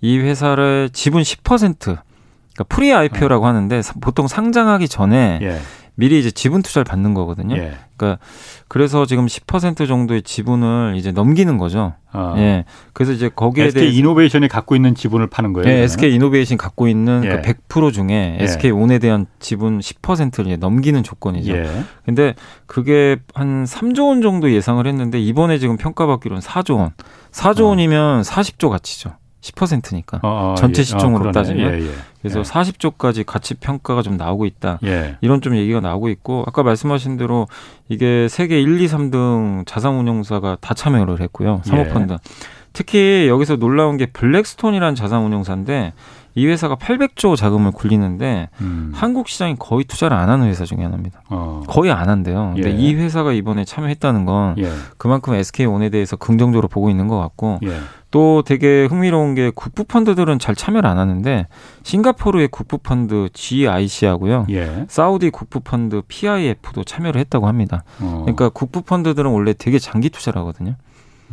이 0.00 0.18
회사를 0.18 0.90
지분 0.92 1.22
10% 1.22 1.78
그러니까 1.80 2.64
pre 2.68 2.92
IPO라고 2.92 3.46
하는데 3.46 3.82
사- 3.82 3.94
보통 4.00 4.26
상장하기 4.28 4.88
전에 4.88 5.38
예. 5.42 5.58
미리 5.96 6.18
이제 6.18 6.30
지분 6.30 6.62
투자를 6.62 6.84
받는 6.84 7.12
거거든요. 7.12 7.56
예. 7.56 7.74
그러니까 7.96 8.22
그래서 8.68 9.04
지금 9.04 9.26
10% 9.26 9.86
정도의 9.86 10.22
지분을 10.22 10.94
이제 10.96 11.12
넘기는 11.12 11.58
거죠. 11.58 11.92
어. 12.14 12.34
예. 12.38 12.64
그래서 12.94 13.12
이제 13.12 13.28
거기에 13.28 13.66
SK 13.66 13.82
대해서 13.82 13.98
이노베이션이 13.98 14.48
갖고 14.48 14.74
있는 14.76 14.94
지분을 14.94 15.26
파는 15.26 15.52
거예요. 15.52 15.64
예, 15.68 15.70
그러면? 15.72 15.84
SK 15.84 16.14
이노베이션 16.14 16.56
갖고 16.56 16.88
있는 16.88 17.22
예. 17.24 17.42
그100% 17.42 17.92
중에 17.92 18.38
예. 18.40 18.44
SK 18.44 18.70
온에 18.70 18.98
대한 18.98 19.26
지분 19.40 19.78
10%를 19.80 20.46
이제 20.46 20.56
넘기는 20.56 21.02
조건이죠. 21.02 21.52
예. 21.52 21.68
근데 22.06 22.34
그게 22.66 23.18
한 23.34 23.64
3조 23.64 24.08
원 24.08 24.22
정도 24.22 24.50
예상을 24.50 24.84
했는데 24.86 25.20
이번에 25.20 25.58
지금 25.58 25.76
평가받기로는 25.76 26.40
4조 26.40 26.78
원. 26.78 26.92
4조 27.32 27.64
어. 27.64 27.66
원이면 27.66 28.22
40조 28.22 28.70
가치죠. 28.70 29.10
10%니까. 29.54 30.20
어, 30.22 30.52
어, 30.52 30.54
전체 30.56 30.80
예. 30.80 30.84
시총으로 30.84 31.20
그러네. 31.20 31.32
따지면. 31.32 31.72
예, 31.72 31.86
예. 31.86 31.90
그래서 32.20 32.40
예. 32.40 32.42
40조까지 32.42 33.24
가치 33.26 33.54
평가가 33.54 34.02
좀 34.02 34.16
나오고 34.16 34.46
있다. 34.46 34.78
예. 34.84 35.16
이런 35.20 35.40
좀 35.40 35.56
얘기가 35.56 35.80
나오고 35.80 36.08
있고 36.10 36.44
아까 36.46 36.62
말씀하신 36.62 37.16
대로 37.16 37.48
이게 37.88 38.28
세계 38.28 38.60
1, 38.60 38.80
2, 38.80 38.86
3등 38.86 39.66
자산운용사가 39.66 40.58
다 40.60 40.74
참여를 40.74 41.20
했고요. 41.20 41.62
예. 41.64 41.68
사모펀드. 41.68 42.16
특히 42.72 43.26
여기서 43.28 43.56
놀라운 43.56 43.96
게 43.96 44.06
블랙스톤이라는 44.06 44.94
자산운용사인데 44.94 45.92
이 46.40 46.46
회사가 46.46 46.76
800조 46.76 47.36
자금을 47.36 47.70
굴리는데 47.72 48.48
음. 48.62 48.92
한국 48.94 49.28
시장에 49.28 49.56
거의 49.58 49.84
투자를 49.84 50.16
안 50.16 50.30
하는 50.30 50.46
회사 50.46 50.64
중에 50.64 50.82
하나입니다. 50.82 51.22
어. 51.28 51.62
거의 51.68 51.92
안 51.92 52.08
한대요. 52.08 52.52
근데 52.54 52.70
예. 52.70 52.74
이 52.74 52.94
회사가 52.94 53.32
이번에 53.34 53.66
참여했다는 53.66 54.24
건 54.24 54.54
예. 54.56 54.70
그만큼 54.96 55.34
SK온에 55.34 55.90
대해서 55.90 56.16
긍정적으로 56.16 56.66
보고 56.68 56.88
있는 56.88 57.08
것 57.08 57.18
같고 57.18 57.58
예. 57.64 57.76
또 58.10 58.42
되게 58.42 58.86
흥미로운 58.86 59.34
게 59.34 59.52
국부 59.54 59.84
펀드들은 59.84 60.38
잘 60.38 60.54
참여를 60.54 60.88
안 60.88 60.98
하는데 60.98 61.46
싱가포르의 61.82 62.48
국부 62.48 62.78
펀드 62.78 63.28
GIC하고요. 63.34 64.46
예. 64.50 64.86
사우디 64.88 65.30
국부 65.30 65.60
펀드 65.60 66.00
PIF도 66.08 66.84
참여를 66.84 67.20
했다고 67.20 67.48
합니다. 67.48 67.84
어. 68.00 68.22
그러니까 68.22 68.48
국부 68.48 68.80
펀드들은 68.80 69.30
원래 69.30 69.52
되게 69.52 69.78
장기 69.78 70.08
투자를 70.08 70.40
하거든요. 70.40 70.76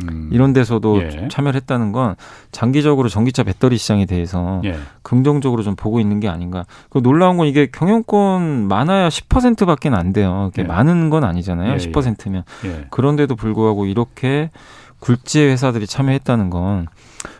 음. 0.03 0.29
이런 0.31 0.53
데서도 0.53 1.01
예. 1.01 1.27
참여를 1.29 1.55
했다는 1.61 1.91
건 1.91 2.15
장기적으로 2.51 3.09
전기차 3.09 3.43
배터리 3.43 3.77
시장에 3.77 4.05
대해서 4.05 4.61
예. 4.65 4.77
긍정적으로 5.01 5.63
좀 5.63 5.75
보고 5.75 5.99
있는 5.99 6.19
게 6.19 6.27
아닌가. 6.27 6.65
그 6.89 7.01
놀라운 7.01 7.37
건 7.37 7.47
이게 7.47 7.67
경영권 7.67 8.67
많아야 8.67 9.09
10%밖에 9.09 9.89
안 9.89 10.13
돼요. 10.13 10.49
이게 10.53 10.63
예. 10.63 10.65
많은 10.65 11.09
건 11.09 11.23
아니잖아요. 11.23 11.71
예, 11.71 11.73
예. 11.73 11.77
10%면. 11.77 12.43
예. 12.65 12.85
그런데도 12.89 13.35
불구하고 13.35 13.85
이렇게 13.85 14.51
굴지의 14.99 15.51
회사들이 15.51 15.87
참여했다는 15.87 16.49
건 16.49 16.87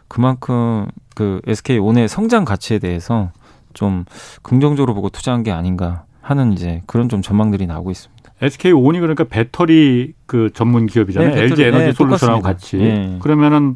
그만큼 0.07 0.87
그 1.15 1.41
SK 1.47 1.79
온의 1.79 2.07
성장 2.07 2.45
가치에 2.45 2.79
대해서 2.79 3.31
좀 3.73 4.05
긍정적으로 4.41 4.93
보고 4.93 5.09
투자한 5.09 5.43
게 5.43 5.51
아닌가 5.51 6.03
하는 6.21 6.53
이제 6.53 6.81
그런 6.87 7.09
좀 7.09 7.21
전망들이 7.21 7.67
나오고 7.67 7.91
있습니다. 7.91 8.16
SK 8.41 8.71
온이 8.71 8.99
그러니까 8.99 9.23
배터리 9.23 10.13
그 10.25 10.51
전문 10.53 10.85
기업이잖아요. 10.85 11.33
네, 11.33 11.41
LG 11.43 11.63
에너지 11.63 11.85
네, 11.85 11.91
솔루션하고 11.91 12.41
똑같습니다. 12.41 12.49
같이. 12.49 12.79
예. 12.79 13.17
그러면은 13.19 13.75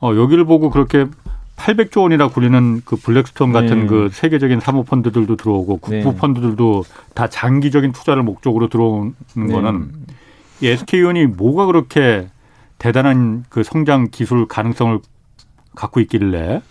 어 0.00 0.14
여기를 0.14 0.44
보고 0.44 0.70
그렇게 0.70 1.06
800조 1.56 2.02
원이라 2.02 2.28
굴리는 2.28 2.80
그 2.86 2.96
블랙스톤 2.96 3.52
같은 3.52 3.80
네. 3.80 3.86
그 3.86 4.08
세계적인 4.10 4.60
사모 4.60 4.84
펀드들도 4.84 5.36
들어오고 5.36 5.78
국부 5.78 6.12
네. 6.12 6.16
펀드들도 6.16 6.84
다 7.14 7.28
장기적인 7.28 7.92
투자를 7.92 8.22
목적으로 8.22 8.68
들어오는 8.68 9.14
네. 9.36 9.52
거는 9.52 9.92
이 10.62 10.68
SK온이 10.68 11.26
뭐가 11.26 11.66
그렇게 11.66 12.28
대단한 12.78 13.44
그 13.50 13.62
성장 13.62 14.08
기술 14.10 14.48
가능성을 14.48 15.00
갖고 15.74 16.00
있길래 16.00 16.62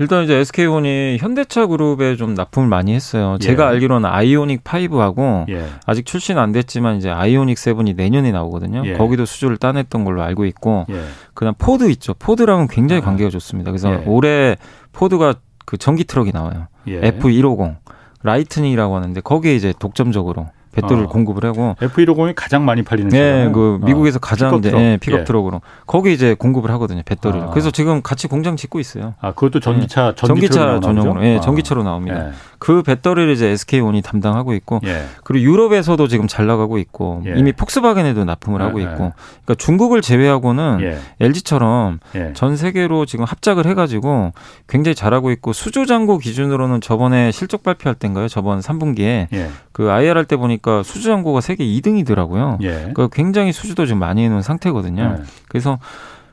일단 0.00 0.24
이제 0.24 0.34
SK온이 0.34 1.18
현대차 1.20 1.66
그룹에 1.66 2.16
좀 2.16 2.32
납품을 2.32 2.68
많이 2.68 2.94
했어요. 2.94 3.36
제가 3.38 3.64
예. 3.64 3.68
알기로는 3.68 4.08
아이오닉 4.08 4.64
5하고 4.64 5.46
예. 5.50 5.66
아직 5.84 6.06
출시는 6.06 6.40
안 6.40 6.52
됐지만 6.52 6.96
이제 6.96 7.10
아이오닉 7.10 7.58
7이 7.58 7.94
내년에 7.94 8.32
나오거든요. 8.32 8.82
예. 8.86 8.94
거기도 8.94 9.26
수주를 9.26 9.58
따냈던 9.58 10.04
걸로 10.04 10.22
알고 10.22 10.46
있고 10.46 10.86
예. 10.88 11.02
그다음 11.34 11.54
포드 11.58 11.90
있죠. 11.90 12.14
포드랑은 12.14 12.68
굉장히 12.68 13.02
아. 13.02 13.04
관계가 13.04 13.28
좋습니다. 13.28 13.70
그래서 13.70 13.92
예. 13.92 14.02
올해 14.06 14.56
포드가 14.92 15.34
그 15.66 15.76
전기 15.76 16.04
트럭이 16.04 16.32
나와요. 16.32 16.68
예. 16.88 17.00
F150 17.00 17.76
라이트닝이라고 18.22 18.96
하는데 18.96 19.20
거기에 19.20 19.54
이제 19.54 19.74
독점적으로 19.78 20.48
배터리를 20.72 21.04
어. 21.04 21.08
공급을 21.08 21.44
하고 21.44 21.76
F150이 21.80 22.34
가장 22.36 22.64
많이 22.64 22.82
팔리는 22.82 23.10
네, 23.10 23.18
차잖아요. 23.18 23.52
그 23.52 23.78
어. 23.82 23.86
미국에서 23.86 24.18
가장 24.18 24.50
픽업 24.50 24.62
트럭. 24.62 24.80
예, 24.80 24.96
픽업 25.00 25.20
예. 25.20 25.24
트럭으로 25.24 25.60
거기 25.86 26.12
이제 26.12 26.34
공급을 26.34 26.70
하거든요 26.72 27.02
배터리를. 27.04 27.46
아. 27.46 27.50
그래서 27.50 27.70
지금 27.70 28.02
같이 28.02 28.28
공장 28.28 28.56
짓고 28.56 28.80
있어요. 28.80 29.14
아, 29.20 29.32
그것도 29.32 29.60
전기차 29.60 30.14
전기 30.16 30.48
전기차 30.48 30.80
전용으로? 30.80 31.24
예, 31.24 31.36
아. 31.38 31.40
전기차로 31.40 31.82
나옵니다. 31.82 32.30
예. 32.60 32.70
그 32.70 32.82
배터리를 32.82 33.32
이제 33.32 33.48
SK온이 33.48 34.02
담당하고 34.02 34.52
있고 34.54 34.80
예. 34.84 35.04
그리고 35.24 35.44
유럽에서도 35.50 36.06
지금 36.08 36.28
잘 36.28 36.46
나가고 36.46 36.78
있고 36.78 37.22
예. 37.26 37.34
이미 37.36 37.52
폭스바겐에도 37.52 38.24
납품을 38.24 38.60
예, 38.60 38.64
하고 38.64 38.80
예. 38.80 38.84
있고 38.84 38.96
그러니까 39.44 39.54
중국을 39.56 40.02
제외하고는 40.02 40.78
예. 40.82 40.98
LG처럼 41.20 41.98
예. 42.14 42.32
전 42.34 42.56
세계로 42.56 43.06
지금 43.06 43.24
합작을 43.24 43.66
해가지고 43.66 44.32
굉장히 44.68 44.94
잘하고 44.94 45.30
있고 45.32 45.52
수조장고 45.52 46.18
기준으로는 46.18 46.80
저번에 46.80 47.32
실적 47.32 47.62
발표할 47.62 47.94
때인가요? 47.96 48.28
저번 48.28 48.60
3분기에 48.60 49.28
예. 49.32 49.50
그 49.72 49.90
IR 49.90 50.16
할 50.16 50.24
때 50.26 50.36
보니까 50.36 50.82
수조장고가 50.82 51.40
세계 51.40 51.64
2등이더라고요. 51.64 52.58
예. 52.62 52.70
그러니까 52.72 53.08
굉장히 53.10 53.52
수주도 53.52 53.86
지금 53.86 53.98
많이 53.98 54.22
해놓은 54.24 54.42
상태거든요. 54.42 55.16
예. 55.18 55.22
그래서 55.48 55.78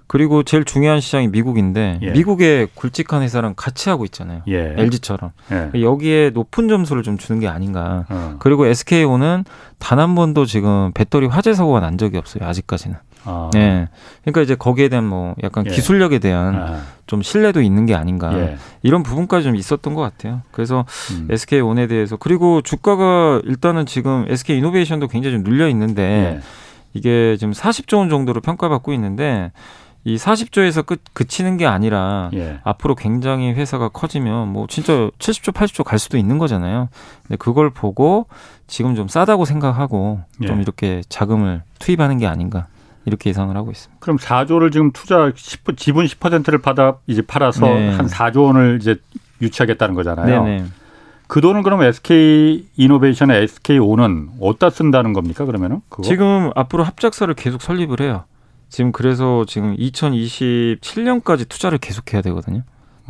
그리고 0.08 0.44
제일 0.44 0.64
중요한 0.64 1.02
시장이 1.02 1.28
미국인데 1.28 2.00
예. 2.02 2.12
미국의 2.12 2.70
굵직한 2.76 3.22
회사랑 3.22 3.54
같이 3.56 3.90
하고 3.90 4.06
있잖아요. 4.06 4.42
예. 4.48 4.74
LG처럼 4.78 5.32
예. 5.52 5.82
여기에 5.82 6.32
높은 6.32 6.70
점수를 6.70 7.04
좀 7.04 7.18
주는 7.18 7.40
게 7.42 7.48
아닌가. 7.48 8.06
어. 8.10 8.36
그리고 8.40 8.66
SKO는 8.66 9.44
단 9.80 10.00
한 10.00 10.16
번도 10.16 10.46
지금 10.46 10.92
배터리 10.94 11.28
화재 11.28 11.54
사고가 11.54 11.80
난 11.80 11.98
적이 11.98 12.18
없어요. 12.18 12.48
아직까지는. 12.48 12.98
아. 13.26 13.50
네. 13.54 13.90
그러니까 14.22 14.42
이제 14.42 14.56
거기에 14.56 14.88
대한 14.90 15.06
뭐 15.06 15.36
약간 15.44 15.66
예. 15.66 15.72
기술력에 15.72 16.20
대한 16.20 16.56
아. 16.56 16.82
좀 17.08 17.22
신뢰도 17.22 17.62
있는 17.62 17.86
게 17.86 17.94
아닌가. 17.96 18.32
예. 18.40 18.58
이런 18.84 19.04
부분까지 19.04 19.44
좀 19.44 19.56
있었던 19.56 19.94
것 19.94 20.02
같아요. 20.02 20.42
그래서 20.52 20.86
음. 21.12 21.28
SK온에 21.30 21.88
대해서 21.88 22.16
그리고 22.16 22.62
주가가 22.62 23.42
일단은 23.44 23.86
지금 23.86 24.26
SK 24.30 24.58
이노베이션도 24.60 25.08
굉장히 25.10 25.36
좀 25.36 25.44
눌려 25.44 25.68
있는데 25.70 26.04
예. 26.38 26.40
이게 26.94 27.36
지금 27.38 27.52
40조 27.54 27.98
원 27.98 28.10
정도로 28.10 28.40
평가받고 28.42 28.94
있는데 28.94 29.52
이 30.08 30.16
40조에서 30.16 30.86
끝 30.86 31.02
그치는 31.12 31.58
게 31.58 31.66
아니라 31.66 32.30
예. 32.34 32.62
앞으로 32.64 32.96
굉장히 32.96 33.52
회사가 33.52 33.90
커지면 33.90 34.48
뭐 34.48 34.66
진짜 34.70 34.94
70조, 35.20 35.52
80조 35.52 35.84
갈 35.84 36.00
수도 36.00 36.18
있는 36.18 36.38
거잖아요. 36.38 36.88
근데 37.24 37.36
그걸 37.36 37.70
보고 37.72 38.28
지금 38.68 38.96
좀 38.96 39.10
싸다고 39.10 39.44
생각하고 39.44 40.22
좀 40.46 40.60
예. 40.60 40.62
이렇게 40.62 41.02
자금을 41.10 41.62
투입하는 41.80 42.20
게 42.20 42.26
아닌가 42.26 42.68
이렇게 43.04 43.30
예상을 43.32 43.54
하고 43.58 43.70
있습니다. 43.70 43.98
그럼 44.00 44.16
4조를 44.16 44.72
지금 44.72 44.92
투자 44.94 45.34
10, 45.36 45.76
지분 45.76 46.06
10%를 46.06 46.62
받아 46.62 46.96
이제 47.08 47.22
팔아서 47.22 47.66
네. 47.66 47.94
한 47.94 48.08
4조 48.08 48.46
원을 48.46 48.78
이제 48.80 48.96
유치하겠다는 49.42 49.94
거잖아요. 49.94 50.46
네네. 50.46 50.66
그 51.28 51.42
돈은 51.42 51.64
그럼 51.64 51.84
SK 51.84 52.66
이노베이션의 52.78 53.44
SKO는 53.44 54.30
어디다 54.40 54.70
쓴다는 54.70 55.12
겁니까? 55.12 55.44
그러면은 55.44 55.82
그거? 55.90 56.04
지금 56.04 56.52
앞으로 56.56 56.86
합작사를 56.86 57.34
계속 57.34 57.62
설립을 57.62 58.00
해요. 58.00 58.24
지금 58.70 58.92
그래서 58.92 59.46
지금 59.48 59.76
2027년까지 59.78 61.48
투자를 61.48 61.78
계속해야 61.78 62.22
되거든요. 62.24 62.64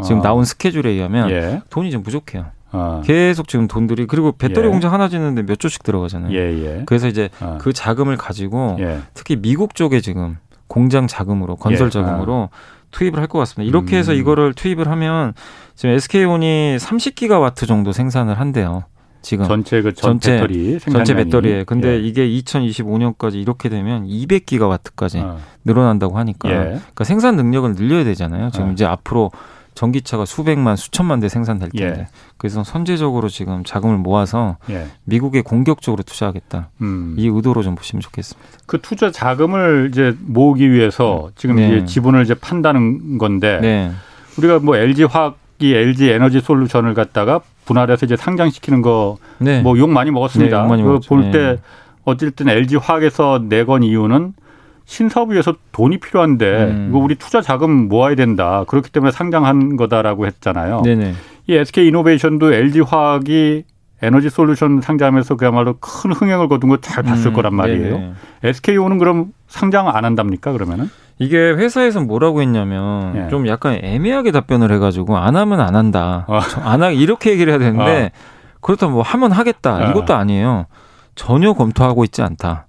지금 0.04 0.20
아. 0.20 0.24
나온 0.24 0.46
스케줄에 0.46 0.92
의하면 0.92 1.30
예. 1.32 1.62
돈이 1.70 1.90
좀 1.92 2.04
부족해요. 2.04 2.46
아. 2.72 3.02
계속 3.04 3.48
지금 3.48 3.68
돈들이 3.68 4.06
그리고 4.06 4.32
배터리 4.32 4.68
예. 4.68 4.72
공장 4.72 4.94
하나 4.94 5.08
짓는데 5.10 5.44
몇 5.44 5.60
조씩 5.60 5.82
들어가잖아요. 5.84 6.32
예, 6.34 6.38
예. 6.38 6.84
그래서 6.86 7.08
이제 7.08 7.30
아. 7.40 7.58
그 7.60 7.74
자금을 7.74 8.18
가지고 8.18 8.78
예. 8.80 9.00
특히 9.14 9.36
미국 9.36 9.74
쪽에 9.74 10.00
지금 10.02 10.38
공장 10.68 11.08
자금으로 11.08 11.56
건설 11.56 11.88
예. 11.88 11.92
자금으로 11.92 12.50
투입을 12.92 13.20
할 13.20 13.28
것 13.28 13.40
같습니다. 13.40 13.68
이렇게 13.68 13.98
해서 13.98 14.12
음. 14.14 14.18
이거를 14.18 14.54
투입을 14.54 14.88
하면 14.88 15.34
지금 15.76 15.96
SK온이 15.96 16.78
30기가와트 16.80 17.68
정도 17.68 17.92
생산을 17.92 18.40
한대요. 18.40 18.84
지금 19.28 19.46
전체 19.46 19.82
그 19.82 19.94
전 19.94 20.14
전체- 20.22 20.32
배터리 20.36 20.80
생산량이. 20.80 21.06
전체 21.06 21.14
배터리에. 21.16 21.64
근데 21.66 21.90
예. 21.96 22.00
이게 22.00 22.26
2025년까지 22.30 23.36
이렇게 23.36 23.68
되면 23.68 24.06
200기가와트까지 24.08 25.22
아. 25.22 25.38
늘어난다고 25.66 26.18
하니까 26.18 26.50
예. 26.50 26.54
그러니까 26.56 27.04
생산 27.04 27.36
능력을 27.36 27.76
늘려야 27.76 28.04
되잖아요. 28.06 28.52
지금 28.52 28.70
아. 28.70 28.72
이제 28.72 28.86
앞으로 28.86 29.32
전기차가 29.76 30.26
수백만, 30.26 30.76
수천만 30.76 31.20
대 31.20 31.28
생산될 31.30 31.70
텐데. 31.70 32.00
예. 32.02 32.08
그래서 32.38 32.64
선제적으로 32.64 33.28
지금 33.30 33.64
자금을 33.66 33.98
모아서 33.98 34.58
예. 34.70 34.88
미국에 35.04 35.42
공격적으로 35.42 36.02
투자하겠다. 36.04 36.70
음. 36.82 37.16
이 37.18 37.28
의도로 37.28 37.62
좀 37.64 37.76
보시면 37.76 38.02
좋겠습니다. 38.02 38.50
그 38.66 38.80
투자 38.82 39.12
자금을 39.12 39.90
이제 39.92 40.16
모으기 40.26 40.72
위해서 40.72 41.30
지금 41.36 41.58
네. 41.58 41.68
이제 41.68 41.86
지분을 41.86 42.24
이제 42.24 42.34
판다는 42.34 43.18
건데 43.18 43.60
네. 43.62 43.92
우리가 44.38 44.60
뭐 44.60 44.78
LG 44.78 45.04
화학 45.04 45.38
이 45.60 45.74
LG 45.74 46.10
에너지 46.10 46.40
솔루션을 46.40 46.94
갖다가 46.94 47.42
분할해서 47.66 48.06
이제 48.06 48.16
상장시키는 48.16 48.82
거 48.82 49.18
네. 49.40 49.62
뭐욕 49.62 49.90
많이 49.90 50.12
먹었습니다. 50.12 50.58
네, 50.58 50.64
욕 50.64 50.70
많이 50.70 50.84
그 50.84 50.88
먹었죠. 50.88 51.10
볼때 51.10 51.38
네. 51.38 51.58
어쨌든 52.06 52.48
LG 52.50 52.78
화학에서 52.78 53.44
내건 53.50 53.84
이유는 53.84 54.34
신사업을 54.86 55.34
위해서 55.34 55.54
돈이 55.74 55.98
필요한데 56.00 56.46
음. 56.46 56.88
이거 56.90 57.00
우리 57.00 57.16
투자 57.16 57.42
자금 57.42 57.90
모아야 57.90 58.16
된다. 58.16 58.64
그렇기 58.68 58.90
때문에 58.92 59.12
상장한 59.12 59.76
거다라고 59.76 60.26
했잖아요. 60.28 60.82
네네. 60.84 61.14
이 61.48 61.54
SK 61.54 61.88
이노베이션도 61.88 62.54
LG 62.54 62.82
화학이 62.82 63.64
에너지 64.02 64.30
솔루션 64.30 64.80
상장하면서 64.82 65.36
그야말로 65.38 65.76
큰 65.80 66.12
흥행을 66.12 66.48
거둔 66.48 66.70
거 66.70 66.78
잘 66.78 67.04
봤을 67.04 67.32
음, 67.32 67.34
거란 67.34 67.56
말이에요. 67.56 67.98
네네. 67.98 68.14
SK오는 68.44 68.98
그럼 69.00 69.34
상장 69.48 69.88
안 69.90 70.06
한답니까 70.06 70.52
그러면은? 70.52 70.90
이게 71.20 71.36
회사에서 71.38 72.02
뭐라고 72.02 72.42
했냐면 72.44 73.16
예. 73.16 73.30
좀 73.30 73.48
약간 73.48 73.80
애매하게 73.82 74.32
답변을 74.32 74.72
해가지고 74.74 75.18
안 75.18 75.36
하면 75.36 75.60
안 75.62 75.76
한다. 75.76 76.26
어. 76.28 76.40
안 76.64 76.84
하, 76.84 76.92
이렇게 76.92 77.32
얘기를 77.32 77.52
해야 77.52 77.58
되는데 77.60 78.12
그렇다면 78.62 78.94
뭐 78.94 79.02
하면 79.02 79.32
하겠다. 79.32 79.88
어. 79.88 79.90
이것도 79.90 80.14
아니에요. 80.16 80.68
전혀 81.16 81.54
검토하고 81.54 82.04
있지 82.04 82.22
않다. 82.22 82.67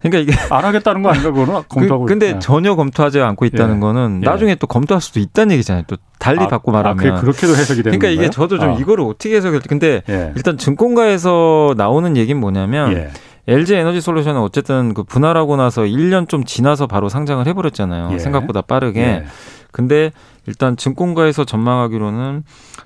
그러니까 0.00 0.32
이게 0.32 0.54
안 0.54 0.64
하겠다는 0.64 1.02
거 1.02 1.10
아닌가 1.10 1.30
그거는 1.32 1.62
검토하고. 1.68 2.04
그, 2.04 2.08
근데 2.08 2.30
있- 2.30 2.34
예. 2.36 2.38
전혀 2.38 2.76
검토하지 2.76 3.20
않고 3.20 3.44
있다는 3.46 3.76
예. 3.76 3.80
거는 3.80 4.20
예. 4.22 4.26
나중에 4.28 4.54
또 4.54 4.66
검토할 4.66 5.00
수도 5.00 5.18
있다는 5.20 5.52
얘기잖아요. 5.54 5.84
또 5.88 5.96
달리 6.18 6.40
아, 6.40 6.48
바꿔 6.48 6.70
아, 6.72 6.76
말하면. 6.76 6.96
그게 6.96 7.20
그렇게도 7.20 7.56
해석이 7.56 7.82
되는 7.82 7.98
그러니까 7.98 8.08
이게 8.08 8.28
건가요? 8.28 8.30
저도 8.30 8.58
좀 8.58 8.70
아. 8.74 8.78
이거를 8.78 9.04
어떻게 9.04 9.34
해석을 9.36 9.60
근데 9.68 10.02
예. 10.08 10.32
일단 10.36 10.56
증권가에서 10.58 11.74
나오는 11.76 12.16
얘기는 12.16 12.40
뭐냐면 12.40 12.92
예. 12.92 13.10
LG 13.48 13.74
에너지 13.76 14.00
솔루션은 14.00 14.40
어쨌든 14.40 14.92
그 14.94 15.02
분할하고 15.04 15.56
나서 15.56 15.82
1년 15.82 16.28
좀 16.28 16.44
지나서 16.44 16.86
바로 16.86 17.08
상장을 17.08 17.44
해버렸잖아요. 17.46 18.10
예. 18.12 18.18
생각보다 18.18 18.60
빠르게. 18.62 19.00
예. 19.00 19.24
근데 19.72 20.12
일단 20.48 20.76
증권가에서 20.76 21.44
전망하기로는 21.44 22.42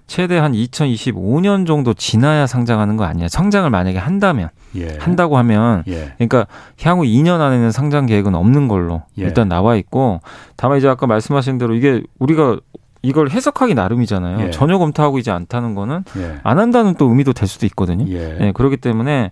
최대 0.08 0.36
한 0.36 0.52
2025년 0.52 1.66
정도 1.66 1.94
지나야 1.94 2.46
상장하는 2.46 2.96
거 2.96 3.04
아니야. 3.04 3.28
성장을 3.28 3.70
만약에 3.70 3.98
한다면 3.98 4.48
예. 4.74 4.98
한다고 4.98 5.38
하면 5.38 5.84
예. 5.86 6.12
그러니까 6.18 6.46
향후 6.82 7.04
2년 7.04 7.40
안에는 7.40 7.70
상장 7.70 8.06
계획은 8.06 8.34
없는 8.34 8.68
걸로 8.68 9.02
예. 9.18 9.22
일단 9.22 9.48
나와 9.48 9.76
있고 9.76 10.20
다만 10.56 10.78
이제 10.78 10.88
아까 10.88 11.06
말씀하신 11.06 11.58
대로 11.58 11.74
이게 11.74 12.02
우리가 12.18 12.58
이걸 13.02 13.30
해석하기 13.30 13.74
나름이잖아요. 13.74 14.46
예. 14.46 14.50
전혀 14.50 14.78
검토하고 14.78 15.18
있지 15.18 15.30
않다는 15.30 15.74
거는 15.74 16.04
예. 16.18 16.38
안 16.42 16.58
한다는 16.58 16.94
또 16.94 17.08
의미도 17.08 17.32
될 17.32 17.48
수도 17.48 17.66
있거든요. 17.66 18.06
예. 18.08 18.34
네, 18.38 18.52
그렇기 18.52 18.76
때문에 18.76 19.30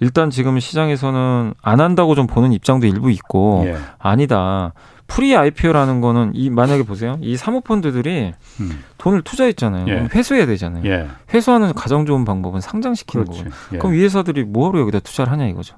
일단 0.00 0.30
지금 0.30 0.58
시장에서는 0.58 1.54
안 1.60 1.80
한다고 1.80 2.14
좀 2.14 2.26
보는 2.26 2.52
입장도 2.52 2.86
일부 2.86 3.10
있고 3.10 3.64
예. 3.66 3.76
아니다. 3.98 4.72
pre 5.10 5.36
IPO라는 5.36 6.00
거는 6.00 6.30
이 6.34 6.50
만약에 6.50 6.84
보세요. 6.84 7.18
이 7.20 7.36
사모펀드들이 7.36 8.32
음. 8.60 8.84
돈을 8.98 9.22
투자했잖아요. 9.22 9.88
예. 9.88 10.08
회수해야 10.14 10.46
되잖아요. 10.46 10.84
예. 10.84 11.08
회수하는 11.34 11.72
가장 11.74 12.06
좋은 12.06 12.24
방법은 12.24 12.60
상장시키는. 12.60 13.24
거고. 13.24 13.38
예. 13.72 13.78
그럼 13.78 13.96
이 13.96 14.02
회사들이 14.02 14.44
뭐하러 14.44 14.78
여기다 14.78 15.00
투자를 15.00 15.32
하냐 15.32 15.46
이거죠. 15.48 15.74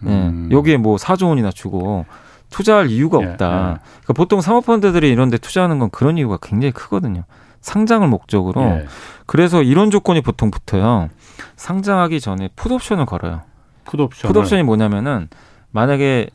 네. 0.00 0.12
음. 0.12 0.50
여기에 0.52 0.76
뭐 0.76 0.96
4조 0.96 1.28
원이나 1.28 1.50
주고 1.50 2.04
투자할 2.50 2.90
이유가 2.90 3.20
예, 3.22 3.26
없다. 3.26 3.46
예. 3.46 3.88
그러니까 4.02 4.12
보통 4.14 4.42
사모펀드들이 4.42 5.08
이런 5.10 5.30
데 5.30 5.38
투자하는 5.38 5.78
건 5.78 5.88
그런 5.90 6.18
이유가 6.18 6.36
굉장히 6.42 6.72
크거든요. 6.72 7.24
상장을 7.62 8.06
목적으로. 8.06 8.60
예. 8.62 8.86
그래서 9.24 9.62
이런 9.62 9.90
조건이 9.90 10.20
보통 10.20 10.50
붙어요. 10.50 11.08
상장하기 11.56 12.20
전에 12.20 12.50
풋옵션을 12.54 13.06
걸어요. 13.06 13.40
풋옵션. 13.86 14.30
풋옵션이 14.30 14.62
뭐냐면은 14.62 15.28
만약에 15.70 16.28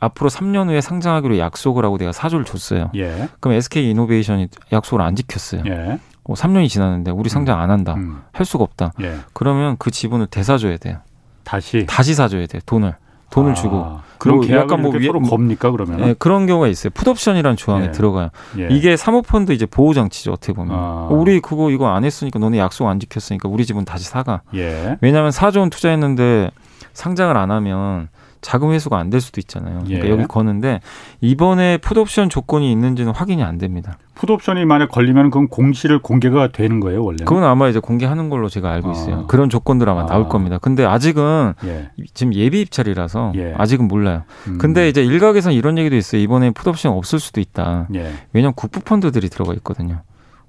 앞으로 0.00 0.30
3년 0.30 0.68
후에 0.68 0.80
상장하기로 0.80 1.38
약속을 1.38 1.84
하고 1.84 1.98
내가 1.98 2.12
사조를 2.12 2.44
줬어요. 2.44 2.90
예. 2.96 3.28
그럼 3.40 3.56
SK 3.56 3.90
이노베이션이 3.90 4.48
약속을 4.72 5.02
안 5.04 5.16
지켰어요. 5.16 5.62
예. 5.66 5.98
어, 6.24 6.34
3년이 6.34 6.68
지났는데 6.68 7.10
우리 7.10 7.28
상장 7.28 7.60
안 7.60 7.70
한다. 7.70 7.94
음. 7.94 8.22
할 8.32 8.46
수가 8.46 8.64
없다. 8.64 8.92
예. 9.00 9.16
그러면 9.32 9.76
그 9.78 9.90
지분을 9.90 10.26
되사줘야 10.26 10.76
돼요. 10.76 10.98
다시 11.44 11.86
다시 11.86 12.14
사줘야 12.14 12.46
돼요. 12.46 12.60
돈을. 12.66 12.94
돈을 13.30 13.50
아, 13.50 13.54
주고. 13.54 13.98
그런 14.18 14.36
뭐 14.38 14.46
계약을 14.46 14.62
약간 14.64 14.82
뭐 14.82 14.90
위에- 14.92 15.12
뭐- 15.12 15.30
겁니까 15.30 15.70
그러면? 15.70 16.00
예, 16.00 16.14
그런 16.18 16.46
경우가 16.46 16.66
있어요. 16.68 16.90
풋옵션이라는 16.94 17.56
조항에 17.56 17.86
예. 17.86 17.90
들어가요. 17.90 18.30
예. 18.58 18.68
이게 18.70 18.96
사모펀드 18.96 19.52
이제 19.52 19.66
보호 19.66 19.92
장치죠. 19.94 20.32
어떻게 20.32 20.52
보면. 20.54 20.74
아. 20.74 21.08
어, 21.10 21.14
우리 21.14 21.40
그거 21.40 21.70
이거 21.70 21.88
안 21.88 22.04
했으니까 22.04 22.38
너네 22.38 22.58
약속 22.58 22.86
안 22.88 22.98
지켰으니까 23.00 23.48
우리 23.48 23.66
집은 23.66 23.84
다시 23.84 24.04
사가. 24.06 24.42
예. 24.54 24.96
왜냐하면 25.02 25.30
4조 25.30 25.58
원 25.60 25.70
투자했는데 25.70 26.50
상장을 26.94 27.36
안 27.36 27.50
하면 27.50 28.08
자금 28.40 28.72
회수가 28.72 28.96
안 28.98 29.08
될 29.10 29.20
수도 29.20 29.40
있잖아요. 29.40 29.80
그러니까 29.84 30.06
예. 30.06 30.10
여기 30.10 30.24
거는데 30.26 30.80
이번에 31.20 31.78
풋옵션 31.78 32.28
조건이 32.28 32.70
있는지는 32.72 33.12
확인이 33.12 33.42
안 33.42 33.56
됩니다. 33.58 33.96
풋옵션이 34.16 34.64
만약 34.66 34.90
걸리면 34.90 35.30
그건 35.30 35.48
공시를 35.48 36.00
공개가 36.02 36.48
되는 36.48 36.80
거예요, 36.80 37.02
원래. 37.04 37.24
그건 37.24 37.44
아마 37.44 37.68
이제 37.68 37.78
공개하는 37.78 38.28
걸로 38.30 38.48
제가 38.48 38.70
알고 38.72 38.90
있어요. 38.90 39.14
아. 39.20 39.26
그런 39.26 39.48
조건들 39.48 39.88
아마 39.88 40.02
아. 40.02 40.06
나올 40.06 40.28
겁니다. 40.28 40.58
근데 40.58 40.84
아직은 40.84 41.54
예. 41.64 41.90
지금 42.14 42.34
예비 42.34 42.60
입찰이라서 42.60 43.32
예. 43.36 43.54
아직은 43.56 43.88
몰라요. 43.88 44.24
음. 44.48 44.58
근데 44.58 44.88
이제 44.88 45.02
일각에서는 45.04 45.56
이런 45.56 45.78
얘기도 45.78 45.96
있어요. 45.96 46.20
이번에 46.20 46.50
풋옵션 46.50 46.92
없을 46.92 47.18
수도 47.20 47.40
있다. 47.40 47.86
예. 47.94 48.12
왜냐하면 48.32 48.54
국부 48.54 48.80
펀드들이 48.80 49.28
들어가 49.30 49.54
있거든요. 49.54 50.02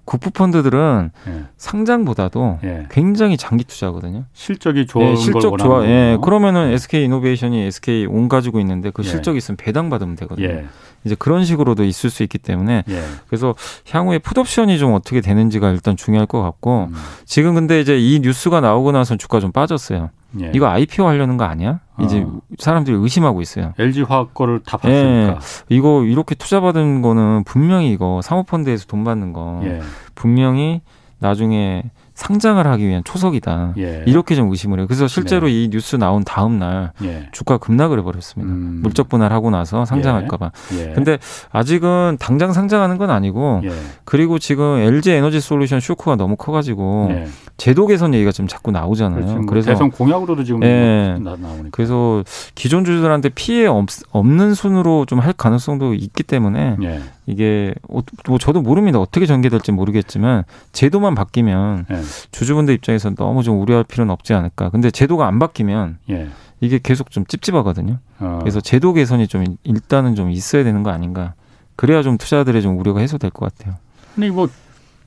국부 0.10 0.32
펀드들은 0.32 1.12
예. 1.28 1.44
상장보다도 1.58 2.60
예. 2.64 2.88
굉장히 2.90 3.38
장기 3.38 3.64
투자거든요. 3.64 4.24
실적이 4.34 4.88
좋은 4.88 5.04
예, 5.06 5.08
걸 5.10 5.18
실적 5.18 5.56
좋아. 5.60 5.86
예. 5.86 6.18
그러면은 6.24 6.72
SK 6.72 7.04
이노베이션이 7.04 7.62
SK 7.66 8.08
온 8.08 8.28
가지고 8.28 8.60
있는데 8.60 8.90
그 8.90 9.04
예. 9.06 9.08
실적 9.08 9.38
있으면 9.38 9.56
배당 9.58 9.92
받으면 9.92 10.16
되거든요. 10.16 10.48
예. 10.48 10.66
이제 11.04 11.14
그런 11.14 11.46
식으로도 11.46 11.84
있을 11.84 12.10
수 12.10 12.24
있기 12.24 12.40
때문에 12.40 12.86
예. 12.90 13.04
그래서 13.28 13.54
향후에 13.88 14.18
풋옵션이 14.18 14.80
좀 14.80 14.94
어떻게 14.94 15.22
되는지가 15.22 15.70
일단 15.70 15.96
중요할 15.96 16.26
것 16.26 16.42
같고 16.42 16.88
음. 16.90 16.96
지금 17.26 17.54
근데 17.54 17.80
이제 17.80 18.00
이 18.00 18.20
뉴스가 18.20 18.62
나오고 18.62 18.92
나서 18.92 19.16
주가 19.16 19.40
좀 19.40 19.52
빠졌어요. 19.52 20.10
예. 20.42 20.52
이거 20.56 20.70
IPO 20.70 21.06
하려는 21.06 21.38
거 21.38 21.44
아니야? 21.44 21.82
이제 22.02 22.22
어. 22.22 22.40
사람들이 22.58 22.96
의심하고 22.98 23.42
있어요. 23.42 23.74
LG 23.78 24.04
화학 24.04 24.34
거를 24.34 24.60
다 24.66 24.78
예. 24.86 25.28
봤으니까. 25.28 25.40
이거 25.70 26.04
이렇게 26.04 26.36
투자 26.36 26.60
받은 26.62 27.02
거는 27.02 27.44
분명히 27.46 27.92
이거 27.92 28.22
사모펀드에서 28.24 28.86
돈 28.88 29.04
받는 29.04 29.34
거 29.34 29.62
예. 29.64 29.82
분명히 30.16 30.82
나중에 31.20 31.84
상장을 32.20 32.68
하기 32.68 32.86
위한 32.86 33.02
초석이다. 33.06 33.76
예. 33.78 34.04
이렇게 34.06 34.36
좀 34.36 34.52
의심을 34.52 34.80
해요. 34.80 34.88
그래서 34.88 35.08
실제로 35.08 35.48
네. 35.48 35.54
이 35.54 35.70
뉴스 35.72 35.96
나온 35.96 36.26
다음 36.26 36.60
날 36.60 36.92
예. 37.02 37.30
주가 37.32 37.58
급락을 37.58 37.98
해버렸습니다. 38.00 38.52
음. 38.54 38.80
물적 38.84 39.08
분할하고 39.08 39.50
나서 39.52 39.86
상장할까봐. 39.86 40.52
예. 40.80 40.92
근데 40.94 41.18
아직은 41.52 42.18
당장 42.20 42.52
상장하는 42.52 42.98
건 42.98 43.10
아니고 43.10 43.62
예. 43.64 43.70
그리고 44.04 44.38
지금 44.38 44.80
LG 44.80 45.12
에너지 45.12 45.40
솔루션 45.40 45.80
쇼크가 45.80 46.18
너무 46.18 46.36
커가지고 46.36 47.08
예. 47.12 47.28
제도 47.56 47.88
개선 47.88 48.14
얘기가 48.14 48.32
지금 48.34 48.48
자꾸 48.50 48.72
나오잖아요. 48.72 49.22
지금 49.26 49.36
뭐 49.44 49.46
그래서 49.48 49.72
대선 49.72 49.90
공약으로도 49.90 50.44
지금 50.44 50.62
예. 50.64 51.16
나, 51.22 51.38
나오니까. 51.38 51.70
그래서 51.72 52.24
기존 52.54 52.84
주주들한테 52.84 53.30
피해 53.30 53.66
없, 53.66 53.88
없는 54.12 54.56
순으로 54.56 55.06
좀 55.06 55.20
할 55.20 55.34
가능성도 55.34 55.94
있기 55.96 56.24
때문에 56.24 56.78
예. 56.82 57.02
이게 57.30 57.74
어, 57.90 58.00
뭐 58.28 58.40
저도 58.40 58.62
모릅니다. 58.62 59.00
어떻게 59.00 59.26
전개될지 59.28 59.72
모르겠지만 59.72 60.44
제도만 60.72 61.14
바뀌면 61.14 61.86
예. 61.92 62.02
주주분들 62.32 62.74
입장에서 62.74 63.12
너무 63.12 63.44
좀 63.44 63.62
우려할 63.62 63.84
필요는 63.84 64.12
없지 64.12 64.34
않을까. 64.34 64.70
근데 64.70 64.90
제도가 64.90 65.28
안 65.28 65.38
바뀌면 65.38 66.00
예. 66.10 66.30
이게 66.60 66.80
계속 66.82 67.12
좀 67.12 67.26
찝찝하거든요. 67.26 68.00
어. 68.20 68.40
그래서 68.42 68.60
제도 68.62 68.94
개선이 68.94 69.28
좀 69.28 69.44
일단은 69.64 70.16
좀 70.16 70.32
있어야 70.32 70.64
되는 70.64 70.82
거 70.82 70.90
아닌가. 70.90 71.34
그래야 71.76 72.02
좀 72.02 72.18
투자들의 72.18 72.62
좀 72.64 72.80
우려가 72.80 73.00
해소될 73.00 73.30
것 73.32 73.54
같아요. 73.56 73.76
근데 74.16 74.30
뭐 74.32 74.50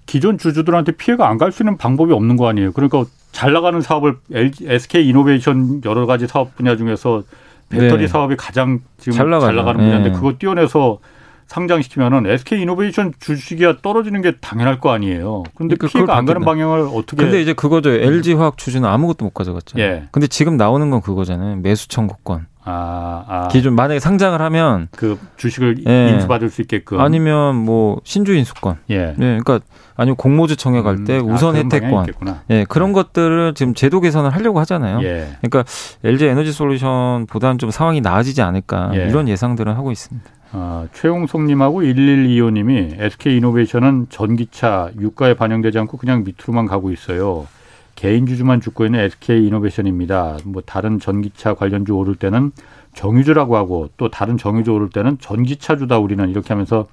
기존 0.07 0.39
주주들한테 0.39 0.93
피해가 0.93 1.29
안 1.29 1.39
갈 1.39 1.51
수 1.53 1.63
있는 1.65 1.77
방법이 1.77 2.13
없는 2.13 2.37
거 2.37 2.49
아니에요. 2.49 2.73
그러니까 2.73 3.05
잘 3.33 3.53
나가는 3.53 3.81
사업을 3.81 4.17
LG, 4.33 4.67
SK 4.69 5.09
이노베이션 5.09 5.83
여러 5.85 6.07
가지 6.07 6.27
사업 6.29 6.55
분야 6.57 6.77
중에서 6.77 7.25
배터리 7.69 8.03
네. 8.03 8.07
사업이 8.07 8.37
가장 8.37 8.81
지금 8.99 9.13
잘 9.17 9.29
잘. 9.41 9.55
나가는 9.57 9.81
분야인데 9.81 10.11
네. 10.11 10.15
그거 10.15 10.35
띄어내서 10.39 10.99
상장시키면은 11.53 12.27
SK 12.27 12.63
이노베이션 12.63 13.13
주식이 13.21 13.65
떨어지는 13.83 14.23
게 14.23 14.33
당연할 14.41 14.81
거 14.81 14.91
아니에요. 14.91 15.43
근데 15.55 15.77
그러니까 15.77 15.87
피해가 15.89 16.17
안 16.17 16.25
가는. 16.25 16.41
방향을 16.41 16.89
어떻게 16.93 17.23
근데 17.23 17.43
이제 17.43 17.53
그거죠. 17.53 17.91
LG 17.91 18.33
화학 18.35 18.57
주주는 18.57 18.89
아무것도 18.89 19.27
못 19.27 19.35
가져갔죠. 19.35 19.79
예. 19.79 20.09
근데 20.13 20.27
지금 20.27 20.57
나오는 20.57 20.89
건 20.91 21.03
그거잖아요. 21.03 21.57
매수 21.57 21.89
청구권. 21.89 22.47
아, 22.65 23.25
아, 23.27 23.49
기존 23.49 23.75
만약에 23.75 23.99
상장을 23.99 24.41
하면 24.41 24.89
그 24.93 25.19
주식을 25.37 25.85
예. 25.89 26.11
인수받을 26.11 26.49
수 26.49 26.63
있게끔 26.63 27.01
아니면 27.01 27.57
뭐 27.57 28.01
신주 28.05 28.35
인수권. 28.35 28.79
예. 28.89 29.15
네, 29.19 29.39
그러니까 29.43 29.61
아니면 29.97 30.17
공모주 30.17 30.57
청약 30.57 30.83
갈때 30.83 31.19
음, 31.19 31.31
아, 31.31 31.35
우선 31.35 31.55
방향이 31.55 31.65
혜택권. 31.75 32.07
예, 32.51 32.65
그런 32.69 32.93
것들을 32.93 33.55
지금 33.55 33.75
제도 33.75 34.01
개선을 34.01 34.31
하려고 34.31 34.61
하잖아요. 34.61 35.03
예. 35.03 35.37
그러니까 35.43 35.65
LG 36.05 36.27
에너지 36.27 36.53
솔루션보다는 36.53 37.59
좀 37.59 37.71
상황이 37.71 38.01
나아지지 38.01 38.43
않을까 38.43 38.93
예. 38.95 39.09
이런 39.09 39.29
예상들은 39.29 39.75
하고 39.75 39.91
있습니다. 39.91 40.31
아, 40.53 40.87
최용석님하고 40.93 41.83
1125님이 41.83 43.01
SK 43.01 43.37
이노베이션은 43.39 44.07
전기차 44.11 44.91
유가에 45.01 45.35
반영되지 45.35 45.79
않고 45.81 45.97
그냥 45.97 46.25
밑으로만 46.25 46.67
가고 46.67 46.91
있어요. 46.93 47.47
개인 47.95 48.27
주주만 48.27 48.61
죽고 48.61 48.85
있는 48.87 49.01
SK 49.01 49.47
이노베이션입니다. 49.47 50.39
뭐 50.45 50.63
다른 50.65 50.99
전기차 50.99 51.55
관련주 51.55 51.95
오를 51.95 52.15
때는 52.15 52.53
정유주라고 52.95 53.57
하고 53.57 53.89
또 53.97 54.11
다른 54.11 54.37
정유주 54.37 54.73
오를 54.73 54.91
때는 54.91 55.19
전기차주다 55.21 55.99
우리는 55.99 56.29
이렇게 56.29 56.49
하면서 56.49 56.87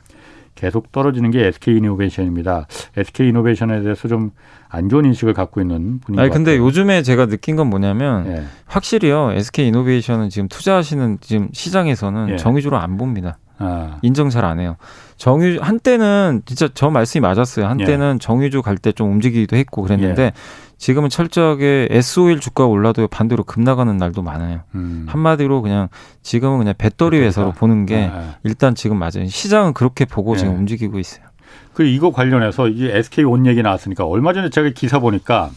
계속 0.56 0.92
떨어지는 0.92 1.32
게 1.32 1.46
SK 1.48 1.78
이노베이션입니다. 1.78 2.68
SK 2.98 3.30
이노베이션에 3.30 3.82
대해서 3.82 4.08
좀 4.08 4.32
안 4.70 4.88
좋은 4.88 5.04
인식을 5.06 5.34
갖고 5.34 5.62
있는 5.62 6.00
분인 6.00 6.20
아니 6.20 6.30
것 6.30 6.36
근데 6.36 6.52
같아요. 6.52 6.66
요즘에 6.66 7.02
제가 7.02 7.26
느낀 7.26 7.56
건 7.56 7.68
뭐냐면 7.68 8.28
예. 8.28 8.44
확실히요. 8.68 9.32
SK 9.34 9.68
이노베이션은 9.68 10.30
지금 10.30 10.48
투자하시는 10.48 11.18
지금 11.22 11.50
시장에서는 11.52 12.30
예. 12.30 12.38
정유주로 12.38 12.78
안 12.78 12.98
봅니다. 12.98 13.40
아, 13.60 13.98
인정 14.02 14.30
잘 14.30 14.46
안 14.46 14.60
해요. 14.60 14.76
정유 15.18 15.60
한때는 15.62 16.44
진짜 16.46 16.70
저 16.74 16.90
말씀이 16.90 17.22
맞았어요. 17.22 17.66
한때는 17.68 18.16
예. 18.16 18.20
정유주 18.20 18.62
갈 18.62 18.78
때 18.78 18.92
좀 18.94 19.12
움직이기도 19.12 19.56
했고 19.58 19.82
그랬는데 19.82 20.32
지금은 20.78 21.10
철저하게 21.10 21.90
S-오일 21.92 22.40
주가 22.40 22.66
올라도 22.66 23.08
반대로 23.10 23.44
급 23.44 23.62
나가는 23.62 23.96
날도 23.98 24.22
많아요. 24.22 24.62
음. 24.76 25.06
한마디로 25.10 25.62
그냥 25.62 25.90
지금은 26.24 26.60
그냥 26.60 26.74
배터리. 26.78 27.20
회사로 27.20 27.52
보는 27.52 27.86
게 27.86 28.10
아, 28.12 28.16
아. 28.18 28.36
일단 28.46 28.76
지금 28.76 28.98
맞아요. 28.98 29.28
시장은 29.28 29.74
그렇게 29.74 30.06
보고 30.06 30.38
지금 30.38 30.54
예. 30.54 30.58
움직이고 30.58 30.98
있어요. 31.00 31.26
그 31.74 31.84
이거 31.84 32.12
관련해서 32.12 32.70
이제 32.70 32.90
SK 32.96 33.26
온 33.26 33.46
얘기 33.46 33.62
나왔으니까 33.62 34.06
얼마 34.06 34.32
전에 34.34 34.50
제가 34.50 34.70
기사 34.74 35.00
보니까 35.00 35.50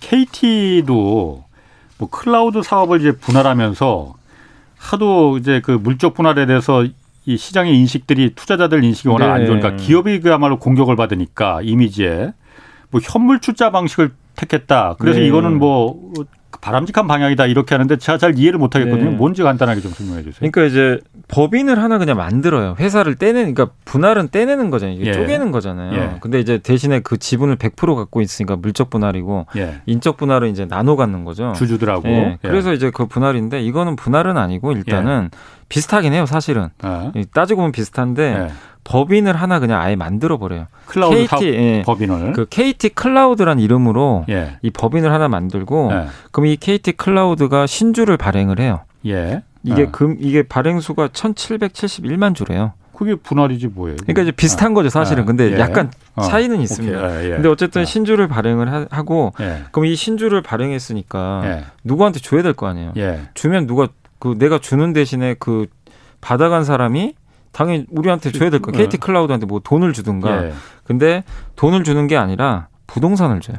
KT도 0.00 1.44
뭐 1.98 2.10
클라우드 2.10 2.62
사업을 2.62 3.00
이제 3.00 3.12
분할하면서 3.12 4.14
하도 4.78 5.38
이제 5.38 5.60
그 5.64 5.70
물적 5.72 6.14
분할에 6.14 6.46
대해서 6.46 6.84
이 7.26 7.36
시장의 7.36 7.76
인식들이 7.76 8.34
투자자들 8.34 8.82
인식이 8.84 9.08
워낙 9.08 9.32
안 9.32 9.40
네. 9.40 9.46
좋으니까 9.46 9.76
기업이 9.76 10.20
그야말로 10.20 10.58
공격을 10.58 10.96
받으니까 10.96 11.60
이미지에 11.62 12.32
뭐 12.90 13.00
현물 13.02 13.40
출자 13.40 13.70
방식을 13.70 14.12
택했다. 14.36 14.96
그래서 14.98 15.18
네. 15.18 15.26
이거는 15.26 15.58
뭐 15.58 16.12
바람직한 16.60 17.06
방향이다 17.06 17.46
이렇게 17.46 17.74
하는데 17.74 17.96
제가 17.96 18.18
잘 18.18 18.38
이해를 18.38 18.58
못 18.58 18.74
하겠거든요. 18.74 19.10
네. 19.10 19.16
뭔지 19.16 19.42
간단하게 19.42 19.80
좀 19.80 19.90
설명해 19.92 20.22
주세요. 20.22 20.50
그러니까 20.50 20.64
이제 20.64 21.00
법인을 21.28 21.82
하나 21.82 21.98
그냥 21.98 22.16
만들어요. 22.16 22.76
회사를 22.78 23.16
떼는 23.16 23.54
그러니까 23.54 23.74
분할은 23.84 24.28
떼내는 24.30 24.70
거잖아요. 24.70 25.00
예. 25.00 25.12
쪼개는 25.12 25.50
거잖아요. 25.50 25.94
예. 25.94 26.16
근데 26.20 26.40
이제 26.40 26.58
대신에 26.58 27.00
그 27.00 27.18
지분을 27.18 27.56
100% 27.56 27.96
갖고 27.96 28.20
있으니까 28.20 28.56
물적 28.56 28.90
분할이고 28.90 29.46
예. 29.56 29.80
인적 29.86 30.16
분할은 30.16 30.48
이제 30.50 30.66
나눠 30.66 30.96
갖는 30.96 31.24
거죠. 31.24 31.52
주주들하고. 31.56 32.08
예. 32.08 32.38
예. 32.42 32.48
그래서 32.48 32.72
이제 32.72 32.90
그 32.90 33.06
분할인데 33.06 33.62
이거는 33.62 33.96
분할은 33.96 34.36
아니고 34.36 34.72
일단은 34.72 35.30
비슷하긴 35.68 36.12
해요, 36.12 36.26
사실은. 36.26 36.68
아. 36.82 37.10
이 37.14 37.24
따지고 37.32 37.58
보면 37.58 37.72
비슷한데 37.72 38.22
예. 38.22 38.52
법인을 38.84 39.34
하나 39.34 39.58
그냥 39.58 39.80
아예 39.80 39.96
만들어 39.96 40.38
버려요. 40.38 40.66
클라우드 40.86 41.26
KT 41.26 41.44
예. 41.48 41.82
법인을. 41.84 42.32
그 42.34 42.46
KT 42.48 42.90
클라우드란 42.90 43.58
이름으로 43.58 44.24
예. 44.28 44.58
이 44.62 44.70
법인을 44.70 45.12
하나 45.12 45.26
만들고 45.28 45.90
예. 45.92 46.06
그럼 46.30 46.46
이 46.46 46.56
KT 46.56 46.92
클라우드가 46.92 47.66
신주를 47.66 48.16
발행을 48.16 48.60
해요. 48.60 48.80
예. 49.06 49.42
이게 49.64 49.82
어. 49.84 49.90
금 49.90 50.16
이게 50.20 50.44
발행 50.44 50.78
수가 50.80 51.08
1,771만 51.08 52.34
주래요. 52.36 52.72
그게 52.94 53.14
분할이지 53.16 53.66
뭐예요. 53.68 53.96
그러니까 54.00 54.22
이제 54.22 54.30
비슷한 54.30 54.72
거죠, 54.72 54.88
사실은. 54.88 55.24
아, 55.24 55.26
근데 55.26 55.52
예. 55.52 55.58
약간 55.58 55.90
어. 56.14 56.22
차이는 56.22 56.60
있습니다. 56.62 56.98
오케이. 56.98 57.10
예, 57.10 57.24
예. 57.26 57.30
근데 57.30 57.48
어쨌든 57.48 57.82
어. 57.82 57.84
신주를 57.84 58.28
발행을 58.28 58.72
하- 58.72 58.86
하고 58.90 59.32
예. 59.40 59.64
그럼 59.72 59.86
이 59.86 59.96
신주를 59.96 60.40
발행했으니까 60.42 61.42
예. 61.44 61.64
누구한테 61.84 62.20
줘야 62.20 62.42
될 62.42 62.54
거 62.54 62.68
아니에요. 62.68 62.92
예. 62.96 63.22
주면 63.34 63.66
누가 63.66 63.88
그 64.18 64.36
내가 64.38 64.58
주는 64.58 64.92
대신에 64.92 65.34
그 65.38 65.66
받아간 66.20 66.64
사람이 66.64 67.14
당연히 67.52 67.86
우리한테 67.90 68.32
줘야 68.32 68.50
될 68.50 68.60
거. 68.60 68.70
어. 68.70 68.72
KT 68.72 68.98
클라우드한테 68.98 69.46
뭐 69.46 69.60
돈을 69.60 69.92
주든가. 69.92 70.46
예. 70.46 70.52
근데 70.84 71.24
돈을 71.56 71.84
주는 71.84 72.06
게 72.06 72.16
아니라 72.16 72.68
부동산을 72.86 73.40
줘요. 73.40 73.56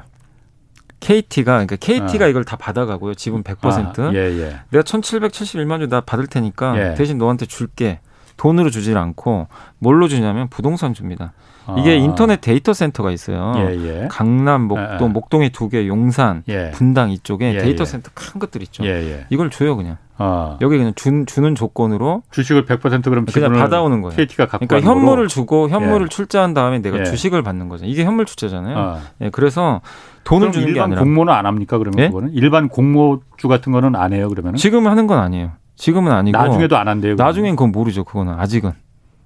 KT가 1.00 1.52
그러니까 1.66 1.76
KT가 1.76 2.26
아. 2.26 2.28
이걸 2.28 2.44
다 2.44 2.56
받아가고요. 2.58 3.14
지분 3.16 3.44
100%. 3.44 4.00
아, 4.00 4.14
예, 4.14 4.18
예. 4.18 4.60
내가 4.72 4.84
1,771만 4.84 5.80
주 5.80 5.88
나 5.88 6.02
받을 6.02 6.28
테니까 6.28 6.92
예. 6.92 6.94
대신 6.96 7.18
너한테 7.18 7.46
줄게. 7.46 8.00
돈으로 8.36 8.70
주질 8.70 8.98
않고 8.98 9.48
뭘로 9.80 10.08
주냐면 10.08 10.48
부동산 10.48 10.94
줍니다. 10.94 11.34
이게 11.78 11.92
아. 11.92 11.94
인터넷 11.94 12.40
데이터 12.42 12.74
센터가 12.74 13.12
있어요. 13.12 13.54
예, 13.58 13.76
예. 13.76 14.08
강남, 14.10 14.64
목동, 14.64 14.88
예, 14.90 14.98
예. 15.02 15.08
목동에 15.08 15.50
두 15.50 15.70
개, 15.70 15.88
용산, 15.88 16.44
예. 16.48 16.72
분당 16.72 17.12
이쪽에 17.12 17.54
예, 17.56 17.60
데이터 17.60 17.82
예. 17.82 17.86
센터 17.86 18.12
큰 18.14 18.40
것들 18.40 18.62
있죠. 18.64 18.86
예, 18.86 18.90
예. 18.90 19.26
이걸 19.30 19.50
줘요 19.50 19.76
그냥. 19.76 19.98
아. 20.20 20.58
여기 20.62 20.78
그냥 20.78 20.94
준, 20.96 21.26
주는 21.28 21.54
조건으로 21.54 22.24
주식을 22.32 22.66
100% 22.66 23.04
그럼 23.04 23.26
그냥 23.26 23.54
받아오는 23.54 24.02
거예요. 24.02 24.16
KT가 24.16 24.48
갖고 24.48 24.66
그러니까 24.66 24.90
현물을? 24.90 25.28
주고 25.28 25.70
현물을 25.70 26.06
예. 26.06 26.10
출자한 26.10 26.54
다음에 26.54 26.80
내가 26.80 27.00
예. 27.00 27.04
주식을 27.04 27.44
받는 27.44 27.70
거죠. 27.70 27.86
이게 27.86 28.04
현물 28.04 28.26
출자잖아요. 28.26 28.78
아. 28.78 29.00
예, 29.22 29.30
그래서 29.30 29.82
돈을 30.24 30.52
주는 30.52 30.68
게 30.68 30.72
일반 30.72 30.86
아니라 30.86 31.04
공모는 31.04 31.32
안 31.32 31.46
합니까 31.46 31.78
그러면 31.78 32.00
예? 32.00 32.08
그거는 32.08 32.32
일반 32.34 32.68
공모주 32.68 33.48
같은 33.48 33.72
거는 33.72 33.96
안 33.96 34.12
해요 34.14 34.28
그러면은 34.30 34.58
지금 34.58 34.88
하는 34.88 35.08
건 35.08 35.20
아니에요. 35.20 35.52
지금은 35.76 36.12
아니고 36.12 36.38
나중에도 36.38 36.78
안 36.78 36.88
한대요. 36.88 37.16
그러면? 37.16 37.28
나중엔 37.28 37.56
그건 37.56 37.72
모르죠. 37.72 38.04
그거는 38.04 38.34
아직은 38.34 38.72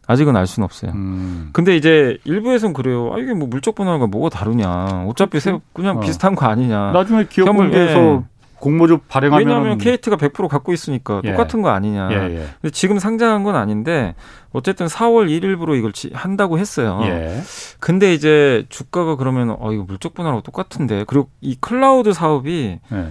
아직은 0.07 0.35
알 0.35 0.47
수는 0.47 0.65
없어요. 0.65 0.91
음. 0.93 1.49
근데 1.53 1.75
이제 1.75 2.17
일부에서는 2.25 2.73
그래요. 2.73 3.11
아 3.13 3.19
이게 3.19 3.33
뭐 3.33 3.47
물적 3.47 3.75
분할과 3.75 4.07
뭐가 4.07 4.29
다르냐. 4.29 5.05
어차피 5.07 5.39
세, 5.39 5.57
그냥 5.73 5.97
어. 5.97 5.99
비슷한 6.01 6.35
거 6.35 6.45
아니냐. 6.47 6.91
나중에 6.91 7.25
기업 7.29 7.47
현물, 7.47 7.65
공개해서 7.69 7.99
예. 7.99 8.19
공모주 8.59 8.99
발행하면 9.07 9.47
왜냐하면 9.47 9.77
KT가 9.79 10.17
100% 10.17 10.47
갖고 10.47 10.71
있으니까 10.73 11.21
예. 11.23 11.31
똑같은 11.31 11.61
거 11.63 11.69
아니냐. 11.69 12.09
예, 12.11 12.15
예. 12.15 12.45
근데 12.61 12.71
지금 12.71 12.99
상장한 12.99 13.43
건 13.43 13.55
아닌데 13.55 14.13
어쨌든 14.53 14.85
4월 14.87 15.27
1일부로 15.29 15.75
이걸 15.77 15.91
지- 15.93 16.11
한다고 16.13 16.59
했어요. 16.59 16.99
예. 17.05 17.41
근데 17.79 18.13
이제 18.13 18.65
주가가 18.69 19.15
그러면 19.15 19.55
어 19.59 19.71
이거 19.71 19.83
물적 19.83 20.13
분할하고 20.13 20.41
똑같은데 20.43 21.05
그리고 21.07 21.29
이 21.41 21.55
클라우드 21.59 22.13
사업이 22.13 22.79
예. 22.91 23.07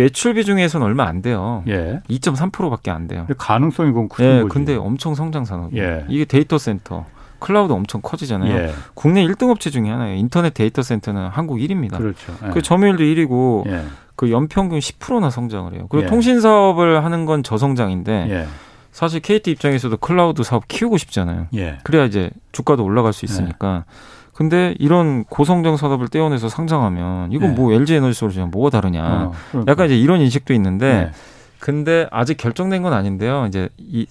매출 0.00 0.34
비중에서는 0.34 0.86
얼마 0.86 1.04
안 1.04 1.20
돼요. 1.20 1.62
예. 1.68 2.00
2.3%밖에 2.08 2.90
안 2.90 3.06
돼요. 3.06 3.26
가능성이 3.36 3.90
그건 3.90 4.08
큰 4.08 4.24
예, 4.24 4.42
거지. 4.42 4.52
근데 4.52 4.76
엄청 4.76 5.14
성장 5.14 5.44
산업이에요. 5.44 5.84
예. 5.84 6.04
이게 6.08 6.24
데이터 6.24 6.56
센터, 6.56 7.04
클라우드 7.38 7.72
엄청 7.72 8.00
커지잖아요. 8.00 8.54
예. 8.54 8.72
국내 8.94 9.26
1등 9.26 9.50
업체 9.50 9.68
중에 9.70 9.90
하나예요. 9.90 10.16
인터넷 10.16 10.54
데이터 10.54 10.82
센터는 10.82 11.28
한국 11.28 11.58
1위입니다. 11.58 11.98
그렇죠. 11.98 12.34
예. 12.46 12.50
그 12.50 12.62
점유율도 12.62 13.02
1위고 13.02 13.66
예. 13.70 13.84
그 14.16 14.30
연평균 14.30 14.78
10%나 14.78 15.28
성장을 15.30 15.72
해요. 15.74 15.86
그리고 15.90 16.04
예. 16.04 16.08
통신 16.08 16.40
사업을 16.40 17.04
하는 17.04 17.26
건 17.26 17.42
저성장인데 17.42 18.26
예. 18.30 18.46
사실 18.92 19.20
KT 19.20 19.50
입장에서도 19.52 19.96
클라우드 19.98 20.42
사업 20.42 20.66
키우고 20.66 20.96
싶잖아요. 20.98 21.46
예. 21.54 21.78
그래야 21.84 22.04
이제 22.06 22.30
주가도 22.52 22.84
올라갈 22.84 23.12
수 23.12 23.24
있으니까. 23.24 23.84
근데 24.40 24.74
이런 24.78 25.24
고성장 25.24 25.76
산업을 25.76 26.08
떼어내서 26.08 26.48
상장하면 26.48 27.30
이건 27.30 27.50
예. 27.50 27.52
뭐 27.52 27.74
LG 27.74 27.96
에너지 27.96 28.18
솔루션 28.18 28.50
뭐가 28.50 28.70
다르냐. 28.70 29.04
어, 29.04 29.32
그러니까. 29.50 29.70
약간 29.70 29.84
이제 29.84 29.98
이런 29.98 30.22
인식도 30.22 30.54
있는데 30.54 30.86
예. 30.86 31.10
근데 31.58 32.08
아직 32.10 32.38
결정된 32.38 32.80
건 32.80 32.94
아닌데요. 32.94 33.44
이제 33.48 33.68
이 33.76 34.06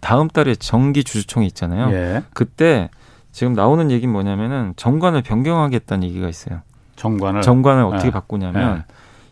다음 0.00 0.28
달에 0.28 0.54
정기 0.54 1.04
주주총회 1.04 1.46
있잖아요. 1.48 1.92
예. 1.92 2.22
그때 2.32 2.88
지금 3.30 3.52
나오는 3.52 3.90
얘기는 3.90 4.10
뭐냐면은 4.10 4.72
정관을 4.76 5.20
변경하겠다는 5.20 6.08
얘기가 6.08 6.30
있어요. 6.30 6.62
정관을 6.96 7.42
정관을 7.42 7.84
어떻게 7.84 8.04
네. 8.04 8.10
바꾸냐면 8.10 8.84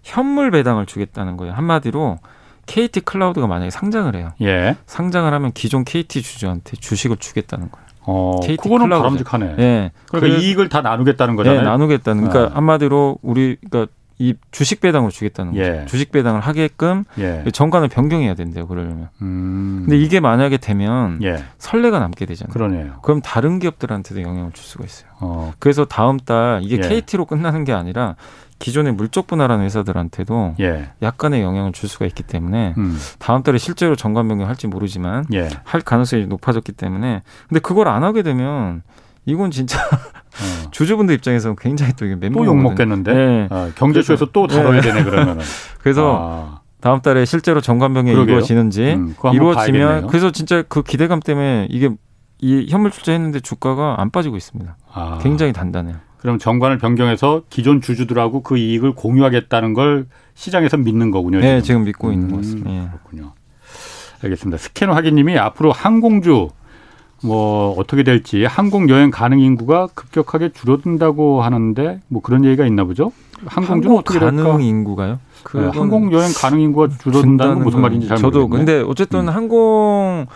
현물 0.02 0.50
배당을 0.50 0.84
주겠다는 0.84 1.38
거예요. 1.38 1.54
한마디로 1.54 2.18
KT 2.66 3.00
클라우드가 3.00 3.46
만약에 3.46 3.70
상장을 3.70 4.14
해요. 4.14 4.32
예. 4.42 4.76
상장을 4.84 5.32
하면 5.32 5.52
기존 5.52 5.84
KT 5.86 6.20
주주한테 6.20 6.76
주식을 6.76 7.16
주겠다는 7.16 7.70
거예요. 7.70 7.81
어, 8.04 8.40
KT 8.42 8.56
그거는 8.62 8.86
클라우드. 8.86 9.02
바람직하네. 9.02 9.46
예. 9.58 9.90
그러니까 10.08 10.20
그래서- 10.28 10.38
이익을 10.40 10.68
다 10.68 10.80
나누겠다는 10.82 11.34
예, 11.34 11.36
거잖아요. 11.36 11.62
나누겠다는. 11.62 12.28
그러니까 12.28 12.52
아. 12.54 12.56
한마디로 12.58 13.18
우리 13.22 13.56
그러니까 13.68 13.92
이 14.18 14.34
주식 14.52 14.80
배당을 14.80 15.10
주겠다는 15.10 15.52
거죠. 15.52 15.64
예. 15.64 15.84
주식 15.86 16.12
배당을 16.12 16.40
하게끔 16.40 17.04
예. 17.18 17.42
정관을 17.52 17.88
변경해야 17.88 18.34
된대요. 18.34 18.66
그러려면. 18.68 19.08
음. 19.20 19.82
근데 19.84 19.98
이게 19.98 20.20
만약에 20.20 20.58
되면 20.58 21.18
예. 21.22 21.42
선례가 21.58 21.98
남게 21.98 22.26
되잖아요. 22.26 22.52
그러네요. 22.52 22.94
그럼 23.02 23.20
다른 23.20 23.58
기업들한테도 23.58 24.22
영향을 24.22 24.52
줄 24.52 24.64
수가 24.64 24.84
있어요. 24.84 25.08
어. 25.20 25.52
그래서 25.58 25.84
다음 25.86 26.18
달 26.18 26.60
이게 26.62 26.76
예. 26.76 26.80
KT로 26.88 27.24
끝나는 27.24 27.64
게 27.64 27.72
아니라 27.72 28.14
기존의 28.62 28.92
물적 28.92 29.26
분할하는 29.26 29.64
회사들한테도 29.64 30.54
예. 30.60 30.90
약간의 31.02 31.42
영향을 31.42 31.72
줄 31.72 31.88
수가 31.88 32.06
있기 32.06 32.22
때문에 32.22 32.74
음. 32.78 32.96
다음 33.18 33.42
달에 33.42 33.58
실제로 33.58 33.96
정관 33.96 34.28
변경할지 34.28 34.68
모르지만 34.68 35.24
예. 35.34 35.48
할 35.64 35.80
가능성이 35.80 36.26
높아졌기 36.26 36.70
때문에 36.72 37.22
근데 37.48 37.60
그걸 37.60 37.88
안 37.88 38.04
하게 38.04 38.22
되면 38.22 38.82
이건 39.26 39.50
진짜 39.50 39.80
어. 39.90 40.70
주주분들 40.70 41.12
입장에서는 41.16 41.56
굉장히 41.58 41.92
또 41.94 42.06
이게 42.06 42.14
멘붕 42.14 42.40
또욕 42.40 42.56
먹겠는데. 42.56 43.12
네. 43.12 43.48
어, 43.50 43.70
경제쇼에서 43.74 44.26
또 44.32 44.46
다뤄야 44.46 44.80
되네 44.80 45.02
그러면은. 45.02 45.42
그래서 45.82 46.18
아. 46.20 46.60
다음 46.80 47.00
달에 47.00 47.24
실제로 47.24 47.60
정관 47.60 47.94
변경이 47.94 48.14
그러게요. 48.14 48.36
이루어지는지 48.36 48.94
음, 48.94 49.14
이루어지면 49.32 49.54
봐야겠네요. 49.54 50.06
그래서 50.06 50.30
진짜 50.30 50.62
그 50.68 50.82
기대감 50.82 51.18
때문에 51.18 51.66
이게 51.68 51.90
이 52.38 52.66
현물 52.70 52.92
출자했는데 52.92 53.40
주가가 53.40 53.96
안 53.98 54.10
빠지고 54.10 54.36
있습니다. 54.36 54.76
아. 54.92 55.18
굉장히 55.20 55.52
단단해요. 55.52 55.96
그럼 56.22 56.38
정관을 56.38 56.78
변경해서 56.78 57.42
기존 57.50 57.80
주주들하고 57.80 58.42
그 58.42 58.56
이익을 58.56 58.94
공유하겠다는 58.94 59.74
걸 59.74 60.06
시장에서 60.34 60.76
믿는 60.76 61.10
거군요. 61.10 61.40
네, 61.40 61.60
지금. 61.60 61.62
지금 61.62 61.84
믿고 61.84 62.12
있는 62.12 62.28
음, 62.28 62.30
것 62.30 62.36
같습니다. 62.38 62.70
예. 62.70 62.88
그렇군요. 62.92 63.32
알겠습니다. 64.22 64.56
스캔 64.56 64.90
확인님이 64.90 65.36
앞으로 65.36 65.72
항공주 65.72 66.50
뭐 67.24 67.74
어떻게 67.76 68.04
될지 68.04 68.44
항공 68.44 68.88
여행 68.88 69.10
가능 69.10 69.40
인구가 69.40 69.88
급격하게 69.94 70.50
줄어든다고 70.50 71.42
하는데 71.42 72.00
뭐 72.06 72.22
그런 72.22 72.44
얘기가 72.44 72.66
있나 72.66 72.84
보죠? 72.84 73.10
항공주는 73.44 73.82
항공 73.82 73.98
어떻게 73.98 74.18
가능 74.20 74.44
될까? 74.44 74.60
인구가요? 74.60 75.12
네, 75.14 75.18
그건 75.42 75.70
항공 75.70 76.12
여행 76.12 76.30
가능 76.36 76.60
인구가 76.60 76.88
줄어든다는 76.98 77.54
건 77.54 77.64
무슨 77.64 77.76
건 77.76 77.82
말인지 77.82 78.06
잘 78.06 78.16
저도 78.16 78.46
모르겠네. 78.46 78.64
근데 78.64 78.88
어쨌든 78.88 79.22
음. 79.22 79.28
항공 79.28 80.26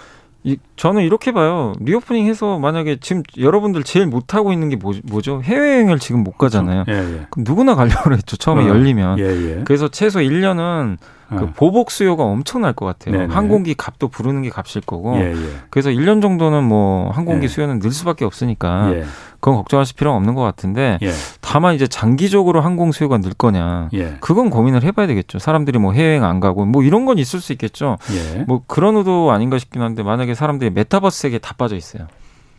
이, 0.46 0.58
저는 0.76 1.02
이렇게 1.02 1.32
봐요. 1.32 1.72
reopening 1.80 2.24
해서 2.26 2.60
만약에 2.60 2.98
지금 3.00 3.24
여러분들 3.36 3.82
제일 3.82 4.06
못 4.06 4.32
하고 4.32 4.52
있는 4.52 4.68
게 4.68 4.76
뭐, 4.76 4.94
뭐죠? 5.02 5.42
해외여행을 5.42 5.98
지금 5.98 6.22
못 6.22 6.38
가잖아요. 6.38 6.84
예, 6.88 6.92
예. 6.92 7.26
그럼 7.30 7.44
누구나 7.44 7.74
가려고 7.74 8.12
했죠. 8.12 8.36
처음에 8.36 8.64
어, 8.64 8.68
열리면. 8.68 9.18
예, 9.18 9.24
예. 9.24 9.62
그래서 9.64 9.88
최소 9.88 10.20
1년은 10.20 10.98
그 11.28 11.36
어. 11.36 11.52
보복 11.56 11.90
수요가 11.90 12.22
엄청날 12.24 12.72
것 12.72 12.86
같아요. 12.86 13.16
네네. 13.16 13.34
항공기 13.34 13.74
값도 13.74 14.08
부르는 14.08 14.42
게 14.42 14.50
값일 14.50 14.82
거고. 14.82 15.16
예, 15.16 15.32
예. 15.32 15.48
그래서 15.70 15.90
1년 15.90 16.22
정도는 16.22 16.62
뭐 16.62 17.10
항공기 17.10 17.44
예. 17.44 17.48
수요는 17.48 17.80
늘 17.80 17.90
수밖에 17.90 18.24
없으니까 18.24 18.94
예, 18.94 19.04
그건 19.40 19.56
걱정하실 19.56 19.96
필요는 19.96 20.16
없는 20.16 20.34
것 20.34 20.42
같은데 20.42 20.98
예, 21.02 21.10
다만 21.40 21.74
이제 21.74 21.86
장기적으로 21.86 22.60
항공 22.60 22.92
수요가 22.92 23.18
늘 23.18 23.32
거냐. 23.34 23.88
예, 23.94 24.16
그건 24.20 24.50
고민을 24.50 24.84
해봐야 24.84 25.06
되겠죠. 25.08 25.38
사람들이 25.38 25.78
뭐 25.78 25.92
해외여행 25.92 26.24
안 26.24 26.38
가고 26.38 26.64
뭐 26.64 26.82
이런 26.82 27.06
건 27.06 27.18
있을 27.18 27.40
수 27.40 27.52
있겠죠. 27.52 27.98
예. 28.12 28.44
뭐 28.46 28.62
그런 28.66 28.96
의도 28.96 29.32
아닌가 29.32 29.58
싶긴 29.58 29.82
한데 29.82 30.02
만약에 30.02 30.34
사람들이 30.34 30.70
메타버스 30.70 31.20
세계에 31.22 31.38
다 31.38 31.54
빠져 31.58 31.76
있어요. 31.76 32.06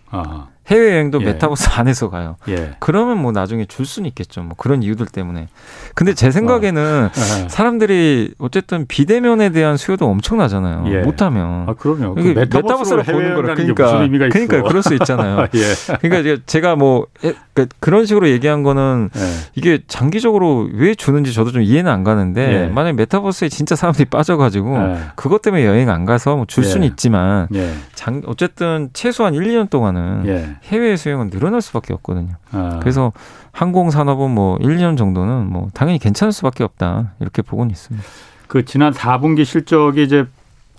아, 0.09 0.47
해외여행도 0.67 1.21
예. 1.21 1.25
메타버스 1.25 1.69
안에서 1.79 2.09
가요. 2.09 2.35
예. 2.49 2.71
그러면 2.79 3.17
뭐 3.21 3.31
나중에 3.31 3.65
줄 3.65 3.85
수는 3.85 4.07
있겠죠. 4.09 4.41
뭐 4.41 4.53
그런 4.57 4.83
이유들 4.83 5.05
때문에. 5.07 5.47
근데 5.95 6.13
제 6.13 6.29
생각에는 6.31 7.09
예. 7.43 7.47
사람들이 7.49 8.33
어쨌든 8.39 8.85
비대면에 8.87 9.49
대한 9.49 9.77
수요도 9.77 10.05
엄청나잖아요. 10.07 10.83
예. 10.93 11.01
못하면. 11.03 11.65
아, 11.69 11.73
그럼요. 11.73 12.15
그 12.15 12.21
메타버스로 12.21 12.97
메타버스를 12.97 13.03
보는 13.03 13.35
거라 13.35 13.55
그러니까? 13.55 14.07
그러니까 14.29 14.61
그럴 14.63 14.83
수 14.83 14.93
있잖아요. 14.95 15.47
예, 15.55 15.97
그러니까 16.01 16.41
제가 16.45 16.75
뭐 16.75 17.07
에, 17.23 17.33
그- 17.53 17.67
그런 17.79 18.05
식으로 18.05 18.29
얘기한 18.29 18.63
거는 18.63 19.09
예. 19.15 19.21
이게 19.55 19.79
장기적으로 19.87 20.69
왜 20.73 20.95
주는지 20.95 21.33
저도 21.33 21.51
좀 21.51 21.61
이해는 21.61 21.89
안 21.91 22.03
가는데 22.03 22.63
예. 22.65 22.67
만약 22.67 22.89
에 22.89 22.93
메타버스에 22.93 23.49
진짜 23.49 23.75
사람들이 23.75 24.05
빠져가지고 24.05 24.77
예. 24.77 24.97
그것 25.15 25.41
때문에 25.41 25.65
여행 25.65 25.89
안 25.89 26.05
가서 26.05 26.35
뭐 26.35 26.45
줄 26.47 26.63
수는 26.63 26.83
예. 26.85 26.87
있지만 26.89 27.47
예, 27.55 27.73
장 27.93 28.21
어쨌든 28.25 28.89
최소한 28.93 29.33
1, 29.33 29.43
2년 29.43 29.69
동안은 29.69 30.23
예. 30.27 30.55
해외 30.63 30.95
수용은 30.95 31.29
늘어날 31.29 31.61
수밖에 31.61 31.93
없거든요. 31.93 32.35
아. 32.51 32.79
그래서 32.79 33.11
항공 33.51 33.89
산업은 33.89 34.31
뭐 34.31 34.57
1, 34.61 34.77
2년 34.77 34.97
정도는 34.97 35.49
뭐 35.49 35.69
당연히 35.73 35.99
괜찮을 35.99 36.31
수밖에 36.31 36.63
없다 36.63 37.13
이렇게 37.19 37.41
보고는 37.41 37.71
있습니다. 37.71 38.05
그 38.47 38.65
지난 38.65 38.93
4분기 38.93 39.45
실적이 39.45 40.03
이제 40.03 40.25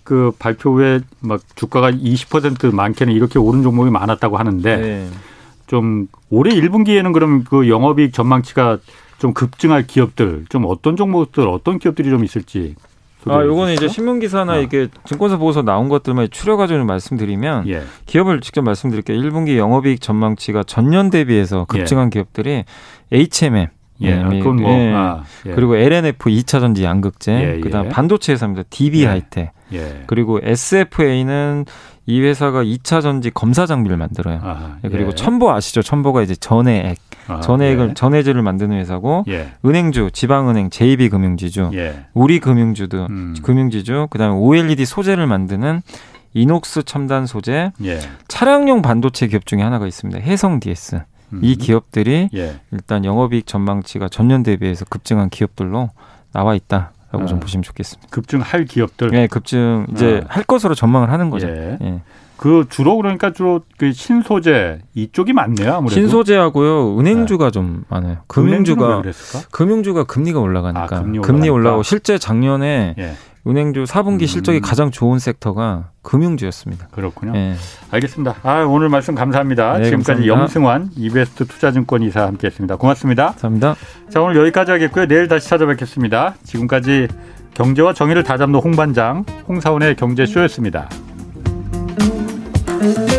그 0.04 0.32
발표 0.38 0.72
후에 0.72 1.00
막 1.20 1.40
주가가 1.54 1.90
20% 1.90 2.74
많게는 2.74 3.12
이렇게 3.12 3.38
오른 3.38 3.62
종목이 3.62 3.90
많았다고 3.90 4.38
하는데 4.38 4.76
네. 4.76 5.08
좀 5.66 6.08
올해 6.30 6.50
1분기에는 6.54 7.12
그럼 7.12 7.44
그 7.44 7.68
영업이익 7.68 8.14
전망치가 8.14 8.78
좀 9.18 9.34
급증할 9.34 9.86
기업들 9.86 10.46
좀 10.48 10.64
어떤 10.66 10.96
종목들 10.96 11.46
어떤 11.46 11.78
기업들이 11.78 12.08
좀 12.08 12.24
있을지 12.24 12.74
아, 13.26 13.44
요거는 13.44 13.74
이제? 13.74 13.88
신문 13.88 14.20
기사나 14.20 14.54
아. 14.54 14.58
이게 14.58 14.88
증권사 15.04 15.36
보고서 15.36 15.62
나온 15.62 15.88
것들만 15.88 16.28
추려 16.30 16.56
가지고 16.56 16.84
말씀드리면 16.84 17.68
예. 17.68 17.82
기업을 18.06 18.40
직접 18.40 18.62
말씀드릴게요. 18.62 19.20
1분기 19.20 19.56
영업이익 19.56 20.00
전망치가 20.00 20.62
전년 20.62 21.10
대비해서 21.10 21.64
급증한 21.66 22.10
기업들이 22.10 22.64
HMM, 23.12 23.66
예. 24.02 24.14
아, 24.14 24.28
그건 24.28 24.56
뭐 24.56 24.70
예. 24.70 24.92
아, 24.94 25.24
예. 25.46 25.52
그리고 25.52 25.76
LNF 25.76 26.30
2차 26.30 26.60
전지 26.60 26.84
양극재, 26.84 27.32
예, 27.32 27.56
예. 27.56 27.60
그다음 27.60 27.88
반도체 27.88 28.32
회사입니다. 28.32 28.62
DB 28.70 29.02
예. 29.02 29.06
하이텍. 29.06 29.52
예. 29.72 30.04
그리고 30.06 30.38
SFA는 30.42 31.64
이 32.06 32.20
회사가 32.22 32.62
2차 32.62 33.02
전지 33.02 33.30
검사 33.30 33.66
장비를 33.66 33.96
만들어요. 33.96 34.40
아, 34.42 34.76
예, 34.84 34.88
그리고 34.88 35.10
예. 35.10 35.14
첨보 35.14 35.50
아시죠? 35.50 35.82
첨보가 35.82 36.22
이제 36.22 36.34
전해액, 36.34 36.96
아, 37.28 37.40
전해액을 37.40 37.94
전해제를 37.94 38.42
만드는 38.42 38.76
회사고 38.78 39.24
예. 39.28 39.52
은행주, 39.64 40.10
지방은행, 40.12 40.70
JB금융지주, 40.70 41.70
예. 41.74 42.04
우리금융주도 42.14 43.06
음. 43.10 43.36
금융지주, 43.42 44.08
그다음에 44.10 44.34
OLED 44.34 44.84
소재를 44.84 45.26
만드는 45.26 45.82
이녹스 46.34 46.84
첨단 46.84 47.26
소재, 47.26 47.72
예. 47.84 47.98
차량용 48.28 48.82
반도체 48.82 49.26
기업 49.26 49.46
중에 49.46 49.62
하나가 49.62 49.86
있습니다. 49.86 50.20
해성 50.20 50.60
DS. 50.60 51.02
이 51.42 51.52
음. 51.52 51.58
기업들이 51.58 52.30
예. 52.34 52.60
일단 52.70 53.04
영업이익 53.04 53.46
전망치가 53.46 54.08
전년 54.08 54.42
대비해서 54.42 54.86
급증한 54.86 55.28
기업들로 55.28 55.90
나와 56.32 56.54
있다 56.54 56.92
라고 57.12 57.26
좀 57.26 57.38
아. 57.38 57.40
보시면 57.40 57.62
좋겠습니다. 57.62 58.08
급증할 58.10 58.64
기업들 58.64 59.10
네, 59.10 59.26
급증 59.26 59.86
이제 59.92 60.22
아. 60.24 60.34
할 60.34 60.44
것으로 60.44 60.74
전망을 60.74 61.10
하는 61.10 61.30
거죠. 61.30 61.48
예. 61.48 62.00
예. 62.38 62.42
그 62.42 62.64
주로 62.68 62.96
그러니까 62.96 63.32
주로 63.32 63.62
그 63.76 63.92
신소재 63.92 64.80
이쪽이 64.94 65.32
많네요 65.32 65.74
아무래도 65.74 65.94
신소재하고요, 66.00 66.98
은행주가 66.98 67.50
좀 67.50 67.84
많아요. 67.88 68.18
금융주가? 68.28 69.02
금융주가 69.50 70.04
금리가 70.04 70.40
올라가니까 70.40 70.82
아, 70.82 71.00
금리 71.02 71.18
금리. 71.18 71.48
올라가고 71.48 71.82
실제 71.82 72.16
작년에 72.18 72.94
예. 72.98 73.12
은행주 73.46 73.84
4분기 73.84 74.22
음. 74.22 74.26
실적이 74.26 74.60
가장 74.60 74.90
좋은 74.90 75.18
섹터가 75.18 75.90
금융주였습니다. 76.02 76.88
그렇군요. 76.90 77.32
네. 77.32 77.54
알겠습니다. 77.90 78.34
아, 78.42 78.64
오늘 78.64 78.88
말씀 78.90 79.14
감사합니다. 79.14 79.78
네, 79.78 79.84
지금까지 79.84 80.26
감사합니다. 80.28 80.34
염승환 80.62 80.90
이베스트 80.96 81.46
투자증권 81.46 82.02
이사 82.02 82.26
함께했습니다. 82.26 82.76
고맙습니다. 82.76 83.28
감사합니다. 83.32 83.76
자 84.10 84.20
오늘 84.20 84.36
여기까지 84.36 84.72
하겠고요. 84.72 85.06
내일 85.06 85.28
다시 85.28 85.48
찾아뵙겠습니다. 85.48 86.34
지금까지 86.44 87.08
경제와 87.54 87.94
정의를 87.94 88.22
다잡는 88.22 88.60
홍반장 88.60 89.24
홍사원의 89.48 89.96
경제쇼였습니다. 89.96 90.88
Bye. 92.78 93.17